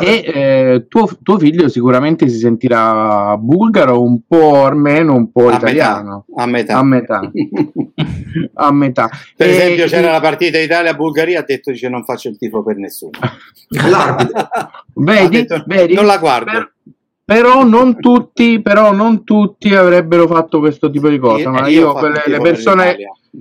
E 0.00 0.24
eh, 0.24 0.86
tuo, 0.88 1.06
tuo, 1.22 1.38
figlio 1.38 1.68
sicuramente 1.68 2.30
si 2.30 2.38
sentirà 2.38 3.36
bulgaro, 3.36 4.02
un 4.02 4.20
po' 4.26 4.64
armeno, 4.64 5.14
un 5.14 5.30
po' 5.30 5.48
a 5.48 5.56
italiano. 5.56 6.24
Metà, 6.28 6.78
a 6.78 6.82
metà. 6.82 7.18
A 7.18 7.22
metà. 7.22 7.30
a 8.54 8.72
metà. 8.72 9.10
Per 9.36 9.46
e, 9.46 9.50
esempio, 9.50 9.84
c'era 9.84 10.08
e... 10.08 10.12
la 10.12 10.20
partita 10.20 10.58
Italia-Bulgaria, 10.58 11.40
ha 11.40 11.44
detto 11.44 11.72
dice 11.72 11.90
non 11.90 12.04
faccio 12.04 12.30
il 12.30 12.38
tifo 12.38 12.62
per 12.62 12.76
nessuno. 12.76 13.18
vedi, 14.94 15.36
detto, 15.36 15.62
vedi? 15.66 15.92
Non 15.92 16.06
la 16.06 16.16
guardo. 16.16 16.50
Per 16.50 16.72
però 17.30 17.62
non 17.62 18.00
tutti, 18.00 18.60
però 18.60 18.90
non 18.90 19.22
tutti 19.22 19.72
avrebbero 19.72 20.26
fatto 20.26 20.58
questo 20.58 20.90
tipo 20.90 21.08
di 21.08 21.18
cosa. 21.20 21.48
Ma 21.50 21.68
io, 21.68 21.80
io 21.80 21.92
quelle, 21.92 22.24
le, 22.26 22.40
persone, 22.40 22.96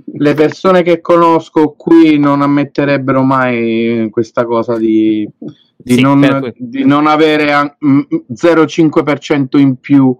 le 0.06 0.34
persone 0.36 0.84
che 0.84 1.02
conosco 1.02 1.72
qui 1.72 2.20
non 2.20 2.44
ammetterebbero 2.44 3.24
mai 3.24 4.08
questa 4.12 4.46
cosa 4.46 4.78
di, 4.78 5.28
di, 5.76 5.94
sì, 5.96 6.02
non, 6.02 6.54
di 6.56 6.86
non, 6.86 7.08
avere 7.08 7.78
0,5% 7.82 9.58
in 9.58 9.78
più. 9.78 10.16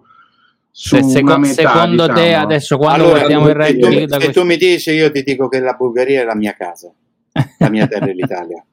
Se, 0.72 1.04
seco- 1.04 1.38
metà, 1.38 1.54
secondo 1.54 2.08
diciamo. 2.08 2.14
te 2.14 2.34
adesso 2.34 2.76
quando 2.76 3.04
allora, 3.04 3.18
guardiamo 3.18 3.48
il 3.48 3.54
ranking 3.54 4.08
se 4.08 4.16
questo... 4.16 4.40
tu 4.40 4.46
mi 4.46 4.56
dici 4.56 4.90
io 4.92 5.10
ti 5.10 5.24
dico 5.24 5.48
che 5.48 5.58
la 5.58 5.72
Bulgaria 5.72 6.22
è 6.22 6.24
la 6.24 6.36
mia 6.36 6.54
casa 6.56 6.92
la 7.58 7.68
mia 7.68 7.88
terra 7.88 8.06
è 8.06 8.12
l'Italia 8.12 8.64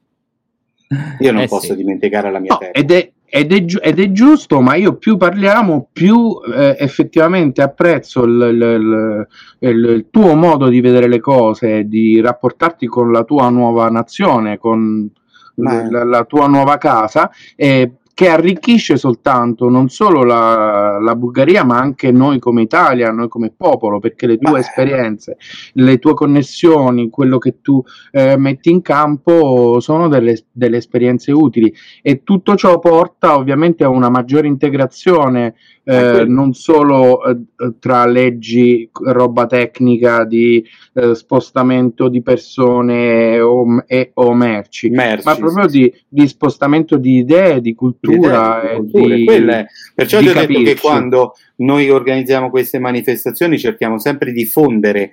io 1.18 1.32
non 1.32 1.42
eh 1.42 1.48
posso 1.48 1.72
sì. 1.72 1.74
dimenticare 1.74 2.30
la 2.30 2.38
mia 2.38 2.52
no, 2.52 2.58
terra 2.58 2.72
ed 2.72 2.90
è, 2.92 3.12
ed 3.30 3.52
è, 3.52 3.64
ed 3.80 4.00
è, 4.00 4.10
giusto, 4.12 4.60
ma 4.60 4.74
io 4.74 4.96
più 4.96 5.18
parliamo, 5.18 5.88
più 5.92 6.38
eh, 6.50 6.76
effettivamente 6.78 7.60
apprezzo 7.60 8.24
il, 8.24 8.48
il, 8.52 9.26
il, 9.58 9.68
il, 9.68 10.06
tuo 10.10 10.34
modo 10.34 10.68
di 10.68 10.80
vedere 10.80 11.08
le 11.08 11.20
cose, 11.20 11.86
di 11.86 12.20
rapportarti 12.20 12.86
con 12.86 13.12
la 13.12 13.24
tua 13.24 13.50
nuova 13.50 13.88
nazione, 13.90 14.56
con 14.56 15.10
la, 15.56 16.04
la, 16.04 16.24
tua 16.24 16.46
nuova 16.46 16.78
casa, 16.78 17.30
e 17.54 17.96
che 18.18 18.28
arricchisce 18.28 18.96
soltanto 18.96 19.68
non 19.68 19.90
solo 19.90 20.24
la, 20.24 20.98
la, 21.00 21.14
Bulgaria, 21.14 21.62
ma 21.62 21.78
anche 21.78 22.10
noi 22.10 22.40
come 22.40 22.62
Italia, 22.62 23.12
noi 23.12 23.28
come 23.28 23.52
popolo, 23.56 24.00
perché 24.00 24.26
le 24.26 24.38
tue 24.38 24.54
Beh. 24.54 24.58
esperienze, 24.58 25.36
le 25.74 26.00
tue 26.00 26.14
connessioni, 26.14 27.10
quello 27.10 27.38
che 27.38 27.60
tu 27.60 27.80
eh, 28.10 28.36
metti 28.36 28.70
in 28.70 28.82
campo 28.82 29.78
sono 29.78 30.08
delle, 30.08 30.36
delle, 30.50 30.78
esperienze 30.78 31.30
utili 31.30 31.72
e 32.02 32.24
tutto 32.24 32.56
ciò 32.56 32.80
porta 32.80 33.36
ovviamente 33.36 33.84
a 33.84 33.88
una 33.88 34.10
maggiore 34.10 34.48
integrazione 34.48 35.54
eh, 35.90 36.24
non 36.26 36.52
solo 36.52 37.24
eh, 37.24 37.36
tra 37.78 38.04
leggi, 38.04 38.90
roba 38.92 39.46
tecnica 39.46 40.24
di 40.24 40.62
eh, 40.92 41.14
spostamento 41.14 42.08
di 42.08 42.20
persone 42.20 43.40
o, 43.40 43.82
e, 43.86 44.10
o 44.12 44.34
merci, 44.34 44.90
merci, 44.90 45.26
ma 45.26 45.34
proprio 45.36 45.66
sì. 45.66 45.78
di, 45.78 45.94
di, 46.06 46.28
spostamento 46.28 46.98
di 46.98 47.16
idee, 47.16 47.62
di 47.62 47.74
cultura. 47.74 48.60
Idee, 48.62 48.80
di 48.84 48.90
culture, 48.90 49.16
di, 49.16 49.66
Perciò 49.94 50.18
ti 50.18 50.28
ho 50.28 50.34
detto 50.34 50.62
che 50.62 50.76
quando 50.78 51.32
noi 51.56 51.88
organizziamo 51.88 52.50
queste 52.50 52.78
manifestazioni 52.78 53.58
cerchiamo 53.58 53.98
sempre 53.98 54.32
di 54.32 54.44
fondere 54.44 55.10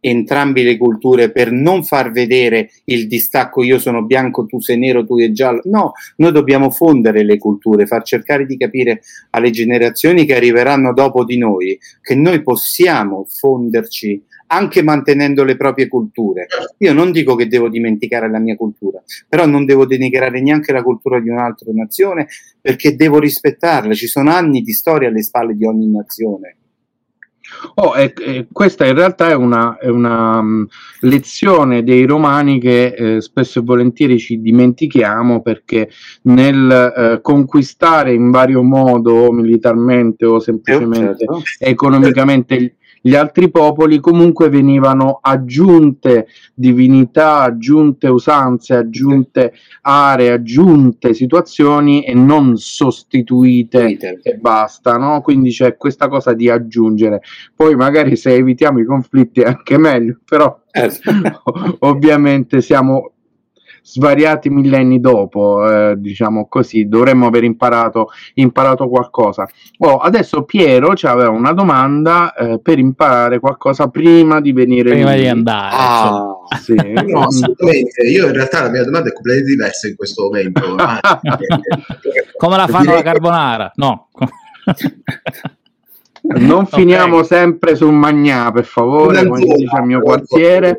entrambe 0.00 0.62
le 0.62 0.76
culture 0.76 1.30
per 1.30 1.50
non 1.50 1.84
far 1.84 2.10
vedere 2.10 2.70
il 2.84 3.06
distacco 3.06 3.62
io 3.62 3.78
sono 3.78 4.02
bianco, 4.02 4.46
tu 4.46 4.60
sei 4.60 4.78
nero, 4.78 5.04
tu 5.04 5.18
sei 5.18 5.32
giallo. 5.32 5.60
No, 5.64 5.92
noi 6.16 6.32
dobbiamo 6.32 6.70
fondere 6.70 7.24
le 7.24 7.38
culture, 7.38 7.86
far 7.86 8.02
cercare 8.02 8.46
di 8.46 8.56
capire 8.56 9.00
alle 9.30 9.50
generazioni 9.50 10.24
che 10.24 10.36
arriveranno 10.36 10.92
dopo 10.92 11.24
di 11.24 11.38
noi 11.38 11.78
che 12.00 12.14
noi 12.14 12.42
possiamo 12.42 13.26
fonderci 13.28 14.22
anche 14.48 14.82
mantenendo 14.82 15.44
le 15.44 15.56
proprie 15.56 15.88
culture. 15.88 16.46
Io 16.78 16.92
non 16.92 17.12
dico 17.12 17.34
che 17.34 17.48
devo 17.48 17.68
dimenticare 17.68 18.30
la 18.30 18.38
mia 18.38 18.56
cultura, 18.56 19.02
però 19.28 19.46
non 19.46 19.64
devo 19.64 19.86
denigrare 19.86 20.40
neanche 20.40 20.72
la 20.72 20.82
cultura 20.82 21.20
di 21.20 21.28
un'altra 21.28 21.70
nazione 21.72 22.28
perché 22.60 22.96
devo 22.96 23.18
rispettarla. 23.18 23.94
Ci 23.94 24.06
sono 24.06 24.30
anni 24.30 24.62
di 24.62 24.72
storia 24.72 25.08
alle 25.08 25.22
spalle 25.22 25.54
di 25.54 25.64
ogni 25.64 25.90
nazione 25.90 26.57
Oh, 27.74 27.96
e, 27.96 28.12
e 28.18 28.46
questa 28.50 28.86
in 28.86 28.94
realtà 28.94 29.28
è 29.28 29.34
una, 29.34 29.76
è 29.78 29.88
una 29.88 30.38
um, 30.38 30.66
lezione 31.00 31.82
dei 31.82 32.04
romani 32.04 32.58
che 32.58 32.86
eh, 32.86 33.20
spesso 33.20 33.60
e 33.60 33.62
volentieri 33.62 34.18
ci 34.18 34.40
dimentichiamo 34.40 35.42
perché 35.42 35.90
nel 36.22 36.70
eh, 36.70 37.20
conquistare 37.20 38.12
in 38.12 38.30
vario 38.30 38.62
modo, 38.62 39.30
militarmente 39.32 40.24
o 40.24 40.38
semplicemente 40.40 41.16
certo. 41.18 41.42
economicamente 41.58 42.77
gli 43.00 43.14
altri 43.14 43.50
popoli 43.50 44.00
comunque 44.00 44.48
venivano 44.48 45.18
aggiunte 45.20 46.28
divinità, 46.54 47.40
aggiunte 47.40 48.08
usanze, 48.08 48.74
aggiunte 48.74 49.52
aree, 49.82 50.32
aggiunte 50.32 51.14
situazioni 51.14 52.04
e 52.04 52.14
non 52.14 52.56
sostituite 52.56 53.96
e 54.22 54.34
basta, 54.36 54.96
no? 54.96 55.20
Quindi 55.20 55.50
c'è 55.50 55.76
questa 55.76 56.08
cosa 56.08 56.32
di 56.32 56.48
aggiungere. 56.48 57.22
Poi 57.54 57.74
magari 57.76 58.16
se 58.16 58.34
evitiamo 58.34 58.80
i 58.80 58.84
conflitti 58.84 59.40
è 59.40 59.46
anche 59.46 59.78
meglio, 59.78 60.18
però 60.24 60.60
eh. 60.70 60.90
ovviamente 61.80 62.60
siamo 62.60 63.12
svariati 63.90 64.50
millenni 64.50 65.00
dopo, 65.00 65.66
eh, 65.66 65.94
diciamo 65.96 66.46
così, 66.46 66.88
dovremmo 66.88 67.26
aver 67.26 67.44
imparato, 67.44 68.10
imparato 68.34 68.86
qualcosa. 68.88 69.48
Oh, 69.78 69.96
adesso 69.96 70.42
Piero 70.42 70.94
ci 70.94 71.06
aveva 71.06 71.30
una 71.30 71.52
domanda 71.52 72.34
eh, 72.34 72.60
per 72.60 72.78
imparare 72.78 73.38
qualcosa 73.38 73.88
prima 73.88 74.42
di 74.42 74.52
venire 74.52 74.90
prima 74.90 75.14
lì. 75.14 75.22
di 75.22 75.28
andare. 75.28 75.74
Ah, 75.74 76.36
sì. 76.60 76.74
no, 77.08 77.22
assolutamente. 77.22 78.02
Io 78.02 78.26
in 78.26 78.32
realtà 78.34 78.62
la 78.62 78.70
mia 78.70 78.84
domanda 78.84 79.08
è 79.08 79.12
completamente 79.12 79.52
diversa 79.52 79.88
in 79.88 79.96
questo 79.96 80.24
momento. 80.24 80.60
Come 82.36 82.56
la 82.56 82.66
fanno 82.66 82.92
la 82.92 83.02
carbonara? 83.02 83.72
No. 83.76 84.08
non 86.22 86.66
finiamo 86.68 87.16
okay. 87.16 87.26
sempre 87.26 87.74
sul 87.74 87.94
Magnà, 87.94 88.52
per 88.52 88.66
favore, 88.66 89.26
come 89.26 89.40
dice 89.40 89.76
il 89.76 89.82
mio 89.84 90.02
quartiere 90.02 90.76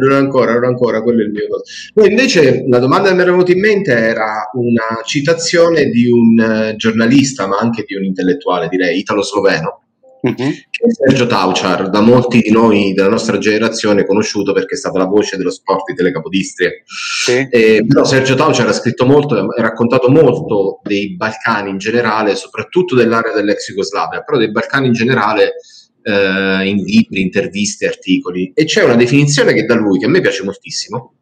non 0.00 0.12
ancora, 0.12 0.54
non 0.54 0.64
ancora, 0.64 1.02
quello 1.02 1.20
è 1.20 1.24
il 1.24 1.30
mio. 1.30 1.46
Poi 1.92 2.10
invece 2.10 2.64
la 2.68 2.78
domanda 2.78 3.08
che 3.08 3.14
mi 3.14 3.22
era 3.22 3.30
venuta 3.30 3.52
in 3.52 3.60
mente 3.60 3.92
era 3.92 4.48
una 4.54 5.02
citazione 5.04 5.86
di 5.86 6.08
un 6.10 6.38
uh, 6.72 6.76
giornalista, 6.76 7.46
ma 7.46 7.58
anche 7.58 7.84
di 7.86 7.94
un 7.94 8.04
intellettuale, 8.04 8.68
direi, 8.68 8.98
italo-sloveno, 8.98 9.82
uh-huh. 10.22 10.52
Sergio 10.90 11.26
Tauciar, 11.26 11.90
da 11.90 12.00
molti 12.00 12.40
di 12.40 12.50
noi 12.50 12.92
della 12.92 13.08
nostra 13.08 13.38
generazione 13.38 14.06
conosciuto 14.06 14.52
perché 14.52 14.74
è 14.74 14.78
stata 14.78 14.98
la 14.98 15.06
voce 15.06 15.36
dello 15.36 15.50
sport 15.50 15.90
di 15.90 15.94
Telecapodistria. 15.94 16.70
Sì. 16.84 17.46
Eh, 17.50 17.84
però 17.86 18.04
Sergio 18.04 18.34
Tauciar 18.34 18.68
ha 18.68 18.72
scritto 18.72 19.04
molto 19.04 19.36
e 19.36 19.60
raccontato 19.60 20.08
molto 20.08 20.80
dei 20.82 21.16
Balcani 21.16 21.70
in 21.70 21.78
generale, 21.78 22.34
soprattutto 22.36 22.94
dell'area 22.94 23.32
dell'ex 23.32 23.68
Jugoslavia, 23.68 24.22
però 24.22 24.38
dei 24.38 24.50
Balcani 24.50 24.86
in 24.86 24.92
generale 24.92 25.54
eh, 26.06 26.68
in 26.68 26.76
libri, 26.84 27.20
interviste, 27.20 27.86
articoli. 27.86 28.52
E 28.54 28.64
c'è 28.64 28.84
una 28.84 28.94
definizione 28.94 29.52
che 29.52 29.64
da 29.64 29.74
lui, 29.74 29.98
che 29.98 30.06
a 30.06 30.08
me 30.08 30.20
piace 30.20 30.44
moltissimo, 30.44 31.14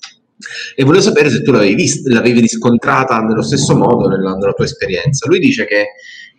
e 0.77 0.85
volevo 0.85 1.03
sapere 1.03 1.31
se 1.31 1.43
tu 1.43 1.53
l'avevi 1.53 1.75
vista, 1.75 2.13
l'avevi 2.13 2.41
riscontrata 2.41 3.19
nello 3.21 3.43
stesso 3.43 3.75
modo 3.77 4.09
nella, 4.09 4.35
nella 4.35 4.53
tua 4.53 4.67
esperienza. 4.67 5.27
Lui 5.27 5.39
dice 5.39 5.65
che 5.65 5.87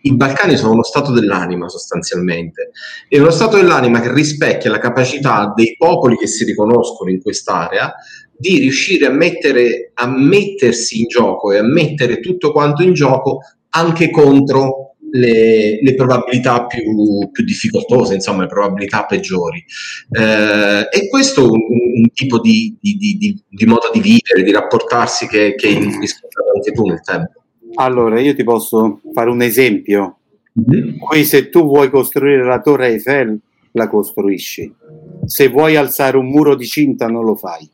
i 0.02 0.14
Balcani 0.14 0.56
sono 0.56 0.72
uno 0.72 0.84
stato 0.84 1.10
dell'anima 1.10 1.68
sostanzialmente, 1.68 2.70
è 3.08 3.18
uno 3.18 3.30
stato 3.30 3.56
dell'anima 3.56 4.00
che 4.00 4.12
rispecchia 4.12 4.70
la 4.70 4.78
capacità 4.78 5.52
dei 5.56 5.74
popoli 5.76 6.16
che 6.16 6.28
si 6.28 6.44
riconoscono 6.44 7.10
in 7.10 7.20
quest'area 7.20 7.92
di 8.38 8.58
riuscire 8.58 9.06
a, 9.06 9.10
mettere, 9.10 9.90
a 9.94 10.06
mettersi 10.06 11.00
in 11.00 11.06
gioco 11.08 11.50
e 11.50 11.58
a 11.58 11.64
mettere 11.64 12.20
tutto 12.20 12.52
quanto 12.52 12.82
in 12.82 12.92
gioco 12.92 13.40
anche 13.70 14.10
contro 14.10 14.95
le, 15.16 15.78
le 15.82 15.94
probabilità 15.94 16.66
più, 16.66 16.82
più, 17.30 17.44
difficoltose, 17.44 18.14
insomma, 18.14 18.42
le 18.42 18.48
probabilità 18.48 19.04
peggiori. 19.04 19.64
Eh, 20.10 20.88
e 20.90 21.08
questo 21.08 21.42
è 21.42 21.48
un, 21.48 21.60
un 21.94 22.10
tipo 22.12 22.40
di, 22.40 22.76
di, 22.80 22.96
di, 22.96 23.42
di, 23.48 23.66
modo 23.66 23.90
di 23.92 24.00
vivere, 24.00 24.42
di 24.42 24.52
rapportarsi 24.52 25.26
che, 25.26 25.54
che 25.56 25.66
hai 25.68 25.74
riscontrato 25.74 26.52
anche 26.54 26.72
tu 26.72 26.84
nel 26.86 27.00
tempo. 27.00 27.42
Allora, 27.74 28.20
io 28.20 28.34
ti 28.34 28.44
posso 28.44 29.00
fare 29.12 29.30
un 29.30 29.42
esempio. 29.42 30.18
Mm-hmm. 30.58 30.98
Qui 30.98 31.24
se 31.24 31.48
tu 31.48 31.64
vuoi 31.64 31.90
costruire 31.90 32.44
la 32.44 32.60
torre 32.60 32.88
Eiffel, 32.88 33.38
la 33.72 33.88
costruisci. 33.88 34.74
Se 35.24 35.48
vuoi 35.48 35.76
alzare 35.76 36.16
un 36.16 36.28
muro 36.28 36.54
di 36.54 36.66
cinta, 36.66 37.06
non 37.08 37.24
lo 37.24 37.34
fai. 37.34 37.68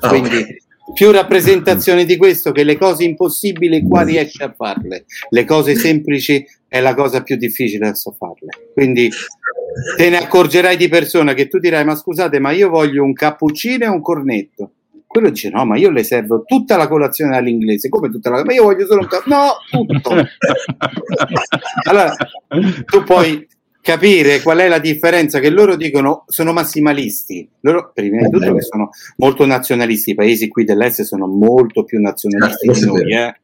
Ah, 0.00 0.08
Quindi 0.08 0.36
okay 0.36 0.64
più 0.94 1.10
rappresentazione 1.10 2.04
di 2.04 2.16
questo 2.16 2.52
che 2.52 2.62
le 2.64 2.78
cose 2.78 3.04
impossibili 3.04 3.86
qua 3.86 4.02
riesci 4.02 4.42
a 4.42 4.52
farle, 4.56 5.04
le 5.30 5.44
cose 5.44 5.74
semplici 5.74 6.44
è 6.68 6.80
la 6.80 6.94
cosa 6.94 7.22
più 7.22 7.36
difficile 7.36 7.86
da 7.86 7.94
so 7.94 8.12
farle. 8.12 8.70
Quindi 8.72 9.10
te 9.96 10.08
ne 10.08 10.18
accorgerai 10.18 10.76
di 10.76 10.88
persona 10.88 11.34
che 11.34 11.48
tu 11.48 11.58
dirai: 11.58 11.84
Ma 11.84 11.94
scusate, 11.94 12.38
ma 12.38 12.50
io 12.52 12.68
voglio 12.68 13.02
un 13.02 13.12
cappuccino 13.12 13.84
e 13.84 13.88
un 13.88 14.00
cornetto. 14.00 14.70
Quello 15.06 15.30
dice: 15.30 15.50
No, 15.50 15.64
ma 15.64 15.76
io 15.76 15.90
le 15.90 16.04
servo 16.04 16.44
tutta 16.44 16.76
la 16.76 16.88
colazione 16.88 17.36
all'inglese. 17.36 17.88
Come 17.88 18.10
tutta 18.10 18.30
la 18.30 18.44
Ma 18.44 18.52
io 18.52 18.64
voglio 18.64 18.86
solo 18.86 19.00
un 19.00 19.08
cappuccino. 19.08 19.36
No, 19.36 19.52
tutto. 19.70 20.10
allora 21.88 22.14
tu 22.84 23.02
puoi 23.02 23.46
capire 23.86 24.42
qual 24.42 24.58
è 24.58 24.66
la 24.66 24.80
differenza 24.80 25.38
che 25.38 25.48
loro 25.48 25.76
dicono 25.76 26.24
sono 26.26 26.52
massimalisti. 26.52 27.48
Loro, 27.60 27.92
prima 27.94 28.20
di 28.20 28.30
tutto, 28.30 28.52
che 28.52 28.62
sono 28.62 28.90
molto 29.18 29.46
nazionalisti. 29.46 30.10
I 30.10 30.14
paesi 30.16 30.48
qui 30.48 30.64
dell'est 30.64 31.02
sono 31.02 31.28
molto 31.28 31.84
più 31.84 32.00
nazionalisti 32.00 32.68
di 32.68 32.84
noi. 32.84 33.14
Eh. 33.14 33.40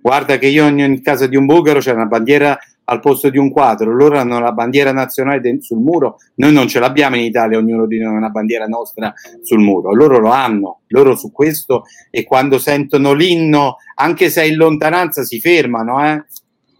Guarda 0.00 0.38
che 0.38 0.46
io 0.46 0.68
in 0.68 1.02
casa 1.02 1.26
di 1.26 1.34
un 1.34 1.46
bulgaro 1.46 1.80
c'è 1.80 1.90
una 1.90 2.06
bandiera 2.06 2.56
al 2.84 3.00
posto 3.00 3.28
di 3.28 3.38
un 3.38 3.50
quadro, 3.50 3.92
loro 3.92 4.18
hanno 4.18 4.38
la 4.38 4.52
bandiera 4.52 4.92
nazionale 4.92 5.60
sul 5.60 5.78
muro, 5.78 6.16
noi 6.36 6.52
non 6.52 6.68
ce 6.68 6.78
l'abbiamo 6.78 7.16
in 7.16 7.22
Italia, 7.22 7.58
ognuno 7.58 7.86
di 7.86 7.98
noi 7.98 8.14
ha 8.14 8.16
una 8.16 8.28
bandiera 8.28 8.66
nostra 8.66 9.12
sul 9.40 9.60
muro, 9.60 9.94
loro 9.94 10.18
lo 10.18 10.30
hanno, 10.30 10.80
loro 10.88 11.16
su 11.16 11.30
questo 11.32 11.84
e 12.10 12.24
quando 12.24 12.58
sentono 12.58 13.12
l'inno, 13.14 13.76
anche 13.94 14.30
se 14.30 14.42
è 14.42 14.46
in 14.46 14.56
lontananza, 14.56 15.22
si 15.22 15.40
fermano, 15.40 16.04
eh? 16.04 16.24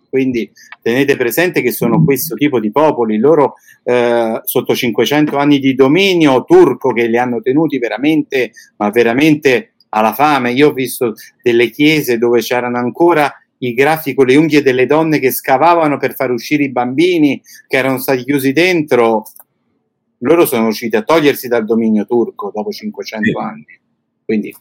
quindi 0.09 0.51
tenete 0.83 1.17
presente 1.17 1.63
che 1.63 1.71
sono 1.71 2.05
questo 2.05 2.35
tipo 2.35 2.59
di 2.61 2.71
popoli, 2.71 3.19
loro 3.19 3.55
eh, 3.85 4.41
sotto 4.45 4.75
500 4.75 5.37
anni 5.37 5.59
di 5.59 5.75
dominio 5.75 6.45
turco 6.45 6.93
che 6.93 7.07
li 7.07 7.17
hanno 7.17 7.41
tenuti 7.41 7.79
veramente, 7.79 8.51
ma 8.77 8.91
veramente 8.91 9.75
alla 9.91 10.13
fame. 10.13 10.53
Io 10.53 10.69
ho 10.69 10.73
visto 10.73 11.15
delle 11.41 11.71
chiese 11.71 12.19
dove 12.19 12.41
c'erano 12.41 12.79
ancora 12.79 13.33
i 13.59 13.75
grafi 13.75 14.13
con 14.13 14.27
le 14.27 14.37
unghie 14.37 14.63
delle 14.63 14.87
donne 14.87 15.21
che 15.21 15.31
scavavano 15.31 15.97
per 15.97 16.15
far 16.15 16.33
uscire 16.33 16.65
i 16.65 16.73
bambini 16.73 17.41
che 17.69 17.77
erano 17.77 17.99
stati 17.99 18.25
chiusi 18.25 18.53
dentro. 18.53 19.25
Loro 20.19 20.47
sono 20.47 20.65
riusciti 20.65 20.97
a 20.97 21.03
togliersi 21.03 21.49
dal 21.49 21.65
dominio 21.65 22.05
turco 22.05 22.51
dopo 22.53 22.71
500 22.71 23.29
sì. 23.29 23.37
anni. 23.37 23.81
Quindi 24.25 24.55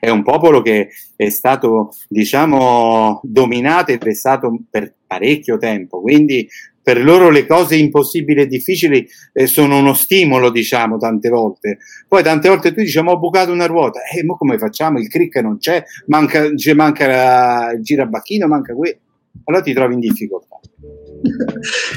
è 0.00 0.08
un 0.10 0.22
popolo 0.22 0.62
che 0.62 0.88
è 1.16 1.28
stato, 1.28 1.94
diciamo, 2.08 3.20
dominato 3.22 3.92
e 3.92 3.98
prestato 3.98 4.56
per 4.70 4.94
parecchio 5.06 5.58
tempo, 5.58 6.00
quindi 6.00 6.48
per 6.88 7.04
loro 7.04 7.28
le 7.28 7.44
cose 7.44 7.76
impossibili 7.76 8.40
e 8.40 8.46
difficili 8.46 9.06
eh, 9.34 9.46
sono 9.46 9.76
uno 9.76 9.92
stimolo, 9.92 10.50
diciamo, 10.50 10.96
tante 10.96 11.28
volte. 11.28 11.78
Poi 12.08 12.22
tante 12.22 12.48
volte 12.48 12.72
tu 12.72 12.80
dici, 12.80 12.98
ma 13.02 13.10
ho 13.10 13.18
bucato 13.18 13.52
una 13.52 13.66
ruota, 13.66 14.00
e 14.00 14.20
eh, 14.20 14.24
ma 14.24 14.34
come 14.36 14.56
facciamo? 14.56 14.98
Il 14.98 15.08
crick 15.08 15.36
non 15.42 15.58
c'è, 15.58 15.84
manca, 16.06 16.50
c'è, 16.54 16.72
manca 16.72 17.72
il 17.72 17.82
girabacchino, 17.82 18.46
manca 18.46 18.74
quello. 18.74 18.96
Allora 19.44 19.62
ti 19.62 19.74
trovi 19.74 19.94
in 19.94 20.00
difficoltà. 20.00 20.57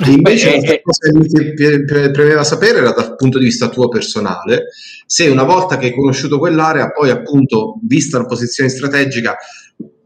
Invece 0.08 0.62
la 0.62 0.74
eh, 0.74 0.82
cosa 0.82 1.12
che 1.12 1.78
mi 1.78 2.12
premeva 2.12 2.44
sapere 2.44 2.80
era 2.80 2.92
dal 2.92 3.16
punto 3.16 3.38
di 3.38 3.46
vista 3.46 3.70
tuo 3.70 3.88
personale, 3.88 4.68
se 5.06 5.28
una 5.28 5.44
volta 5.44 5.78
che 5.78 5.88
hai 5.88 5.94
conosciuto 5.94 6.40
quell'area, 6.40 6.92
poi 6.92 7.10
appunto, 7.10 7.80
vista 7.84 8.18
la 8.18 8.26
posizione 8.26 8.70
strategica, 8.70 9.38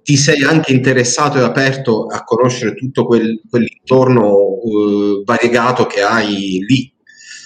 ti 0.04 0.18
sei 0.18 0.44
anche 0.44 0.72
interessato 0.72 1.40
e 1.40 1.42
aperto 1.42 2.06
a 2.06 2.24
conoscere 2.24 2.76
tutto 2.76 3.06
quel, 3.06 3.42
quell'intorno 3.50 4.36
uh, 4.36 5.24
variegato 5.24 5.86
che 5.86 6.02
hai 6.02 6.60
lì. 6.68 6.94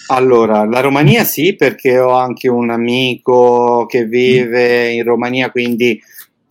Allora, 0.08 0.64
la 0.64 0.80
Romania 0.80 1.24
sì, 1.24 1.54
perché 1.54 1.98
ho 1.98 2.10
anche 2.10 2.48
un 2.48 2.68
amico 2.68 3.86
che 3.86 4.04
vive 4.04 4.90
in 4.90 5.04
Romania, 5.04 5.50
quindi 5.50 6.00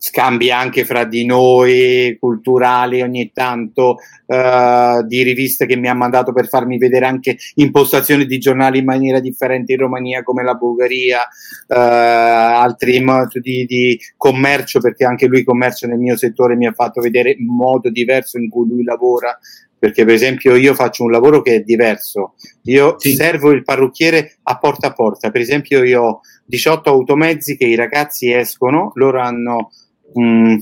scambi 0.02 0.50
anche 0.50 0.86
fra 0.86 1.04
di 1.04 1.26
noi 1.26 2.16
culturali 2.18 3.02
ogni 3.02 3.32
tanto 3.34 3.98
uh, 4.24 5.04
di 5.06 5.22
riviste 5.22 5.66
che 5.66 5.76
mi 5.76 5.90
ha 5.90 5.94
mandato 5.94 6.32
per 6.32 6.48
farmi 6.48 6.78
vedere 6.78 7.04
anche 7.04 7.36
impostazioni 7.56 8.24
di 8.24 8.38
giornali 8.38 8.78
in 8.78 8.86
maniera 8.86 9.20
differente 9.20 9.72
in 9.72 9.78
Romania 9.78 10.22
come 10.22 10.42
la 10.42 10.54
Bulgaria 10.54 11.18
uh, 11.18 11.74
altri 11.74 12.98
modi 13.00 13.66
di 13.66 14.00
commercio 14.16 14.80
perché 14.80 15.04
anche 15.04 15.26
lui 15.26 15.44
commercio 15.44 15.86
nel 15.86 15.98
mio 15.98 16.16
settore 16.16 16.56
mi 16.56 16.66
ha 16.66 16.72
fatto 16.72 17.02
vedere 17.02 17.36
un 17.38 17.54
modo 17.54 17.90
diverso 17.90 18.38
in 18.38 18.48
cui 18.48 18.68
lui 18.68 18.84
lavora. 18.84 19.38
Perché 19.78 20.04
per 20.04 20.12
esempio 20.12 20.56
io 20.56 20.74
faccio 20.74 21.04
un 21.04 21.10
lavoro 21.10 21.40
che 21.40 21.56
è 21.56 21.60
diverso. 21.60 22.34
Io 22.64 22.96
sì. 22.98 23.14
servo 23.14 23.50
il 23.50 23.64
parrucchiere 23.64 24.36
a 24.42 24.58
porta 24.58 24.88
a 24.88 24.92
porta. 24.92 25.30
Per 25.30 25.40
esempio 25.40 25.82
io 25.82 26.02
ho 26.02 26.20
18 26.44 26.90
automezzi 26.90 27.56
che 27.56 27.64
i 27.64 27.76
ragazzi 27.76 28.30
escono 28.30 28.92
loro 28.94 29.22
hanno 29.22 29.70
un, 30.14 30.58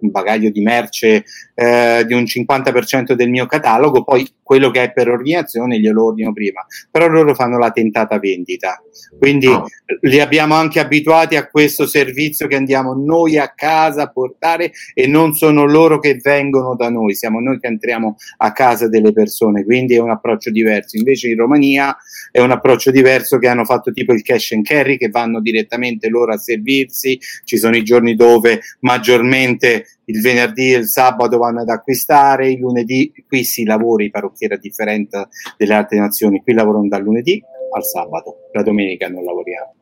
un 0.00 0.10
bagaglio 0.10 0.50
di 0.50 0.60
merce 0.60 1.24
eh, 1.54 2.04
di 2.06 2.14
un 2.14 2.22
50% 2.22 3.12
del 3.12 3.30
mio 3.30 3.46
catalogo, 3.46 4.04
poi 4.04 4.28
quello 4.42 4.70
che 4.70 4.82
è 4.82 4.92
per 4.92 5.08
ordinazione 5.08 5.80
glielo 5.80 6.04
ordino 6.04 6.32
prima, 6.32 6.64
però 6.90 7.08
loro 7.08 7.34
fanno 7.34 7.58
la 7.58 7.70
tentata 7.70 8.18
vendita. 8.18 8.82
Quindi 9.18 9.46
oh. 9.46 9.64
li 10.02 10.20
abbiamo 10.20 10.54
anche 10.54 10.80
abituati 10.80 11.36
a 11.36 11.48
questo 11.48 11.86
servizio 11.86 12.46
che 12.46 12.56
andiamo 12.56 12.94
noi 12.94 13.38
a 13.38 13.52
casa 13.54 14.02
a 14.02 14.10
portare 14.10 14.72
e 14.92 15.06
non 15.06 15.32
sono 15.32 15.64
loro 15.64 15.98
che 15.98 16.18
vengono 16.22 16.76
da 16.76 16.90
noi, 16.90 17.14
siamo 17.14 17.40
noi 17.40 17.58
che 17.58 17.68
entriamo 17.68 18.16
a 18.38 18.52
casa 18.52 18.88
delle 18.88 19.12
persone, 19.12 19.64
quindi 19.64 19.94
è 19.94 20.00
un 20.00 20.10
approccio 20.10 20.50
diverso. 20.50 20.96
Invece 20.96 21.28
in 21.28 21.36
Romania 21.36 21.96
è 22.30 22.40
un 22.40 22.50
approccio 22.50 22.90
diverso 22.90 23.38
che 23.38 23.48
hanno 23.48 23.64
fatto 23.64 23.92
tipo 23.92 24.12
il 24.12 24.22
cash 24.22 24.52
and 24.52 24.64
carry 24.64 24.98
che 24.98 25.08
vanno 25.08 25.40
direttamente 25.40 26.08
loro 26.08 26.34
a 26.34 26.38
servirsi, 26.38 27.18
ci 27.44 27.56
sono 27.56 27.76
i 27.76 27.82
giorni 27.82 28.14
dove 28.14 28.60
maggiormente 28.80 29.86
il 30.06 30.20
venerdì 30.20 30.72
e 30.72 30.78
il 30.78 30.88
sabato 30.88 31.38
vanno 31.38 31.60
ad 31.60 31.68
acquistare, 31.68 32.50
il 32.50 32.58
lunedì 32.58 33.12
qui 33.26 33.44
si 33.44 33.64
lavora, 33.64 34.04
i 34.04 34.10
parrucchieri 34.10 34.54
a 34.54 34.58
differenza 34.58 35.28
delle 35.56 35.74
altre 35.74 35.98
nazioni, 35.98 36.42
qui 36.42 36.52
lavorano 36.52 36.88
dal 36.88 37.02
lunedì 37.02 37.42
al 37.74 37.84
sabato, 37.84 38.48
la 38.52 38.62
domenica 38.62 39.08
non 39.08 39.24
lavoriamo. 39.24 39.74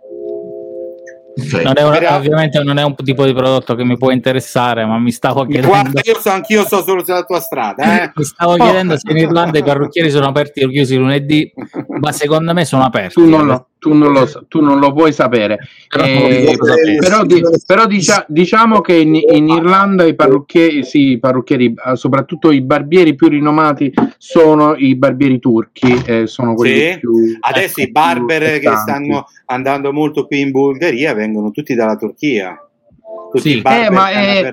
Okay. 1.35 1.65
Non 1.65 1.75
una, 1.79 1.99
Però, 1.99 2.17
ovviamente 2.17 2.63
non 2.63 2.79
è 2.79 2.83
un 2.83 2.95
tipo 2.95 3.25
di 3.25 3.33
prodotto 3.33 3.75
che 3.75 3.85
mi 3.85 3.97
può 3.97 4.11
interessare, 4.11 4.85
ma 4.85 4.99
mi 4.99 5.11
stavo 5.11 5.45
chiedendo. 5.45 5.69
Guarda, 5.69 6.01
io 6.05 6.21
so, 6.21 6.31
anch'io 6.31 6.67
so 6.67 6.83
solo 6.83 7.03
sulla 7.03 7.23
tua 7.23 7.41
strada. 7.41 8.03
Eh? 8.03 8.13
mi 8.15 8.25
stavo 8.25 8.53
oh. 8.53 8.57
chiedendo 8.57 8.99
se 8.99 9.11
in 9.11 9.17
Irlanda 9.17 9.59
i 9.59 9.63
parrucchieri 9.63 10.11
sono 10.11 10.27
aperti 10.27 10.63
o 10.63 10.69
chiusi 10.69 10.97
lunedì, 10.97 11.51
ma 12.01 12.13
secondo 12.13 12.53
me 12.53 12.67
sono 12.67 12.85
aperti. 12.85 13.15
Tu 13.15 13.29
non 13.29 13.47
lo, 13.47 13.69
tu 13.83 13.95
non 13.95 14.13
lo, 14.13 14.31
tu 14.47 14.61
non 14.61 14.79
lo 14.79 14.93
puoi 14.93 15.13
sapere. 15.13 15.59
Però, 15.89 16.05
eh, 16.05 16.57
però, 17.01 17.25
di, 17.25 17.43
però 17.67 17.87
dicia, 17.87 18.25
diciamo 18.29 18.81
che 18.81 18.95
in, 18.95 19.17
in, 19.17 19.49
Irlanda 19.49 20.05
i 20.05 20.15
parrucchieri, 20.15 20.85
sì, 20.85 21.11
i 21.11 21.19
parrucchieri, 21.19 21.75
eh, 21.75 21.97
soprattutto 21.97 22.53
i 22.53 22.61
barbieri 22.61 23.17
più 23.17 23.27
rinomati, 23.27 23.93
sono 24.19 24.77
i 24.77 24.95
barbieri 24.95 25.41
turchi. 25.41 26.01
Eh, 26.07 26.29
sono 26.29 26.55
quelli 26.55 26.93
sì. 26.93 26.99
più. 27.01 27.13
Adesso 27.41 27.81
ecco, 27.81 27.89
i 27.89 27.91
barber 27.91 28.61
che 28.61 28.77
stanno 28.77 29.27
andando 29.47 29.93
molto 29.93 30.29
qui 30.29 30.39
in 30.39 30.53
Bulgaria 30.53 31.13
vengono 31.13 31.51
tutti 31.51 31.75
dalla 31.75 31.97
Turchia. 31.97 32.57
Tutti 33.33 33.51
sì, 33.51 33.63
eh, 33.65 33.91
ma 33.91 34.11
è, 34.11 34.53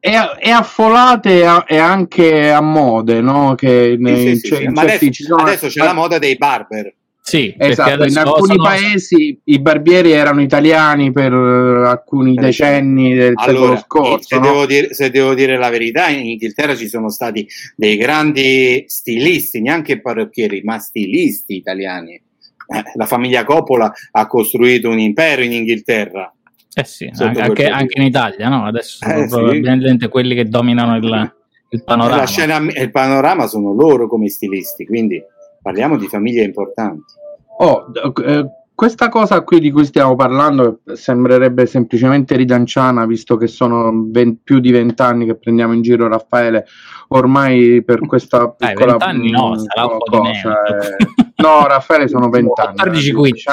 è, 0.00 0.48
affolate 0.48 1.44
e 1.66 1.76
anche 1.76 2.50
a 2.50 2.62
mode, 2.62 3.20
no? 3.20 3.54
Che 3.54 3.98
sì, 4.02 4.36
sì, 4.38 4.48
cioè, 4.48 4.58
sì, 4.60 4.66
adesso, 4.74 5.12
sono... 5.12 5.42
adesso 5.42 5.66
c'è 5.66 5.84
la 5.84 5.92
moda 5.92 6.18
dei 6.18 6.36
barber 6.38 6.94
sì, 7.28 7.52
esatto. 7.58 8.04
In 8.04 8.16
alcuni 8.18 8.54
sono... 8.54 8.62
paesi 8.62 9.40
i 9.42 9.58
barbieri 9.58 10.12
erano 10.12 10.42
italiani 10.42 11.10
per 11.10 11.32
alcuni 11.32 12.34
decenni 12.34 13.14
del 13.14 13.32
allora, 13.34 13.78
secolo 13.78 14.12
scorso. 14.12 14.28
Se, 14.28 14.36
no? 14.36 14.42
devo 14.42 14.66
dire, 14.66 14.94
se, 14.94 15.10
devo 15.10 15.34
dire, 15.34 15.58
la 15.58 15.68
verità, 15.68 16.06
in 16.06 16.24
Inghilterra 16.24 16.76
ci 16.76 16.86
sono 16.86 17.10
stati 17.10 17.44
dei 17.74 17.96
grandi 17.96 18.84
stilisti, 18.86 19.60
neanche 19.60 20.00
parrucchieri, 20.00 20.62
ma 20.62 20.78
stilisti 20.78 21.56
italiani. 21.56 22.14
Eh, 22.14 22.82
la 22.94 23.06
famiglia 23.06 23.42
Coppola 23.42 23.92
ha 24.12 24.26
costruito 24.28 24.88
un 24.88 25.00
impero 25.00 25.42
in 25.42 25.50
Inghilterra. 25.50 26.32
Eh 26.72 26.84
sì, 26.84 27.10
anche, 27.18 27.66
anche, 27.66 28.00
in 28.00 28.06
Italia, 28.06 28.48
no? 28.48 28.66
Adesso 28.66 28.98
sono 29.00 29.24
eh, 29.24 29.26
probabilmente 29.26 30.04
sì. 30.04 30.08
quelli 30.08 30.36
che 30.36 30.44
dominano 30.44 30.94
il, 30.94 31.32
il 31.70 31.82
panorama. 31.82 32.20
La 32.20 32.26
scena, 32.28 32.58
il 32.58 32.90
panorama 32.92 33.48
sono 33.48 33.72
loro 33.72 34.06
come 34.06 34.28
stilisti, 34.28 34.86
quindi 34.86 35.20
parliamo 35.60 35.96
di 35.96 36.06
famiglie 36.06 36.44
importanti. 36.44 37.15
Oh, 37.58 37.86
eh, 38.24 38.46
questa 38.76 39.08
cosa 39.08 39.40
qui 39.40 39.58
di 39.58 39.70
cui 39.70 39.86
stiamo 39.86 40.14
parlando 40.16 40.80
sembrerebbe 40.92 41.64
semplicemente 41.64 42.36
ridanciana, 42.36 43.06
visto 43.06 43.38
che 43.38 43.46
sono 43.46 43.90
20, 44.08 44.40
più 44.44 44.60
di 44.60 44.70
vent'anni 44.70 45.24
che 45.24 45.36
prendiamo 45.36 45.72
in 45.72 45.80
giro 45.80 46.08
Raffaele, 46.08 46.66
ormai 47.08 47.82
per 47.82 48.00
questa 48.06 48.50
piccola 48.50 48.96
Dai, 48.96 49.08
anni 49.08 49.30
no, 49.30 49.56
sarà 49.56 49.86
un 49.86 49.96
po' 49.96 50.18
cosa, 50.18 50.62
eh, 50.64 50.96
No, 51.36 51.66
Raffaele 51.66 52.08
sono 52.08 52.30
20 52.30 52.60
anni. 52.60 52.74
14 52.76 53.12
15, 53.12 53.44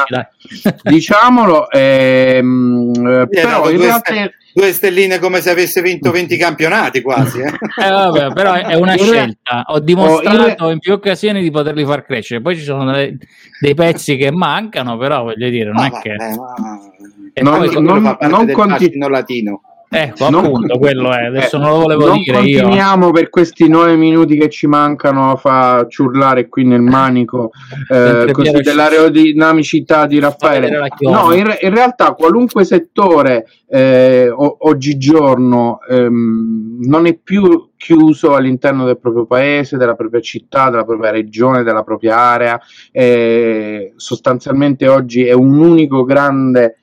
diciamo, 0.47 0.77
diciamolo, 0.83 1.69
ehm, 1.69 2.91
eh, 2.95 3.27
però 3.29 3.69
in 3.69 3.81
realtà... 3.81 4.13
Due 4.55 4.71
stelline 4.71 5.17
come 5.17 5.41
se 5.41 5.49
avesse 5.49 5.81
vinto 5.81 6.11
20 6.11 6.37
campionati 6.37 7.01
quasi. 7.01 7.39
Eh? 7.39 7.47
eh 7.83 7.89
vabbè, 7.89 8.33
però 8.33 8.53
è 8.53 8.75
una 8.75 8.95
scelta. 8.95 9.63
Ho 9.65 9.79
dimostrato 9.79 10.65
oh, 10.65 10.69
in 10.69 10.77
più 10.77 10.93
occasioni 10.93 11.41
di 11.41 11.49
poterli 11.49 11.83
far 11.83 12.05
crescere. 12.05 12.39
Poi 12.39 12.55
ci 12.55 12.61
sono 12.61 12.91
dei, 12.91 13.17
dei 13.59 13.73
pezzi 13.73 14.15
che 14.15 14.31
mancano, 14.31 14.95
però 14.97 15.23
voglio 15.23 15.49
dire, 15.49 15.71
non 15.71 15.81
ah, 15.81 15.87
è 15.87 15.89
vabbè, 15.89 16.01
che... 16.03 17.41
Ma... 17.41 17.57
non, 17.57 17.83
non, 17.83 18.17
non, 18.29 18.51
conti... 18.51 18.95
latino. 18.95 19.61
Ecco, 19.95 20.29
non, 20.31 20.45
appunto, 20.45 20.79
quello 20.79 21.11
è. 21.11 21.25
Adesso 21.25 21.57
eh, 21.57 21.59
non 21.59 21.69
lo 21.69 21.77
volevo 21.81 22.07
non 22.07 22.17
dire 22.17 22.39
io. 22.41 22.61
continuiamo 22.61 23.11
per 23.11 23.29
questi 23.29 23.69
nove 23.69 23.95
minuti 23.95 24.35
che 24.35 24.49
ci 24.49 24.65
mancano 24.65 25.29
a 25.29 25.35
far 25.35 25.85
ciurlare 25.87 26.49
qui 26.49 26.63
nel 26.63 26.81
manico 26.81 27.51
eh, 27.91 28.29
così 28.31 28.59
dell'aerodinamicità 28.61 30.07
di 30.07 30.19
Raffaele. 30.19 30.89
No, 31.01 31.31
in, 31.31 31.55
in, 31.61 31.69
realtà 31.69 32.13
qualunque 32.13 32.63
settore 32.63 33.45
eh, 33.67 34.29
o, 34.29 34.57
oggigiorno 34.61 35.79
ehm, 35.87 36.77
non 36.81 37.05
è 37.05 37.13
più 37.15 37.69
chiuso 37.77 38.33
all'interno 38.33 38.85
del 38.85 38.97
proprio 38.97 39.25
paese, 39.25 39.77
della 39.77 39.93
propria 39.93 40.21
città, 40.21 40.71
della 40.71 40.85
propria 40.85 41.11
regione, 41.11 41.61
della 41.61 41.83
propria 41.83 42.17
area. 42.17 42.59
Eh, 42.91 43.93
sostanzialmente 43.95 44.87
oggi 44.87 45.25
è 45.25 45.33
un 45.33 45.59
unico 45.59 46.03
grande 46.03 46.77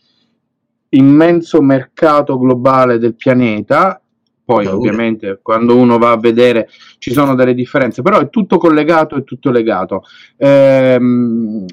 immenso 0.90 1.60
mercato 1.60 2.38
globale 2.38 2.98
del 2.98 3.14
pianeta. 3.14 4.00
Poi, 4.44 4.64
no, 4.64 4.72
ovviamente, 4.74 5.38
quando 5.42 5.76
uno 5.76 5.98
va 5.98 6.10
a 6.10 6.18
vedere 6.18 6.68
ci 6.98 7.12
sono 7.12 7.34
delle 7.34 7.54
differenze, 7.54 8.02
però 8.02 8.18
è 8.18 8.28
tutto 8.30 8.58
collegato 8.58 9.16
e 9.16 9.22
tutto 9.22 9.50
legato. 9.50 10.02
Ehm, 10.36 11.64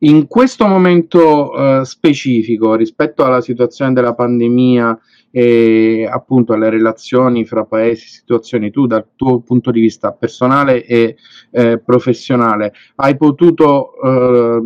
in 0.00 0.26
questo 0.26 0.66
momento 0.66 1.80
eh, 1.80 1.84
specifico 1.84 2.74
rispetto 2.74 3.24
alla 3.24 3.40
situazione 3.40 3.92
della 3.92 4.14
pandemia 4.14 4.98
e 5.30 6.08
appunto 6.10 6.52
alle 6.52 6.68
relazioni 6.68 7.44
fra 7.44 7.64
paesi, 7.64 8.08
situazioni, 8.08 8.70
tu 8.70 8.86
dal 8.86 9.06
tuo 9.16 9.40
punto 9.40 9.70
di 9.70 9.80
vista 9.80 10.12
personale 10.12 10.84
e 10.84 11.16
eh, 11.50 11.78
professionale 11.78 12.72
hai 12.96 13.16
potuto 13.16 13.92
eh, 14.02 14.60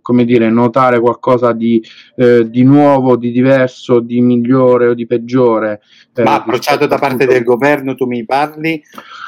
come 0.00 0.24
dire, 0.24 0.50
notare 0.50 1.00
qualcosa 1.00 1.52
di, 1.52 1.82
eh, 2.16 2.48
di, 2.48 2.62
nuovo, 2.62 3.16
di 3.16 3.30
diverso, 3.30 4.00
di 4.00 4.20
migliore 4.20 4.88
o 4.88 4.94
di 4.94 5.06
peggiore. 5.06 5.80
Eh, 6.14 6.22
Ma 6.22 6.34
approcciato 6.34 6.86
da 6.86 6.98
parte 6.98 7.26
del 7.26 7.44
governo 7.44 7.94
tu 7.94 8.06
mi 8.06 8.24
parli? 8.24 8.82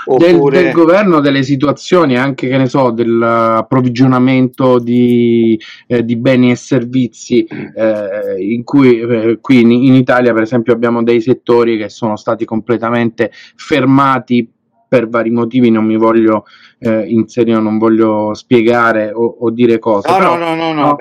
Oppure... 0.07 0.57
Del, 0.57 0.65
del, 0.65 0.73
governo, 0.73 1.21
delle 1.21 1.43
situazioni, 1.43 2.17
anche 2.17 2.49
che 2.49 2.57
ne 2.57 2.69
so, 2.69 2.91
dell'approvvigionamento 2.91 4.79
di, 4.79 5.59
eh, 5.87 6.05
di 6.05 6.17
beni 6.17 6.51
e 6.51 6.57
servizi, 6.57 7.45
eh, 7.45 8.37
in 8.39 8.65
cui 8.65 9.01
eh, 9.01 9.39
qui 9.41 9.61
in, 9.61 9.71
in 9.71 9.95
Italia 9.95 10.33
per 10.33 10.43
esempio 10.43 10.73
abbiamo 10.73 11.03
dei 11.03 11.21
settori 11.21 11.79
che 11.79 11.89
sono 11.89 12.17
stati 12.17 12.45
completamente 12.45 13.31
fermati 13.57 14.51
per 14.93 15.09
vari 15.09 15.31
motivi 15.31 15.71
non 15.71 15.87
mi 15.87 15.97
voglio 15.97 16.45
eh, 16.79 17.07
inserire, 17.09 17.59
non 17.59 17.79
voglio 17.79 18.35
spiegare 18.35 19.11
o, 19.11 19.25
o 19.41 19.51
dire 19.51 19.79
cose. 19.79 20.11
No, 20.11 20.19
però, 20.19 20.37
no, 20.37 20.55
no, 20.55 20.75
no, 20.75 20.81
no 20.83 20.97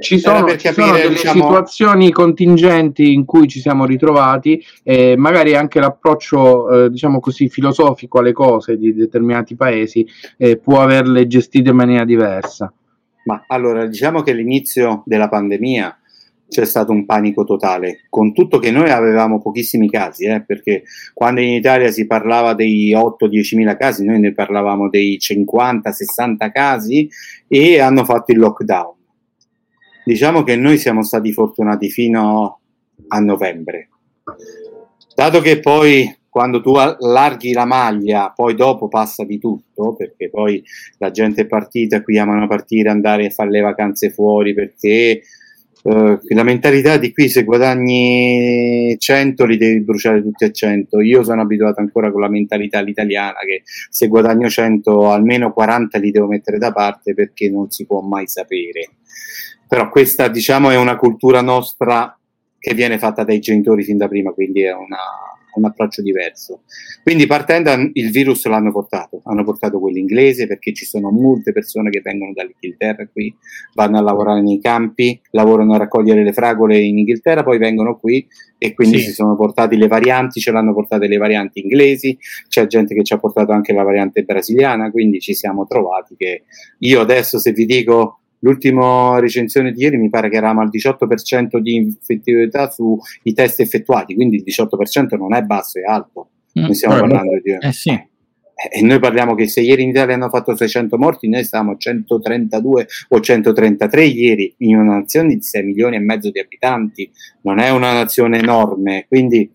ci 0.00 0.18
sono, 0.18 0.56
ci 0.56 0.72
sono 0.72 0.92
delle 0.92 1.10
diciamo... 1.10 1.44
situazioni 1.44 2.10
contingenti 2.10 3.12
in 3.12 3.24
cui 3.24 3.46
ci 3.46 3.60
siamo 3.60 3.86
ritrovati 3.86 4.60
e 4.82 5.16
magari 5.16 5.54
anche 5.54 5.78
l'approccio, 5.78 6.86
eh, 6.86 6.90
diciamo 6.90 7.20
così, 7.20 7.48
filosofico 7.48 8.18
alle 8.18 8.32
cose 8.32 8.76
di 8.76 8.92
determinati 8.92 9.54
paesi 9.54 10.04
eh, 10.36 10.56
può 10.56 10.82
averle 10.82 11.28
gestite 11.28 11.70
in 11.70 11.76
maniera 11.76 12.04
diversa. 12.04 12.72
Ma 13.26 13.44
allora, 13.46 13.86
diciamo 13.86 14.22
che 14.22 14.32
l'inizio 14.32 15.04
della 15.06 15.28
pandemia 15.28 15.96
c'è 16.48 16.64
stato 16.64 16.92
un 16.92 17.04
panico 17.04 17.44
totale, 17.44 18.04
con 18.08 18.32
tutto 18.32 18.58
che 18.58 18.70
noi 18.70 18.90
avevamo 18.90 19.40
pochissimi 19.40 19.90
casi, 19.90 20.26
eh, 20.26 20.42
perché 20.44 20.84
quando 21.12 21.40
in 21.40 21.50
Italia 21.50 21.90
si 21.90 22.06
parlava 22.06 22.54
dei 22.54 22.94
8-10 22.94 23.56
mila 23.56 23.76
casi, 23.76 24.04
noi 24.04 24.20
ne 24.20 24.32
parlavamo 24.32 24.88
dei 24.88 25.18
50-60 25.20 26.50
casi 26.52 27.08
e 27.48 27.80
hanno 27.80 28.04
fatto 28.04 28.32
il 28.32 28.38
lockdown. 28.38 28.94
Diciamo 30.04 30.44
che 30.44 30.54
noi 30.56 30.78
siamo 30.78 31.02
stati 31.02 31.32
fortunati 31.32 31.90
fino 31.90 32.60
a 33.08 33.18
novembre. 33.18 33.88
Dato 35.14 35.40
che 35.40 35.58
poi 35.58 36.14
quando 36.36 36.60
tu 36.60 36.74
allarghi 36.74 37.54
la 37.54 37.64
maglia, 37.64 38.30
poi 38.30 38.54
dopo 38.54 38.88
passa 38.88 39.24
di 39.24 39.38
tutto, 39.38 39.94
perché 39.94 40.28
poi 40.28 40.62
la 40.98 41.10
gente 41.10 41.40
è 41.40 41.46
partita, 41.46 42.02
qui 42.02 42.18
amano 42.18 42.46
partire, 42.46 42.90
andare 42.90 43.24
a 43.24 43.30
fare 43.30 43.48
le 43.48 43.62
vacanze 43.62 44.10
fuori, 44.10 44.52
perché 44.52 45.22
Uh, 45.86 46.18
la 46.34 46.42
mentalità 46.42 46.96
di 46.96 47.12
qui 47.12 47.28
se 47.28 47.44
guadagni 47.44 48.96
100 48.98 49.44
li 49.44 49.56
devi 49.56 49.84
bruciare 49.84 50.20
tutti 50.20 50.42
a 50.42 50.50
100 50.50 51.00
io 51.00 51.22
sono 51.22 51.42
abituato 51.42 51.78
ancora 51.78 52.10
con 52.10 52.22
la 52.22 52.28
mentalità 52.28 52.80
italiana 52.80 53.38
che 53.46 53.62
se 53.64 54.08
guadagno 54.08 54.48
100 54.48 55.12
almeno 55.12 55.52
40 55.52 55.98
li 55.98 56.10
devo 56.10 56.26
mettere 56.26 56.58
da 56.58 56.72
parte 56.72 57.14
perché 57.14 57.48
non 57.48 57.70
si 57.70 57.86
può 57.86 58.00
mai 58.00 58.26
sapere. 58.26 58.88
Però 59.68 59.88
questa 59.88 60.26
diciamo 60.26 60.70
è 60.70 60.76
una 60.76 60.96
cultura 60.96 61.40
nostra 61.40 62.18
che 62.58 62.74
viene 62.74 62.98
fatta 62.98 63.22
dai 63.22 63.38
genitori 63.38 63.84
fin 63.84 63.96
da 63.96 64.08
prima 64.08 64.32
quindi 64.32 64.62
è 64.62 64.72
una, 64.72 64.98
un 65.58 65.64
approccio 65.64 66.02
diverso. 66.02 66.62
Quindi 67.02 67.26
partendo 67.26 67.70
il 67.92 68.10
virus 68.10 68.44
l'hanno 68.46 68.72
portato, 68.72 69.20
hanno 69.24 69.44
portato 69.44 69.78
quello 69.78 69.98
inglese 69.98 70.46
perché 70.46 70.72
ci 70.72 70.84
sono 70.84 71.10
molte 71.10 71.52
persone 71.52 71.90
che 71.90 72.00
vengono 72.02 72.32
dall'Inghilterra 72.34 73.06
qui, 73.12 73.34
vanno 73.74 73.98
a 73.98 74.02
lavorare 74.02 74.42
nei 74.42 74.60
campi, 74.60 75.20
lavorano 75.30 75.74
a 75.74 75.78
raccogliere 75.78 76.22
le 76.22 76.32
fragole 76.32 76.78
in 76.78 76.98
Inghilterra, 76.98 77.42
poi 77.42 77.58
vengono 77.58 77.98
qui 77.98 78.26
e 78.58 78.74
quindi 78.74 78.98
sì. 78.98 79.06
si 79.06 79.12
sono 79.12 79.36
portati 79.36 79.76
le 79.76 79.86
varianti, 79.86 80.40
ce 80.40 80.50
l'hanno 80.50 80.72
portate 80.72 81.06
le 81.06 81.16
varianti 81.16 81.60
inglesi, 81.60 82.16
c'è 82.48 82.66
gente 82.66 82.94
che 82.94 83.04
ci 83.04 83.12
ha 83.12 83.18
portato 83.18 83.52
anche 83.52 83.72
la 83.72 83.82
variante 83.82 84.22
brasiliana, 84.22 84.90
quindi 84.90 85.20
ci 85.20 85.34
siamo 85.34 85.66
trovati 85.66 86.16
che 86.16 86.44
io 86.78 87.00
adesso 87.00 87.38
se 87.38 87.52
vi 87.52 87.66
dico 87.66 88.20
L'ultima 88.46 89.18
recensione 89.18 89.72
di 89.72 89.82
ieri 89.82 89.96
mi 89.96 90.08
pare 90.08 90.28
che 90.28 90.36
eravamo 90.36 90.60
al 90.60 90.70
18% 90.70 91.58
di 91.58 91.96
effettività 92.00 92.70
sui 92.70 93.32
test 93.34 93.58
effettuati, 93.58 94.14
quindi 94.14 94.36
il 94.36 94.44
18% 94.46 95.16
non 95.16 95.34
è 95.34 95.42
basso, 95.42 95.80
è 95.80 95.82
alto. 95.82 96.28
Mm. 96.56 96.62
Noi 96.62 96.74
stiamo 96.74 96.96
eh, 96.96 97.00
parlando 97.00 97.40
di... 97.42 97.56
Eh 97.58 97.72
sì. 97.72 97.90
E 97.90 98.82
noi 98.82 99.00
parliamo 99.00 99.34
che 99.34 99.48
se 99.48 99.60
ieri 99.60 99.82
in 99.82 99.88
Italia 99.88 100.14
hanno 100.14 100.28
fatto 100.28 100.54
600 100.54 100.96
morti, 100.96 101.28
noi 101.28 101.42
stavamo 101.42 101.72
a 101.72 101.76
132 101.76 102.86
o 103.08 103.20
133 103.20 104.04
ieri 104.04 104.54
in 104.58 104.76
una 104.76 104.98
nazione 104.98 105.34
di 105.34 105.42
6 105.42 105.62
milioni 105.64 105.96
e 105.96 105.98
mezzo 105.98 106.30
di 106.30 106.38
abitanti, 106.38 107.10
non 107.42 107.58
è 107.58 107.70
una 107.70 107.92
nazione 107.92 108.38
enorme, 108.38 109.06
quindi 109.08 109.52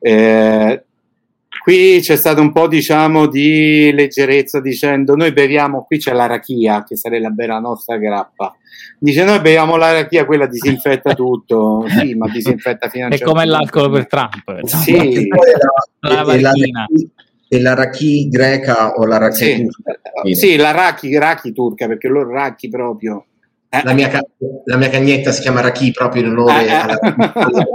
eh, 0.00 0.85
Qui 1.62 1.98
c'è 2.00 2.16
stato 2.16 2.40
un 2.40 2.52
po' 2.52 2.68
diciamo 2.68 3.26
di 3.26 3.92
leggerezza 3.92 4.60
dicendo 4.60 5.14
noi 5.14 5.32
beviamo, 5.32 5.84
qui 5.84 5.98
c'è 5.98 6.12
l'arachia 6.12 6.84
che 6.84 6.96
sarebbe 6.96 7.46
la 7.46 7.58
nostra 7.58 7.96
grappa. 7.96 8.54
Dice 8.98 9.24
noi 9.24 9.40
beviamo 9.40 9.76
l'arachia, 9.76 10.24
quella 10.24 10.46
disinfetta 10.46 11.14
tutto, 11.14 11.84
sì, 11.98 12.14
ma 12.14 12.28
disinfetta 12.28 12.88
fino 12.88 13.06
a 13.06 13.08
È 13.08 13.20
come 13.20 13.44
l'alcol 13.44 13.90
per 13.90 14.06
Trump. 14.06 14.64
Sì, 14.64 15.28
la, 16.00 16.22
la, 16.22 16.36
la, 16.36 16.52
e 17.48 17.60
l'arachì 17.60 18.28
greca 18.28 18.94
o 18.94 19.06
l'arachì 19.06 19.44
sì, 19.44 19.62
turca? 19.62 20.00
Sì, 20.32 20.56
l'arachì 20.56 21.52
turca, 21.52 21.86
perché 21.86 22.08
loro 22.08 22.30
racchi 22.32 22.68
proprio. 22.68 23.26
La 23.84 23.94
mia, 23.94 24.10
la 24.64 24.76
mia, 24.76 24.88
cagnetta 24.88 25.30
si 25.32 25.40
chiama 25.40 25.60
Raki 25.60 25.92
proprio 25.92 26.22
in 26.22 26.28
onore 26.28 26.64
eh, 26.64 26.66
eh. 26.66 26.74
alla, 26.74 26.98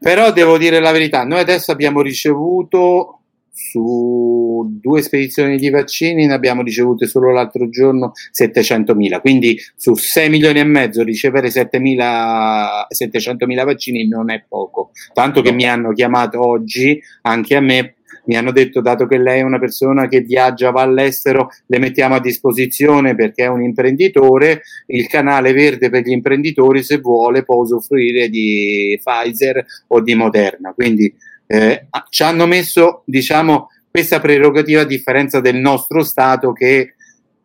Però 0.00 0.32
devo 0.32 0.58
dire 0.58 0.80
la 0.80 0.92
verità, 0.92 1.24
noi 1.24 1.40
adesso 1.40 1.72
abbiamo 1.72 2.02
ricevuto 2.02 3.16
su 3.56 4.78
due 4.80 5.00
spedizioni 5.00 5.56
di 5.56 5.70
vaccini, 5.70 6.26
ne 6.26 6.34
abbiamo 6.34 6.60
ricevute 6.62 7.06
solo 7.06 7.32
l'altro 7.32 7.70
giorno 7.70 8.12
700.000, 8.38 9.20
quindi 9.20 9.58
su 9.74 9.94
6 9.94 10.28
milioni 10.28 10.58
e 10.60 10.64
mezzo 10.64 11.02
ricevere 11.02 11.48
700.000 11.48 13.64
vaccini 13.64 14.06
non 14.06 14.30
è 14.30 14.44
poco, 14.46 14.90
tanto 15.14 15.40
che 15.40 15.52
mi 15.52 15.66
hanno 15.66 15.92
chiamato 15.92 16.46
oggi 16.46 17.00
anche 17.22 17.56
a 17.56 17.60
me 17.60 17.95
mi 18.26 18.36
hanno 18.36 18.52
detto 18.52 18.80
dato 18.80 19.06
che 19.06 19.18
lei 19.18 19.40
è 19.40 19.44
una 19.44 19.58
persona 19.58 20.08
che 20.08 20.20
viaggia, 20.20 20.70
va 20.70 20.82
all'estero, 20.82 21.50
le 21.66 21.78
mettiamo 21.78 22.14
a 22.14 22.20
disposizione 22.20 23.14
perché 23.14 23.44
è 23.44 23.48
un 23.48 23.62
imprenditore, 23.62 24.62
il 24.86 25.06
canale 25.06 25.52
verde 25.52 25.90
per 25.90 26.02
gli 26.02 26.12
imprenditori 26.12 26.82
se 26.82 26.98
vuole 26.98 27.44
può 27.44 27.56
usufruire 27.56 28.28
di 28.28 28.98
Pfizer 29.02 29.64
o 29.88 30.00
di 30.00 30.14
Moderna. 30.14 30.72
Quindi 30.72 31.12
eh, 31.46 31.86
ci 32.10 32.22
hanno 32.22 32.46
messo 32.46 33.02
diciamo 33.06 33.70
questa 33.90 34.20
prerogativa 34.20 34.82
a 34.82 34.84
differenza 34.84 35.40
del 35.40 35.56
nostro 35.56 36.02
Stato 36.02 36.52
che 36.52 36.95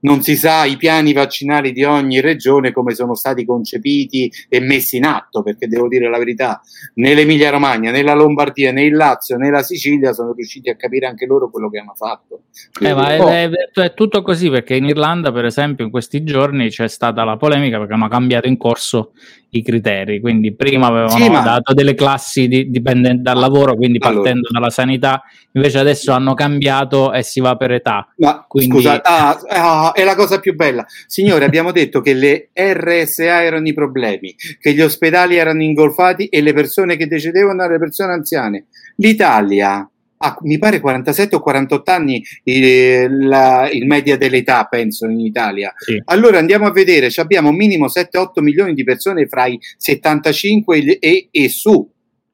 non 0.01 0.21
si 0.21 0.35
sa 0.35 0.65
i 0.65 0.77
piani 0.77 1.13
vaccinali 1.13 1.71
di 1.71 1.83
ogni 1.83 2.21
regione 2.21 2.71
come 2.71 2.93
sono 2.93 3.15
stati 3.15 3.45
concepiti 3.45 4.31
e 4.47 4.59
messi 4.59 4.97
in 4.97 5.05
atto, 5.05 5.43
perché 5.43 5.67
devo 5.67 5.87
dire 5.87 6.09
la 6.09 6.17
verità, 6.17 6.61
né 6.95 7.13
l'Emilia 7.13 7.49
Romagna, 7.49 7.91
né 7.91 8.03
la 8.03 8.13
Lombardia, 8.13 8.71
né 8.71 8.83
il 8.83 8.95
Lazio, 8.95 9.37
né 9.37 9.49
la 9.49 9.63
Sicilia 9.63 10.13
sono 10.13 10.33
riusciti 10.33 10.69
a 10.69 10.75
capire 10.75 11.07
anche 11.07 11.25
loro 11.25 11.49
quello 11.49 11.69
che 11.69 11.79
hanno 11.79 11.93
fatto. 11.95 12.41
Eh, 12.79 12.93
ma 12.93 13.13
è, 13.13 13.49
è, 13.49 13.49
è, 13.49 13.93
tutto 13.93 14.21
così 14.21 14.49
perché 14.49 14.75
in 14.75 14.85
Irlanda, 14.85 15.31
per 15.31 15.45
esempio, 15.45 15.85
in 15.85 15.91
questi 15.91 16.23
giorni 16.23 16.69
c'è 16.69 16.87
stata 16.87 17.23
la 17.23 17.37
polemica 17.37 17.77
perché 17.77 17.93
hanno 17.93 18.07
cambiato 18.07 18.47
in 18.47 18.57
corso 18.57 19.11
i 19.51 19.63
criteri. 19.63 20.19
Quindi 20.19 20.53
prima 20.53 20.87
avevano 20.87 21.09
sì, 21.09 21.29
ma... 21.29 21.41
dato 21.41 21.73
delle 21.73 21.93
classi 21.93 22.47
di, 22.47 22.69
dipendenti 22.69 23.21
dal 23.21 23.37
lavoro, 23.37 23.75
quindi 23.75 23.99
partendo 23.99 24.47
allora. 24.47 24.49
dalla 24.51 24.69
sanità, 24.69 25.23
invece 25.53 25.79
adesso 25.79 26.11
hanno 26.11 26.33
cambiato 26.33 27.11
e 27.13 27.23
si 27.23 27.39
va 27.39 27.55
per 27.55 27.71
età. 27.71 28.07
Ma 28.17 28.45
quindi... 28.47 28.75
scusa, 28.75 29.01
ah, 29.01 29.39
ah, 29.49 29.90
è 29.93 30.03
la 30.03 30.15
cosa 30.15 30.39
più 30.39 30.55
bella. 30.55 30.85
Signore, 31.07 31.45
abbiamo 31.45 31.71
detto 31.71 32.01
che 32.01 32.13
le 32.13 32.49
RSA 32.53 33.43
erano 33.43 33.67
i 33.67 33.73
problemi, 33.73 34.35
che 34.59 34.73
gli 34.73 34.81
ospedali 34.81 35.37
erano 35.37 35.63
ingolfati 35.63 36.27
e 36.27 36.41
le 36.41 36.53
persone 36.53 36.97
che 36.97 37.07
decedevano 37.07 37.61
erano 37.61 37.73
le 37.73 37.79
persone 37.79 38.13
anziane. 38.13 38.65
L'Italia 38.97 39.89
ah, 40.17 40.37
mi 40.41 40.57
pare 40.57 40.79
47 40.79 41.35
o 41.35 41.39
48 41.39 41.91
anni 41.91 42.23
il, 42.43 43.27
la, 43.27 43.69
il 43.71 43.85
media 43.85 44.17
dell'età, 44.17 44.65
penso, 44.65 45.07
in 45.07 45.19
Italia. 45.19 45.73
Sì. 45.75 46.01
Allora 46.05 46.37
andiamo 46.37 46.67
a 46.67 46.71
vedere, 46.71 47.09
abbiamo 47.17 47.51
minimo 47.51 47.87
7-8 47.87 48.41
milioni 48.41 48.73
di 48.73 48.83
persone 48.83 49.27
fra 49.27 49.47
i 49.47 49.59
75 49.77 50.99
e, 50.99 51.27
e 51.29 51.49
su. 51.49 51.89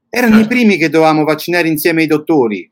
Erano 0.09 0.39
i 0.39 0.43
ah. 0.43 0.47
primi 0.47 0.77
che 0.77 0.89
dovevamo 0.89 1.23
vaccinare 1.23 1.67
insieme 1.67 2.01
ai 2.01 2.07
dottori 2.07 2.69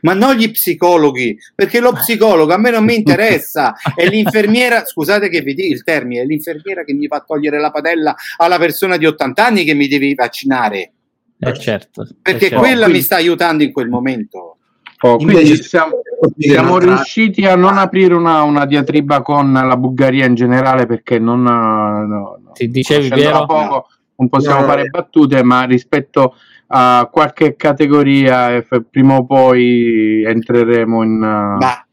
ma 0.00 0.14
non 0.14 0.34
gli 0.34 0.50
psicologi, 0.50 1.36
perché 1.54 1.80
lo 1.80 1.92
psicologo 1.92 2.52
a 2.52 2.58
me 2.58 2.70
non 2.70 2.84
mi 2.84 2.94
interessa, 2.94 3.74
è 3.94 4.06
l'infermiera, 4.08 4.84
scusate 4.84 5.28
che 5.28 5.40
vi 5.42 5.54
dico 5.54 5.72
il 5.72 5.84
termine, 5.84 6.22
è 6.22 6.24
l'infermiera 6.24 6.84
che 6.84 6.92
mi 6.94 7.06
fa 7.06 7.20
togliere 7.20 7.60
la 7.60 7.70
padella 7.70 8.14
alla 8.38 8.58
persona 8.58 8.96
di 8.96 9.06
80 9.06 9.44
anni 9.44 9.64
che 9.64 9.74
mi 9.74 9.88
devi 9.88 10.14
vaccinare. 10.14 10.92
Eh 11.38 11.58
certo, 11.58 12.06
perché 12.22 12.46
eh 12.46 12.48
certo. 12.50 12.58
quella 12.58 12.84
quindi, 12.84 12.98
mi 12.98 13.04
sta 13.04 13.16
aiutando 13.16 13.62
in 13.62 13.72
quel 13.72 13.88
momento. 13.88 14.56
Oh, 15.04 15.16
quindi 15.16 15.60
siamo, 15.60 16.00
siamo 16.38 16.78
riusciti 16.78 17.44
a 17.44 17.56
non 17.56 17.76
aprire 17.76 18.14
una, 18.14 18.42
una, 18.42 18.66
diatriba 18.66 19.20
con 19.22 19.52
la 19.52 19.76
Bulgaria 19.76 20.26
in 20.26 20.36
generale 20.36 20.86
perché 20.86 21.18
non, 21.18 21.42
no, 21.42 22.06
no, 22.06 22.52
Ti 22.52 22.68
dicevi 22.68 23.08
Piero? 23.08 23.44
Poco, 23.44 23.88
non 24.14 24.28
possiamo 24.28 24.60
no, 24.60 24.66
fare 24.66 24.84
battute, 24.84 25.42
ma 25.42 25.64
rispetto 25.64 26.36
a 26.74 27.08
qualche 27.12 27.54
categoria 27.54 28.64
prima 28.90 29.16
o 29.16 29.26
poi 29.26 30.24
entreremo 30.24 31.02
in... 31.02 31.18
Ma 31.18 31.86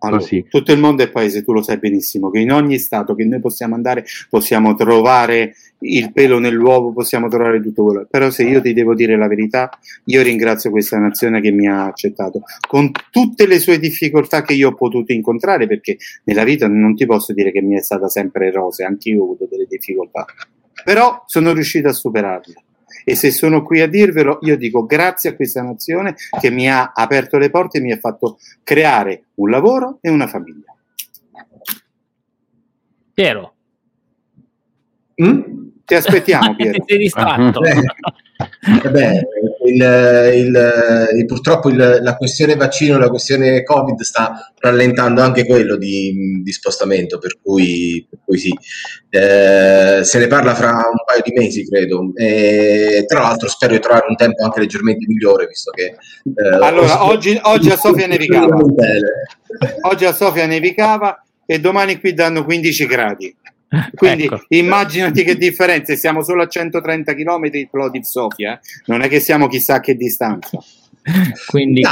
allora, 0.00 0.24
tutto 0.48 0.72
il 0.72 0.78
mondo 0.78 1.02
è 1.02 1.10
paese, 1.10 1.42
tu 1.42 1.52
lo 1.52 1.62
sai 1.62 1.78
benissimo, 1.78 2.30
che 2.30 2.38
in 2.38 2.52
ogni 2.52 2.78
stato 2.78 3.16
che 3.16 3.24
noi 3.24 3.40
possiamo 3.40 3.74
andare 3.74 4.04
possiamo 4.28 4.74
trovare 4.74 5.54
il 5.80 6.12
pelo 6.12 6.38
nell'uovo, 6.38 6.92
possiamo 6.92 7.26
trovare 7.28 7.60
tutto 7.60 7.84
quello. 7.84 8.06
Però 8.08 8.30
se 8.30 8.44
io 8.44 8.60
ti 8.60 8.72
devo 8.72 8.94
dire 8.94 9.16
la 9.16 9.26
verità, 9.26 9.68
io 10.04 10.22
ringrazio 10.22 10.70
questa 10.70 10.98
nazione 10.98 11.40
che 11.40 11.50
mi 11.50 11.68
ha 11.68 11.86
accettato, 11.86 12.42
con 12.68 12.90
tutte 13.10 13.46
le 13.46 13.58
sue 13.58 13.80
difficoltà 13.80 14.42
che 14.42 14.54
io 14.54 14.68
ho 14.68 14.74
potuto 14.74 15.12
incontrare, 15.12 15.66
perché 15.66 15.96
nella 16.24 16.44
vita 16.44 16.68
non 16.68 16.94
ti 16.94 17.04
posso 17.04 17.32
dire 17.32 17.50
che 17.50 17.60
mi 17.60 17.76
è 17.76 17.82
stata 17.82 18.08
sempre 18.08 18.52
rose, 18.52 18.84
anch'io 18.84 19.20
ho 19.20 19.24
avuto 19.24 19.48
delle 19.50 19.66
difficoltà, 19.68 20.26
però 20.84 21.24
sono 21.26 21.52
riuscito 21.52 21.88
a 21.88 21.92
superarle. 21.92 22.54
E 23.04 23.14
se 23.14 23.30
sono 23.30 23.62
qui 23.62 23.80
a 23.80 23.86
dirvelo, 23.86 24.38
io 24.42 24.56
dico 24.56 24.84
grazie 24.84 25.30
a 25.30 25.34
questa 25.34 25.62
nazione 25.62 26.16
che 26.40 26.50
mi 26.50 26.68
ha 26.70 26.92
aperto 26.94 27.38
le 27.38 27.50
porte 27.50 27.78
e 27.78 27.80
mi 27.80 27.92
ha 27.92 27.98
fatto 27.98 28.38
creare 28.62 29.24
un 29.34 29.50
lavoro 29.50 29.98
e 30.00 30.10
una 30.10 30.26
famiglia. 30.26 30.74
Piero. 33.14 33.54
Mm? 35.22 35.40
Ti 35.84 35.94
aspettiamo, 35.94 36.54
Piero. 36.56 36.84
Sei 36.86 36.98
distratto. 36.98 37.62
Eh, 37.64 38.90
beh, 38.90 39.22
il, 39.68 40.32
il, 40.34 41.08
il, 41.16 41.24
purtroppo 41.26 41.68
la 41.70 42.16
questione 42.16 42.56
vaccino 42.56 42.96
e 42.96 42.98
la 42.98 43.08
questione 43.08 43.62
Covid 43.62 44.00
sta 44.00 44.52
rallentando 44.58 45.20
anche 45.20 45.46
quello 45.46 45.76
di, 45.76 46.40
di 46.42 46.52
spostamento, 46.52 47.18
per 47.18 47.38
cui, 47.42 48.06
per 48.08 48.18
cui 48.24 48.38
sì. 48.38 48.52
Eh, 49.10 50.00
se 50.02 50.18
ne 50.18 50.26
parla 50.26 50.54
fra 50.54 50.70
un 50.70 51.04
paio 51.04 51.22
di 51.24 51.32
mesi, 51.32 51.66
credo. 51.66 52.12
E, 52.14 53.04
tra 53.06 53.20
l'altro 53.20 53.48
spero 53.48 53.74
di 53.74 53.80
trovare 53.80 54.06
un 54.08 54.16
tempo 54.16 54.44
anche 54.44 54.60
leggermente 54.60 55.06
migliore, 55.06 55.46
visto 55.46 55.70
che... 55.70 55.96
Eh, 56.34 56.48
allora, 56.48 57.04
oggi, 57.04 57.38
oggi 57.42 57.70
a 57.70 57.76
Sofia 57.76 58.06
nevicava. 58.06 58.56
oggi 59.82 60.04
a 60.04 60.12
Sofia 60.12 60.46
nevicava 60.46 61.22
e 61.46 61.60
domani 61.60 61.98
qui 61.98 62.12
danno 62.12 62.44
15 62.44 62.86
gradi. 62.86 63.36
Quindi 63.94 64.24
ecco. 64.24 64.44
immaginati 64.48 65.22
che 65.24 65.36
differenza, 65.36 65.94
siamo 65.94 66.22
solo 66.22 66.42
a 66.42 66.48
130 66.48 67.14
km 67.14 67.68
Plodив 67.70 68.04
Sofia, 68.04 68.54
eh? 68.54 68.60
non 68.86 69.02
è 69.02 69.08
che 69.08 69.20
siamo 69.20 69.46
chissà 69.46 69.80
che 69.80 69.94
distanza. 69.94 70.58
Quindi 71.46 71.82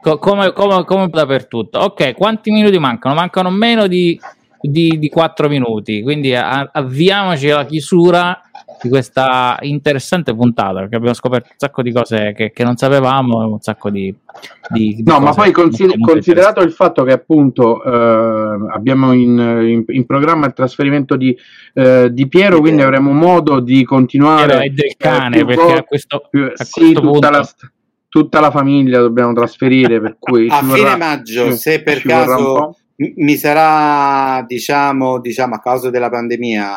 co- 0.00 0.18
come, 0.18 0.52
come, 0.52 0.84
come 0.84 1.08
dappertutto. 1.08 1.78
Ok, 1.78 2.14
quanti 2.14 2.50
minuti 2.50 2.78
mancano? 2.78 3.14
Mancano 3.14 3.50
meno 3.50 3.86
di, 3.86 4.18
di, 4.60 4.98
di 4.98 5.08
4 5.08 5.48
minuti, 5.48 6.02
quindi 6.02 6.34
a- 6.34 6.70
avviamoci 6.72 7.50
alla 7.50 7.66
chiusura 7.66 8.40
di 8.82 8.88
questa 8.88 9.58
interessante 9.60 10.34
puntata 10.34 10.80
perché 10.80 10.96
abbiamo 10.96 11.14
scoperto 11.14 11.48
un 11.50 11.58
sacco 11.58 11.82
di 11.82 11.92
cose 11.92 12.32
che, 12.34 12.50
che 12.52 12.64
non 12.64 12.76
sapevamo, 12.76 13.38
un 13.46 13.60
sacco 13.60 13.90
di... 13.90 14.14
di, 14.70 14.94
di 14.96 15.02
no, 15.04 15.20
ma 15.20 15.32
poi 15.32 15.52
consider- 15.52 15.98
considerato 16.00 16.60
il 16.60 16.72
fatto 16.72 17.04
che 17.04 17.12
appunto 17.12 17.82
eh, 17.82 18.70
abbiamo 18.72 19.12
in, 19.12 19.38
in, 19.38 19.84
in, 19.86 20.06
programma 20.06 20.46
il 20.46 20.54
trasferimento 20.54 21.16
di, 21.16 21.36
eh, 21.74 22.08
di 22.12 22.28
Piero, 22.28 22.56
di 22.56 22.60
quindi 22.60 22.82
avremo 22.82 23.12
modo 23.12 23.60
di 23.60 23.84
continuare... 23.84 24.46
Piero 24.46 24.60
è 24.60 24.68
del 24.70 24.94
cane, 24.96 25.44
perché 25.44 25.72
a 25.72 25.82
questo, 25.82 26.26
più, 26.30 26.44
a 26.44 26.64
sì, 26.64 26.80
questo 26.80 27.00
punto... 27.00 27.30
La, 27.30 27.48
tutta 28.08 28.40
la 28.40 28.50
famiglia 28.50 28.98
dobbiamo 29.00 29.32
trasferire, 29.32 30.00
per 30.00 30.16
cui... 30.20 30.48
A 30.48 30.58
fine 30.58 30.80
vorrà, 30.80 30.96
maggio, 30.96 31.52
se 31.52 31.82
per 31.82 32.02
caso 32.02 32.74
mi 33.16 33.36
sarà, 33.36 34.44
diciamo, 34.46 35.20
diciamo, 35.20 35.54
a 35.54 35.60
causa 35.60 35.88
della 35.88 36.10
pandemia, 36.10 36.70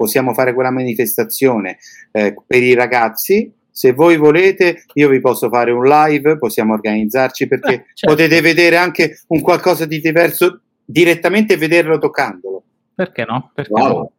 possiamo 0.00 0.32
fare 0.32 0.54
quella 0.54 0.70
manifestazione 0.70 1.76
eh, 2.10 2.34
per 2.46 2.62
i 2.62 2.72
ragazzi. 2.72 3.52
Se 3.70 3.92
voi 3.92 4.16
volete, 4.16 4.84
io 4.94 5.10
vi 5.10 5.20
posso 5.20 5.50
fare 5.50 5.72
un 5.72 5.84
live, 5.84 6.38
possiamo 6.38 6.72
organizzarci 6.72 7.46
perché 7.46 7.72
eh, 7.74 7.84
certo. 7.92 8.16
potete 8.16 8.40
vedere 8.40 8.78
anche 8.78 9.20
un 9.26 9.42
qualcosa 9.42 9.84
di 9.84 10.00
diverso 10.00 10.62
direttamente 10.82 11.52
e 11.52 11.56
vederlo 11.58 11.98
toccandolo. 11.98 12.62
Perché 12.94 13.26
no? 13.26 13.50
Perché 13.54 13.72
wow. 13.72 13.88
no? 13.88 14.12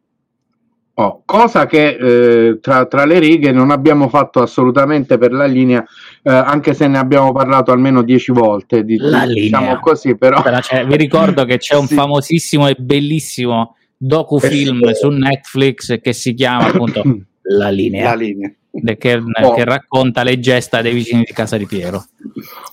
Oh, 0.94 1.22
cosa 1.24 1.66
che 1.66 1.96
eh, 1.96 2.60
tra, 2.60 2.86
tra, 2.86 3.04
le 3.04 3.18
righe 3.18 3.50
non 3.50 3.72
abbiamo 3.72 4.08
fatto 4.08 4.40
assolutamente 4.40 5.18
per 5.18 5.32
la 5.32 5.46
linea, 5.46 5.82
eh, 6.22 6.30
anche 6.30 6.74
se 6.74 6.86
ne 6.86 6.98
abbiamo 6.98 7.32
parlato 7.32 7.72
almeno 7.72 8.02
dieci 8.02 8.30
volte. 8.30 8.84
Di, 8.84 8.98
la 8.98 9.26
diciamo 9.26 9.64
linea. 9.64 9.80
così, 9.80 10.16
però. 10.16 10.42
Cioè, 10.60 10.86
vi 10.86 10.96
ricordo 10.96 11.44
che 11.44 11.56
c'è 11.56 11.74
un 11.74 11.86
sì. 11.88 11.94
famosissimo 11.94 12.68
e 12.68 12.76
bellissimo 12.78 13.74
docufilm 14.04 14.84
eh, 14.84 14.94
su 14.94 15.08
Netflix 15.08 16.00
che 16.00 16.12
si 16.12 16.34
chiama 16.34 16.66
appunto 16.66 17.02
La 17.44 17.70
linea. 17.70 18.04
La 18.04 18.14
linea 18.14 18.52
che, 18.96 19.14
oh. 19.16 19.54
che, 19.54 19.64
racconta 19.64 20.22
le 20.22 20.38
gesta 20.38 20.80
dei 20.80 20.94
vicini 20.94 21.24
di 21.24 21.32
casa 21.32 21.58
di 21.58 21.66
Piero. 21.66 22.04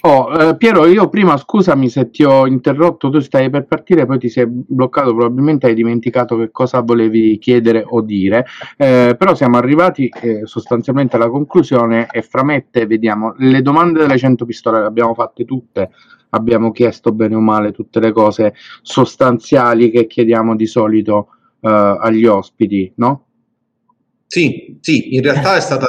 Oh, 0.02 0.32
eh, 0.32 0.56
Piero, 0.56 0.86
io 0.86 1.10
prima 1.10 1.36
scusami 1.36 1.90
se 1.90 2.10
ti 2.10 2.24
ho 2.24 2.48
interrotto, 2.48 3.10
tu 3.10 3.20
stai 3.20 3.50
per 3.50 3.66
partire, 3.66 4.06
poi 4.06 4.18
ti 4.18 4.30
sei 4.30 4.46
bloccato, 4.48 5.14
probabilmente 5.14 5.68
hai 5.68 5.74
dimenticato 5.74 6.38
che 6.38 6.52
cosa 6.52 6.80
volevi 6.80 7.38
chiedere 7.38 7.84
o 7.86 8.02
dire, 8.02 8.46
eh, 8.78 9.16
però 9.18 9.36
siamo 9.36 9.58
arrivati 9.58 10.10
eh, 10.22 10.46
sostanzialmente 10.46 11.18
alla 11.18 11.30
conclusione 11.30 12.08
e 12.12 12.22
fra 12.22 12.44
me 12.44 12.56
e 12.56 12.66
te 12.72 12.86
vediamo 12.86 13.34
le 13.38 13.62
domande 13.62 14.00
delle 14.00 14.18
100 14.18 14.46
pistole 14.46 14.80
le 14.80 14.86
abbiamo 14.86 15.14
fatte 15.14 15.44
tutte, 15.44 15.92
abbiamo 16.30 16.72
chiesto 16.72 17.12
bene 17.12 17.36
o 17.36 17.40
male 17.40 17.72
tutte 17.72 18.00
le 18.00 18.12
cose 18.12 18.54
sostanziali 18.82 19.92
che 19.92 20.08
chiediamo 20.08 20.56
di 20.56 20.66
solito 20.68 21.30
eh, 21.62 21.70
agli 21.70 22.26
ospiti, 22.26 22.92
no? 22.96 23.26
Sì, 24.28 24.78
sì, 24.80 25.16
in 25.16 25.24
realtà 25.24 25.56
è 25.56 25.62
stata 25.62 25.88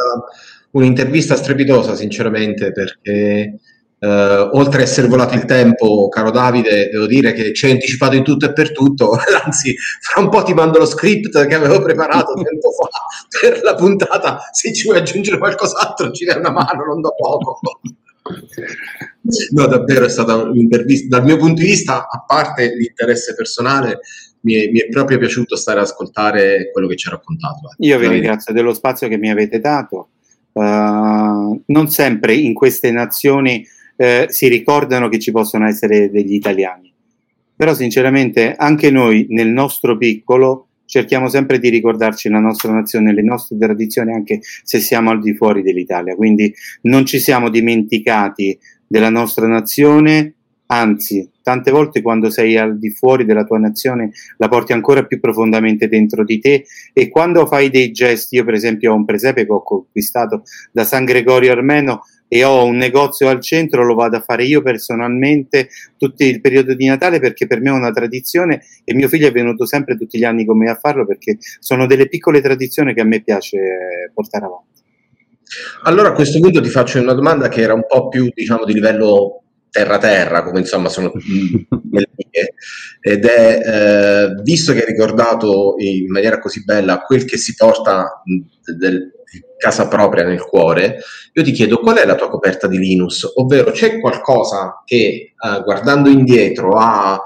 un'intervista 0.71 1.37
strepitosa, 1.37 1.95
sinceramente, 1.95 2.73
perché 2.73 3.61
eh, 4.03 4.49
oltre 4.53 4.81
a 4.81 4.85
essere 4.85 5.09
volato 5.09 5.35
il 5.35 5.45
tempo, 5.45 6.09
caro 6.09 6.31
Davide, 6.31 6.89
devo 6.89 7.07
dire 7.07 7.33
che 7.33 7.53
ci 7.53 7.67
hai 7.67 7.73
anticipato 7.73 8.17
in 8.17 8.25
tutto 8.25 8.47
e 8.47 8.53
per 8.55 8.73
tutto, 8.73 9.11
anzi, 9.45 9.75
fra 10.01 10.23
un 10.23 10.31
po' 10.31 10.43
ti 10.43 10.55
mando 10.55 10.79
lo 10.79 10.87
script 10.87 11.47
che 11.47 11.55
avevo 11.55 11.83
preparato 11.83 12.33
tempo 12.33 12.71
fa 12.73 12.89
per 13.41 13.63
la 13.63 13.75
puntata, 13.75 14.41
se 14.53 14.73
ci 14.73 14.87
vuoi 14.87 14.99
aggiungere 14.99 15.37
qualcos'altro 15.37 16.11
ci 16.13 16.25
dai 16.25 16.39
una 16.39 16.51
mano, 16.51 16.85
non 16.85 17.03
da 17.03 17.11
poco. 17.11 17.61
No, 19.53 19.67
davvero 19.67 20.07
è 20.07 20.09
stata 20.09 20.37
un'intervista. 20.37 21.19
Dal 21.19 21.25
mio 21.25 21.37
punto 21.37 21.61
di 21.61 21.69
vista, 21.69 22.09
a 22.09 22.25
parte 22.27 22.75
l'interesse 22.75 23.35
personale, 23.35 24.01
mi 24.43 24.55
è, 24.55 24.71
mi 24.71 24.81
è, 24.81 24.89
proprio 24.89 25.19
piaciuto 25.19 25.57
stare 25.57 25.81
ad 25.81 25.87
ascoltare 25.87 26.71
quello 26.73 26.89
che 26.89 26.97
ci 26.97 27.09
ha 27.09 27.13
raccontato. 27.13 27.75
Io 27.79 27.99
vi 27.99 28.09
ringrazio 28.09 28.55
dello 28.55 28.73
spazio 28.73 29.09
che 29.09 29.19
mi 29.19 29.31
avete 29.31 29.61
dato. 29.61 30.11
Uh, 30.53 31.63
non 31.67 31.89
sempre 31.89 32.35
in 32.35 32.55
queste 32.55 32.91
nazioni 32.91 33.65
uh, 33.97 34.25
si 34.29 34.49
ricordano 34.49 35.09
che 35.09 35.19
ci 35.19 35.31
possono 35.31 35.67
essere 35.67 36.11
degli 36.11 36.35
italiani, 36.35 36.93
però 37.55 37.73
sinceramente 37.73 38.55
anche 38.57 38.91
noi 38.91 39.27
nel 39.29 39.49
nostro 39.49 39.97
piccolo 39.97 40.70
cerchiamo 40.91 41.29
sempre 41.29 41.59
di 41.61 41.69
ricordarci 41.69 42.29
la 42.29 42.41
nostra 42.41 42.73
nazione, 42.73 43.15
le 43.15 43.23
nostre 43.23 43.57
tradizioni, 43.57 44.13
anche 44.13 44.41
se 44.43 44.81
siamo 44.81 45.11
al 45.11 45.21
di 45.21 45.35
fuori 45.35 45.63
dell'Italia. 45.63 46.17
Quindi 46.17 46.53
non 46.83 47.07
ci 47.07 47.21
siamo 47.21 47.49
dimenticati 47.49 48.59
della 48.87 49.09
nostra 49.09 49.47
nazione, 49.47 50.35
anzi, 50.67 51.31
tante 51.43 51.71
volte 51.71 52.03
quando 52.03 52.29
sei 52.29 52.57
al 52.57 52.77
di 52.77 52.91
fuori 52.91 53.25
della 53.25 53.45
tua 53.45 53.59
nazione 53.59 54.11
la 54.37 54.49
porti 54.49 54.73
ancora 54.73 55.05
più 55.05 55.21
profondamente 55.21 55.89
dentro 55.89 56.25
di 56.25 56.41
te 56.41 56.65
e 56.93 57.09
quando 57.09 57.47
fai 57.47 57.71
dei 57.71 57.93
gesti, 57.93 58.37
io 58.37 58.45
per 58.45 58.55
esempio 58.55 58.93
ho 58.93 58.97
un 58.97 59.05
presepe 59.05 59.47
che 59.47 59.53
ho 59.53 59.63
conquistato 59.63 60.43
da 60.73 60.83
San 60.83 61.05
Gregorio 61.05 61.53
Armeno 61.53 62.03
e 62.33 62.45
ho 62.45 62.65
un 62.65 62.77
negozio 62.77 63.29
al 63.29 63.41
centro, 63.41 63.85
lo 63.85 63.97
vado 63.97 64.17
a 64.17 64.21
fare 64.21 64.45
io 64.45 64.63
personalmente 64.63 65.69
tutto 65.99 66.23
il 66.23 66.41
periodo 66.41 66.75
di 66.75 66.87
Natale 66.87 67.19
perché 67.19 67.49
per 67.49 67.61
me 67.61 67.71
è 67.71 67.73
una 67.73 67.91
tradizione 67.91 68.63
e 68.85 68.95
mio 68.95 69.09
figlio 69.09 69.27
è 69.27 69.33
venuto 69.33 69.67
sempre 69.67 69.97
tutti 69.97 70.17
gli 70.17 70.23
anni 70.23 70.45
con 70.45 70.57
me 70.57 70.71
a 70.71 70.77
farlo 70.77 71.05
perché 71.05 71.39
sono 71.59 71.89
delle 71.89 72.07
piccole 72.07 72.41
tradizioni 72.41 72.95
che 72.95 73.01
a 73.01 73.05
me 73.05 73.21
piace 73.21 73.59
portare 74.15 74.45
avanti. 74.45 74.81
Allora 75.83 76.11
a 76.11 76.13
questo 76.13 76.39
punto 76.39 76.61
ti 76.61 76.69
faccio 76.69 77.01
una 77.01 77.15
domanda 77.15 77.49
che 77.49 77.63
era 77.63 77.75
un 77.75 77.85
po' 77.85 78.07
più 78.07 78.31
diciamo 78.33 78.65
di 78.65 78.75
livello 78.75 79.43
terra-terra, 79.69 80.45
come 80.45 80.61
insomma 80.61 80.89
sono 80.89 81.11
le 81.19 82.11
mie, 82.15 82.55
ed 83.01 83.25
è, 83.25 83.61
eh, 83.65 84.43
visto 84.45 84.73
che 84.73 84.83
hai 84.83 84.87
ricordato 84.87 85.75
in 85.79 86.13
maniera 86.13 86.39
così 86.39 86.63
bella 86.63 87.01
quel 87.01 87.25
che 87.25 87.37
si 87.37 87.55
porta 87.57 88.23
del, 88.77 89.11
casa 89.57 89.89
propria 89.89 90.25
nel 90.25 90.43
cuore, 90.43 90.99
io 91.33 91.43
ti 91.43 91.53
chiedo 91.53 91.79
qual 91.79 91.97
è 91.97 92.07
la 92.07 92.15
tua 92.15 92.29
coperta 92.29 92.67
di 92.67 92.79
Linus, 92.79 93.33
ovvero 93.37 93.71
c'è 93.71 94.01
qualcosa 94.01 94.83
che 94.85 94.97
eh, 94.97 95.63
guardando 95.63 96.09
indietro 96.09 96.77
ha 96.77 97.21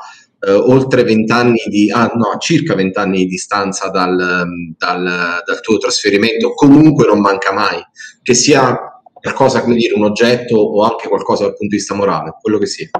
eh, 0.47 0.51
oltre 0.53 1.05
vent'anni 1.05 1.63
di, 1.67 1.91
ah 1.91 2.13
no, 2.15 2.37
circa 2.39 2.75
vent'anni 2.75 3.19
di 3.19 3.27
distanza 3.27 3.89
dal, 3.89 4.47
dal, 4.77 5.43
dal 5.45 5.61
tuo 5.61 5.79
trasferimento, 5.79 6.53
comunque 6.55 7.07
non 7.07 7.21
manca 7.21 7.53
mai, 7.53 7.81
che 8.23 8.35
sia 8.35 9.01
qualcosa 9.13 9.63
come 9.63 9.77
dire 9.77 9.95
un 9.95 10.05
oggetto 10.05 10.57
o 10.59 10.83
anche 10.83 11.09
qualcosa 11.09 11.45
dal 11.45 11.57
punto 11.57 11.75
di 11.75 11.77
vista 11.77 11.95
morale, 11.95 12.37
quello 12.41 12.59
che 12.59 12.67
sia. 12.67 12.91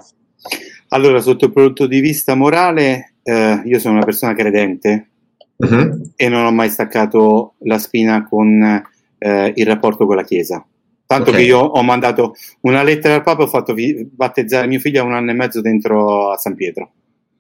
Allora, 0.89 1.21
sotto 1.21 1.47
il 1.47 1.53
punto 1.53 1.87
di 1.87 2.01
vista 2.01 2.35
morale, 2.35 3.17
eh, 3.23 3.63
io 3.65 3.79
sono 3.79 3.97
una 3.97 4.05
persona 4.05 4.35
credente 4.35 5.11
uh-huh. 5.57 6.13
e 6.17 6.29
non 6.29 6.47
ho 6.47 6.53
mai 6.53 6.71
staccato 6.71 7.55
la 7.65 7.79
spina 7.79 8.27
con 8.27 8.83
eh, 9.25 9.53
il 9.57 9.67
rapporto 9.67 10.05
con 10.05 10.17
la 10.17 10.23
Chiesa. 10.23 10.65
Tanto 11.07 11.31
okay. 11.31 11.43
che 11.43 11.49
io 11.49 11.59
ho 11.59 11.83
mandato 11.83 12.35
una 12.63 12.83
lettera 12.83 13.15
al 13.15 13.23
Papa 13.23 13.43
e 13.43 13.45
ho 13.45 13.49
fatto 13.49 13.73
vi- 13.73 14.07
battezzare 14.11 14.67
mio 14.67 14.81
figlio 14.81 15.03
a 15.03 15.05
un 15.05 15.15
anno 15.15 15.31
e 15.31 15.35
mezzo 15.35 15.63
dentro 15.63 16.31
a 16.31 16.37
San 16.37 16.55
Pietro. 16.55 16.93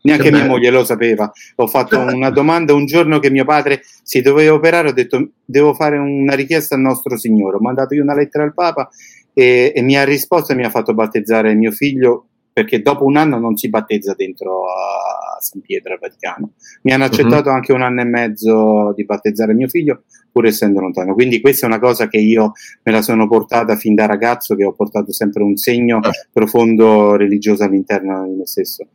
Neanche 0.02 0.30
mia 0.30 0.46
moglie 0.46 0.70
lo 0.70 0.84
sapeva. 0.84 1.30
Ho 1.56 1.66
fatto 1.66 1.98
una 2.14 2.30
domanda 2.30 2.74
un 2.74 2.86
giorno 2.86 3.18
che 3.18 3.30
mio 3.30 3.44
padre 3.44 3.82
si 4.02 4.22
doveva 4.22 4.54
operare, 4.54 4.88
ho 4.88 4.92
detto 4.92 5.30
devo 5.44 5.74
fare 5.74 5.98
una 5.98 6.34
richiesta 6.34 6.74
al 6.74 6.80
nostro 6.80 7.18
Signore. 7.18 7.56
Ho 7.56 7.60
mandato 7.60 7.94
io 7.94 8.02
una 8.02 8.14
lettera 8.14 8.44
al 8.44 8.54
Papa 8.54 8.88
e, 9.34 9.72
e 9.74 9.82
mi 9.82 9.96
ha 9.96 10.04
risposto 10.04 10.52
e 10.52 10.56
mi 10.56 10.64
ha 10.64 10.70
fatto 10.70 10.94
battezzare 10.94 11.54
mio 11.54 11.70
figlio 11.70 12.28
perché 12.52 12.80
dopo 12.80 13.04
un 13.04 13.16
anno 13.16 13.38
non 13.38 13.56
si 13.56 13.68
battezza 13.68 14.14
dentro 14.14 14.64
a 14.66 15.23
San 15.40 15.60
Pietro 15.60 15.92
al 15.92 15.98
Vaticano. 15.98 16.52
Mi 16.82 16.92
hanno 16.92 17.04
accettato 17.04 17.48
uh-huh. 17.48 17.54
anche 17.54 17.72
un 17.72 17.82
anno 17.82 18.00
e 18.00 18.04
mezzo 18.04 18.92
di 18.94 19.04
battezzare 19.04 19.54
mio 19.54 19.68
figlio, 19.68 20.04
pur 20.30 20.46
essendo 20.46 20.80
lontano. 20.80 21.14
Quindi 21.14 21.40
questa 21.40 21.66
è 21.66 21.68
una 21.68 21.78
cosa 21.78 22.08
che 22.08 22.18
io 22.18 22.52
me 22.82 22.92
la 22.92 23.02
sono 23.02 23.28
portata 23.28 23.76
fin 23.76 23.94
da 23.94 24.06
ragazzo, 24.06 24.54
che 24.54 24.64
ho 24.64 24.72
portato 24.72 25.12
sempre 25.12 25.42
un 25.42 25.56
segno 25.56 25.96
uh-huh. 25.96 26.10
profondo 26.32 27.16
religioso 27.16 27.64
all'interno 27.64 28.26
di 28.26 28.34
me 28.34 28.46
stesso. 28.46 28.88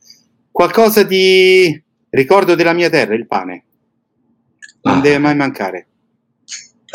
Qualcosa 0.51 1.03
di 1.03 1.81
ricordo 2.09 2.55
della 2.55 2.73
mia 2.73 2.89
terra, 2.89 3.13
il 3.13 3.27
pane. 3.27 3.63
Non 4.81 4.95
uh-huh. 4.95 5.01
deve 5.01 5.17
mai 5.17 5.35
mancare. 5.35 5.87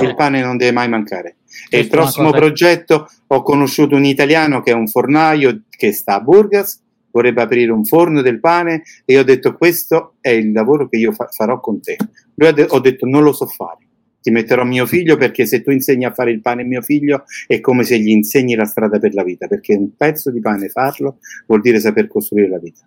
Il 0.02 0.14
pane 0.16 0.42
non 0.42 0.56
deve 0.56 0.72
mai 0.72 0.88
mancare. 0.88 1.36
E 1.70 1.78
il 1.78 1.86
prossimo 1.86 2.32
progetto 2.32 3.08
ho 3.28 3.42
conosciuto 3.42 3.94
un 3.94 4.04
italiano 4.04 4.60
che 4.60 4.72
è 4.72 4.74
un 4.74 4.88
fornaio 4.88 5.62
che 5.70 5.92
sta 5.92 6.14
a 6.14 6.20
Burgas, 6.20 6.82
vorrebbe 7.14 7.42
aprire 7.42 7.70
un 7.70 7.84
forno 7.84 8.22
del 8.22 8.40
pane 8.40 8.82
e 9.04 9.12
io 9.14 9.20
ho 9.20 9.24
detto 9.24 9.54
questo 9.54 10.14
è 10.20 10.30
il 10.30 10.50
lavoro 10.50 10.88
che 10.88 10.96
io 10.96 11.12
fa- 11.12 11.28
farò 11.30 11.60
con 11.60 11.80
te. 11.80 11.96
Lui 12.34 12.48
ha 12.48 12.52
de- 12.52 12.66
ho 12.68 12.80
detto 12.80 13.06
non 13.06 13.22
lo 13.22 13.32
so 13.32 13.46
fare, 13.46 13.86
ti 14.20 14.32
metterò 14.32 14.64
mio 14.64 14.84
figlio 14.84 15.16
perché 15.16 15.46
se 15.46 15.62
tu 15.62 15.70
insegni 15.70 16.04
a 16.04 16.12
fare 16.12 16.32
il 16.32 16.40
pane 16.40 16.62
a 16.62 16.64
mio 16.66 16.82
figlio 16.82 17.24
è 17.46 17.60
come 17.60 17.84
se 17.84 17.98
gli 18.00 18.08
insegni 18.08 18.56
la 18.56 18.64
strada 18.64 18.98
per 18.98 19.14
la 19.14 19.22
vita, 19.22 19.46
perché 19.46 19.74
un 19.74 19.94
pezzo 19.96 20.32
di 20.32 20.40
pane 20.40 20.68
farlo 20.68 21.18
vuol 21.46 21.60
dire 21.60 21.78
saper 21.78 22.08
costruire 22.08 22.48
la 22.48 22.58
vita. 22.58 22.80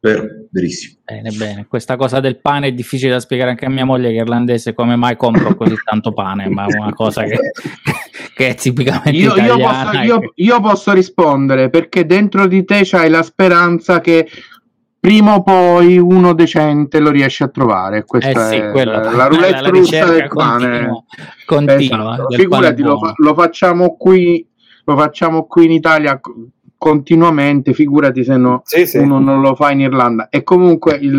Vero, 0.00 0.46
verissimo. 0.50 1.00
Bene, 1.04 1.30
bene. 1.32 1.66
Questa 1.66 1.96
cosa 1.96 2.20
del 2.20 2.38
pane 2.38 2.68
è 2.68 2.72
difficile 2.72 3.10
da 3.10 3.20
spiegare 3.20 3.50
anche 3.50 3.66
a 3.66 3.70
mia 3.70 3.84
moglie 3.84 4.10
che 4.10 4.18
è 4.18 4.20
irlandese, 4.20 4.72
come 4.72 4.94
mai 4.94 5.16
compro 5.16 5.56
così 5.56 5.74
tanto 5.84 6.12
pane, 6.12 6.48
ma 6.48 6.66
è 6.66 6.78
una 6.78 6.94
cosa 6.94 7.24
che, 7.24 7.36
che 8.38 8.50
è 8.50 8.54
tipicamente 8.54 9.10
io, 9.10 9.34
io, 9.34 9.58
posso, 9.58 9.98
io, 9.98 10.20
io, 10.36 10.60
posso, 10.60 10.92
rispondere 10.92 11.70
perché 11.70 12.06
dentro 12.06 12.46
di 12.46 12.64
te 12.64 12.82
c'hai 12.84 13.10
la 13.10 13.24
speranza 13.24 14.00
che 14.00 14.28
prima 15.00 15.34
o 15.34 15.42
poi 15.42 15.98
uno 15.98 16.34
decente 16.34 17.00
lo 17.00 17.10
riesce 17.10 17.42
a 17.42 17.48
trovare. 17.48 18.04
Questa 18.04 18.48
eh 18.48 18.54
sì, 18.54 18.78
è 18.78 18.84
la, 18.84 19.10
la 19.10 19.26
roulette 19.26 19.60
la 19.60 19.68
russa 19.70 20.04
del 20.04 20.28
pane. 20.28 21.04
Continua, 21.44 22.14
continua 22.14 22.14
esatto. 22.14 22.36
Figurati, 22.36 22.82
lo, 22.82 22.98
fa, 23.00 23.12
lo, 23.16 23.34
facciamo 23.34 23.96
qui, 23.96 24.48
lo 24.84 24.96
facciamo 24.96 25.46
qui 25.46 25.64
in 25.64 25.72
Italia 25.72 26.20
continuamente, 26.78 27.74
figurati 27.74 28.22
se 28.22 28.36
no, 28.36 28.62
sì, 28.64 28.86
sì. 28.86 28.98
uno 28.98 29.18
non 29.18 29.40
lo 29.40 29.56
fa 29.56 29.72
in 29.72 29.80
Irlanda. 29.80 30.28
E 30.30 30.44
comunque 30.44 30.94
il, 30.94 31.12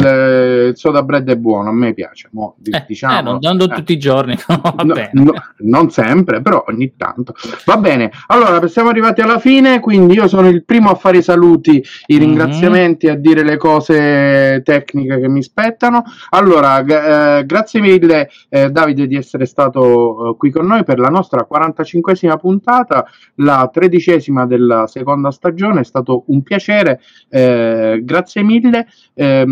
il 0.70 0.72
soda 0.76 1.03
bread 1.03 1.30
è 1.30 1.36
buono, 1.36 1.70
a 1.70 1.74
me 1.74 1.93
piace. 1.93 2.30
Mo, 2.32 2.55
eh, 2.64 2.86
diciamo, 2.88 3.20
eh, 3.20 3.22
non, 3.22 3.38
non 3.41 3.62
eh. 3.62 3.76
tutti 3.76 3.91
i 3.91 3.99
giorni, 3.99 4.38
no, 4.47 4.95
no, 5.12 5.34
non 5.57 5.89
sempre, 5.91 6.41
però 6.41 6.64
ogni 6.70 6.93
tanto. 6.95 7.34
Va 7.66 7.76
bene, 7.76 8.10
allora 8.28 8.66
siamo 8.70 8.89
arrivati 8.89 9.20
alla 9.20 9.38
fine, 9.38 9.82
quindi 9.82 10.14
io 10.14 10.30
sono 10.30 10.47
il 10.47 10.64
primo 10.64 10.89
a 10.91 10.95
fare 10.95 11.18
i 11.18 11.24
saluti, 11.24 11.84
i 12.05 12.16
mhm. 12.16 12.20
ringraziamenti, 12.20 13.07
mm-hmm. 13.07 13.16
a 13.16 13.20
dire 13.20 13.43
le 13.43 13.57
cose 13.57 14.62
tecniche 14.64 15.20
che 15.20 15.28
mi 15.28 15.43
spettano. 15.43 16.03
Allora, 16.30 16.82
g- 16.84 16.91
eh, 16.91 17.43
grazie 17.45 17.82
mille 17.82 18.30
eh, 18.47 18.72
Davide 18.72 19.07
di 19.07 19.18
essere 19.18 19.45
stato 19.45 20.30
eh, 20.32 20.38
qui 20.38 20.51
con 20.51 20.66
noi 20.66 20.86
per 20.86 20.99
la 20.99 21.10
nostra 21.10 21.45
45esima 21.51 22.38
puntata, 22.38 23.05
la 23.36 23.70
tredicesima 23.72 24.45
della 24.45 24.88
seconda 24.88 25.32
stagione 25.32 25.47
stagione, 25.50 25.82
è 25.82 25.84
stato 25.84 26.24
un 26.28 26.41
piacere, 26.41 27.02
eh, 27.30 28.02
grazie 28.04 28.43
mille. 28.43 28.88
Eh, 29.14 29.45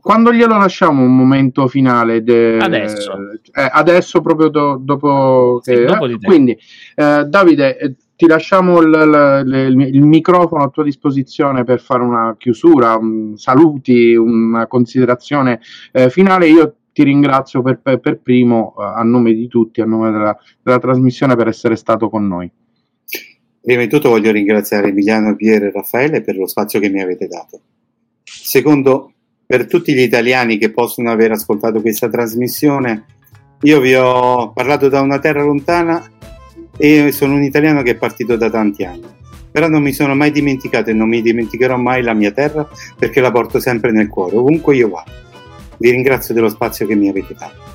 quando 0.00 0.32
glielo 0.32 0.56
lasciamo 0.56 1.02
un 1.02 1.16
momento 1.16 1.66
finale? 1.68 2.22
De, 2.22 2.58
adesso. 2.58 3.12
Eh, 3.52 3.68
adesso 3.72 4.20
proprio 4.20 4.48
do, 4.48 4.78
dopo, 4.80 5.60
sì, 5.62 5.72
che, 5.72 5.84
dopo 5.84 6.06
Quindi, 6.22 6.56
eh, 6.94 7.24
Davide, 7.26 7.78
eh, 7.78 7.94
ti 8.16 8.26
lasciamo 8.26 8.80
il, 8.80 9.44
il, 9.44 9.94
il, 9.94 10.02
microfono 10.02 10.62
a 10.62 10.68
tua 10.68 10.84
disposizione 10.84 11.64
per 11.64 11.80
fare 11.80 12.02
una 12.02 12.36
chiusura, 12.38 12.96
un, 12.96 13.36
saluti, 13.36 14.14
una 14.14 14.66
considerazione 14.66 15.60
eh, 15.90 16.10
finale. 16.10 16.46
Io 16.46 16.76
ti 16.92 17.02
ringrazio 17.02 17.60
per, 17.60 17.80
per, 17.80 17.98
per 17.98 18.20
primo, 18.20 18.74
a 18.76 19.02
nome 19.02 19.32
di 19.32 19.48
tutti, 19.48 19.80
a 19.80 19.84
nome 19.84 20.12
della, 20.12 20.36
della 20.62 20.78
trasmissione, 20.78 21.34
per 21.34 21.48
essere 21.48 21.74
stato 21.74 22.08
con 22.08 22.26
noi. 22.28 22.48
Prima 23.64 23.80
di 23.80 23.88
tutto 23.88 24.10
voglio 24.10 24.30
ringraziare 24.30 24.88
Emiliano, 24.88 25.36
Piero 25.36 25.64
e 25.64 25.70
Raffaele 25.72 26.20
per 26.20 26.36
lo 26.36 26.46
spazio 26.46 26.78
che 26.80 26.90
mi 26.90 27.00
avete 27.00 27.26
dato. 27.26 27.60
Secondo, 28.22 29.14
per 29.46 29.66
tutti 29.66 29.94
gli 29.94 30.02
italiani 30.02 30.58
che 30.58 30.70
possono 30.70 31.10
aver 31.10 31.30
ascoltato 31.30 31.80
questa 31.80 32.10
trasmissione, 32.10 33.06
io 33.62 33.80
vi 33.80 33.94
ho 33.94 34.52
parlato 34.52 34.90
da 34.90 35.00
una 35.00 35.18
terra 35.18 35.42
lontana 35.42 36.06
e 36.76 37.10
sono 37.10 37.36
un 37.36 37.42
italiano 37.42 37.80
che 37.80 37.92
è 37.92 37.96
partito 37.96 38.36
da 38.36 38.50
tanti 38.50 38.84
anni. 38.84 39.06
Però 39.50 39.66
non 39.66 39.80
mi 39.80 39.94
sono 39.94 40.14
mai 40.14 40.30
dimenticato 40.30 40.90
e 40.90 40.92
non 40.92 41.08
mi 41.08 41.22
dimenticherò 41.22 41.78
mai 41.78 42.02
la 42.02 42.12
mia 42.12 42.32
terra 42.32 42.68
perché 42.98 43.22
la 43.22 43.30
porto 43.30 43.60
sempre 43.60 43.92
nel 43.92 44.08
cuore, 44.08 44.36
ovunque 44.36 44.76
io 44.76 44.90
vado. 44.90 45.10
Vi 45.78 45.90
ringrazio 45.90 46.34
dello 46.34 46.50
spazio 46.50 46.86
che 46.86 46.96
mi 46.96 47.08
avete 47.08 47.32
dato. 47.32 47.73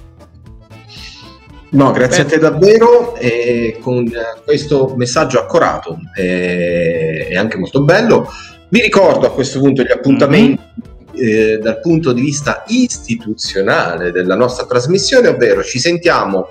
No, 1.72 1.92
grazie 1.92 2.24
Beh. 2.24 2.30
a 2.30 2.32
te 2.32 2.40
davvero 2.40 3.16
e 3.16 3.78
con 3.82 4.12
questo 4.44 4.94
messaggio 4.96 5.40
accorato 5.40 6.00
e, 6.16 7.36
anche 7.36 7.58
molto 7.58 7.84
bello. 7.84 8.28
Vi 8.70 8.82
ricordo 8.82 9.28
a 9.28 9.32
questo 9.32 9.60
punto 9.60 9.84
gli 9.84 9.92
appuntamenti 9.92 10.62
mm-hmm. 10.62 11.54
eh, 11.54 11.58
dal 11.60 11.80
punto 11.80 12.12
di 12.12 12.22
vista 12.22 12.64
istituzionale 12.68 14.12
della 14.12 14.36
nostra 14.36 14.66
trasmissione, 14.66 15.28
ovvero 15.28 15.64
ci 15.64 15.80
sentiamo 15.80 16.48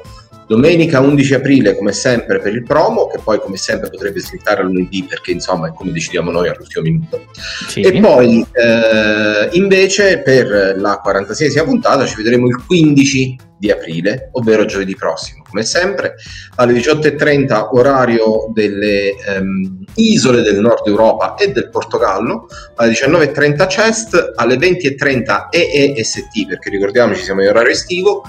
Domenica 0.48 1.00
11 1.00 1.34
aprile, 1.34 1.76
come 1.76 1.92
sempre, 1.92 2.40
per 2.40 2.54
il 2.54 2.62
promo, 2.62 3.06
che 3.06 3.18
poi 3.22 3.38
come 3.38 3.58
sempre 3.58 3.90
potrebbe 3.90 4.20
slittare 4.20 4.62
a 4.62 4.64
lunedì 4.64 5.04
perché 5.04 5.30
insomma 5.30 5.68
è 5.68 5.72
come 5.74 5.92
decidiamo 5.92 6.30
noi 6.30 6.48
all'ultimo 6.48 6.84
minuto. 6.84 7.26
Sì. 7.68 7.82
E 7.82 8.00
poi 8.00 8.44
eh, 8.52 9.48
invece 9.52 10.22
per 10.22 10.74
la 10.78 11.02
46esima 11.04 11.64
puntata 11.64 12.06
ci 12.06 12.16
vedremo 12.16 12.46
il 12.46 12.64
15 12.66 13.36
di 13.58 13.70
aprile, 13.70 14.30
ovvero 14.32 14.64
giovedì 14.64 14.94
prossimo, 14.94 15.42
come 15.46 15.64
sempre, 15.64 16.14
alle 16.54 16.72
18.30 16.74 17.68
orario 17.72 18.50
delle 18.54 19.14
um, 19.38 19.84
isole 19.96 20.42
del 20.42 20.60
nord 20.60 20.86
Europa 20.86 21.34
e 21.34 21.50
del 21.50 21.68
Portogallo, 21.68 22.46
alle 22.76 22.92
19.30 22.92 23.68
CEST, 23.68 24.32
alle 24.36 24.56
20.30 24.56 25.48
EEST, 25.50 26.46
perché 26.46 26.70
ricordiamoci 26.70 27.22
siamo 27.22 27.42
in 27.42 27.48
orario 27.48 27.72
estivo, 27.72 28.22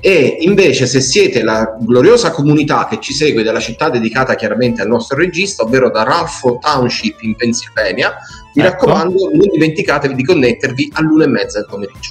e 0.00 0.38
invece 0.40 0.86
se 0.86 1.00
siete 1.00 1.42
la 1.42 1.76
gloriosa 1.80 2.30
comunità 2.30 2.86
che 2.88 2.98
ci 3.00 3.12
segue 3.12 3.42
dalla 3.42 3.58
città 3.58 3.90
dedicata 3.90 4.36
chiaramente 4.36 4.82
al 4.82 4.88
nostro 4.88 5.16
regista, 5.16 5.64
ovvero 5.64 5.90
da 5.90 6.04
Ralph 6.04 6.58
Township 6.60 7.20
in 7.22 7.34
Pennsylvania, 7.34 8.14
mi 8.54 8.62
ecco. 8.62 8.86
raccomando 8.86 9.30
non 9.32 9.48
dimenticatevi 9.50 10.14
di 10.14 10.24
connettervi 10.24 10.90
all'una 10.94 11.24
e 11.24 11.28
mezza 11.28 11.58
del 11.58 11.68
pomeriggio. 11.68 12.10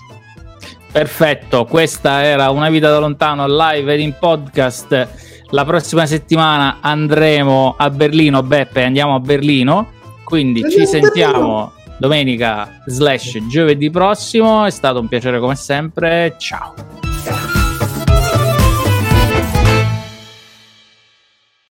Perfetto, 0.92 1.66
questa 1.66 2.24
era 2.24 2.50
Una 2.50 2.70
vita 2.70 2.90
da 2.90 3.00
lontano 3.00 3.46
live 3.48 3.94
ed 3.94 4.00
in 4.00 4.16
podcast. 4.20 5.08
La 5.52 5.64
prossima 5.64 6.06
settimana 6.06 6.80
andremo 6.82 7.76
a 7.78 7.90
Berlino, 7.90 8.44
Beppe, 8.44 8.84
andiamo 8.84 9.16
a 9.16 9.20
Berlino, 9.20 9.92
quindi 10.26 10.70
ci 10.70 10.86
sentiamo 10.86 11.72
domenica 12.00 12.82
slash 12.86 13.38
giovedì 13.48 13.90
prossimo, 13.90 14.66
è 14.66 14.72
stato 14.72 15.00
un 15.00 15.08
piacere 15.08 15.40
come 15.40 15.56
sempre, 15.56 16.36
ciao. 16.38 17.07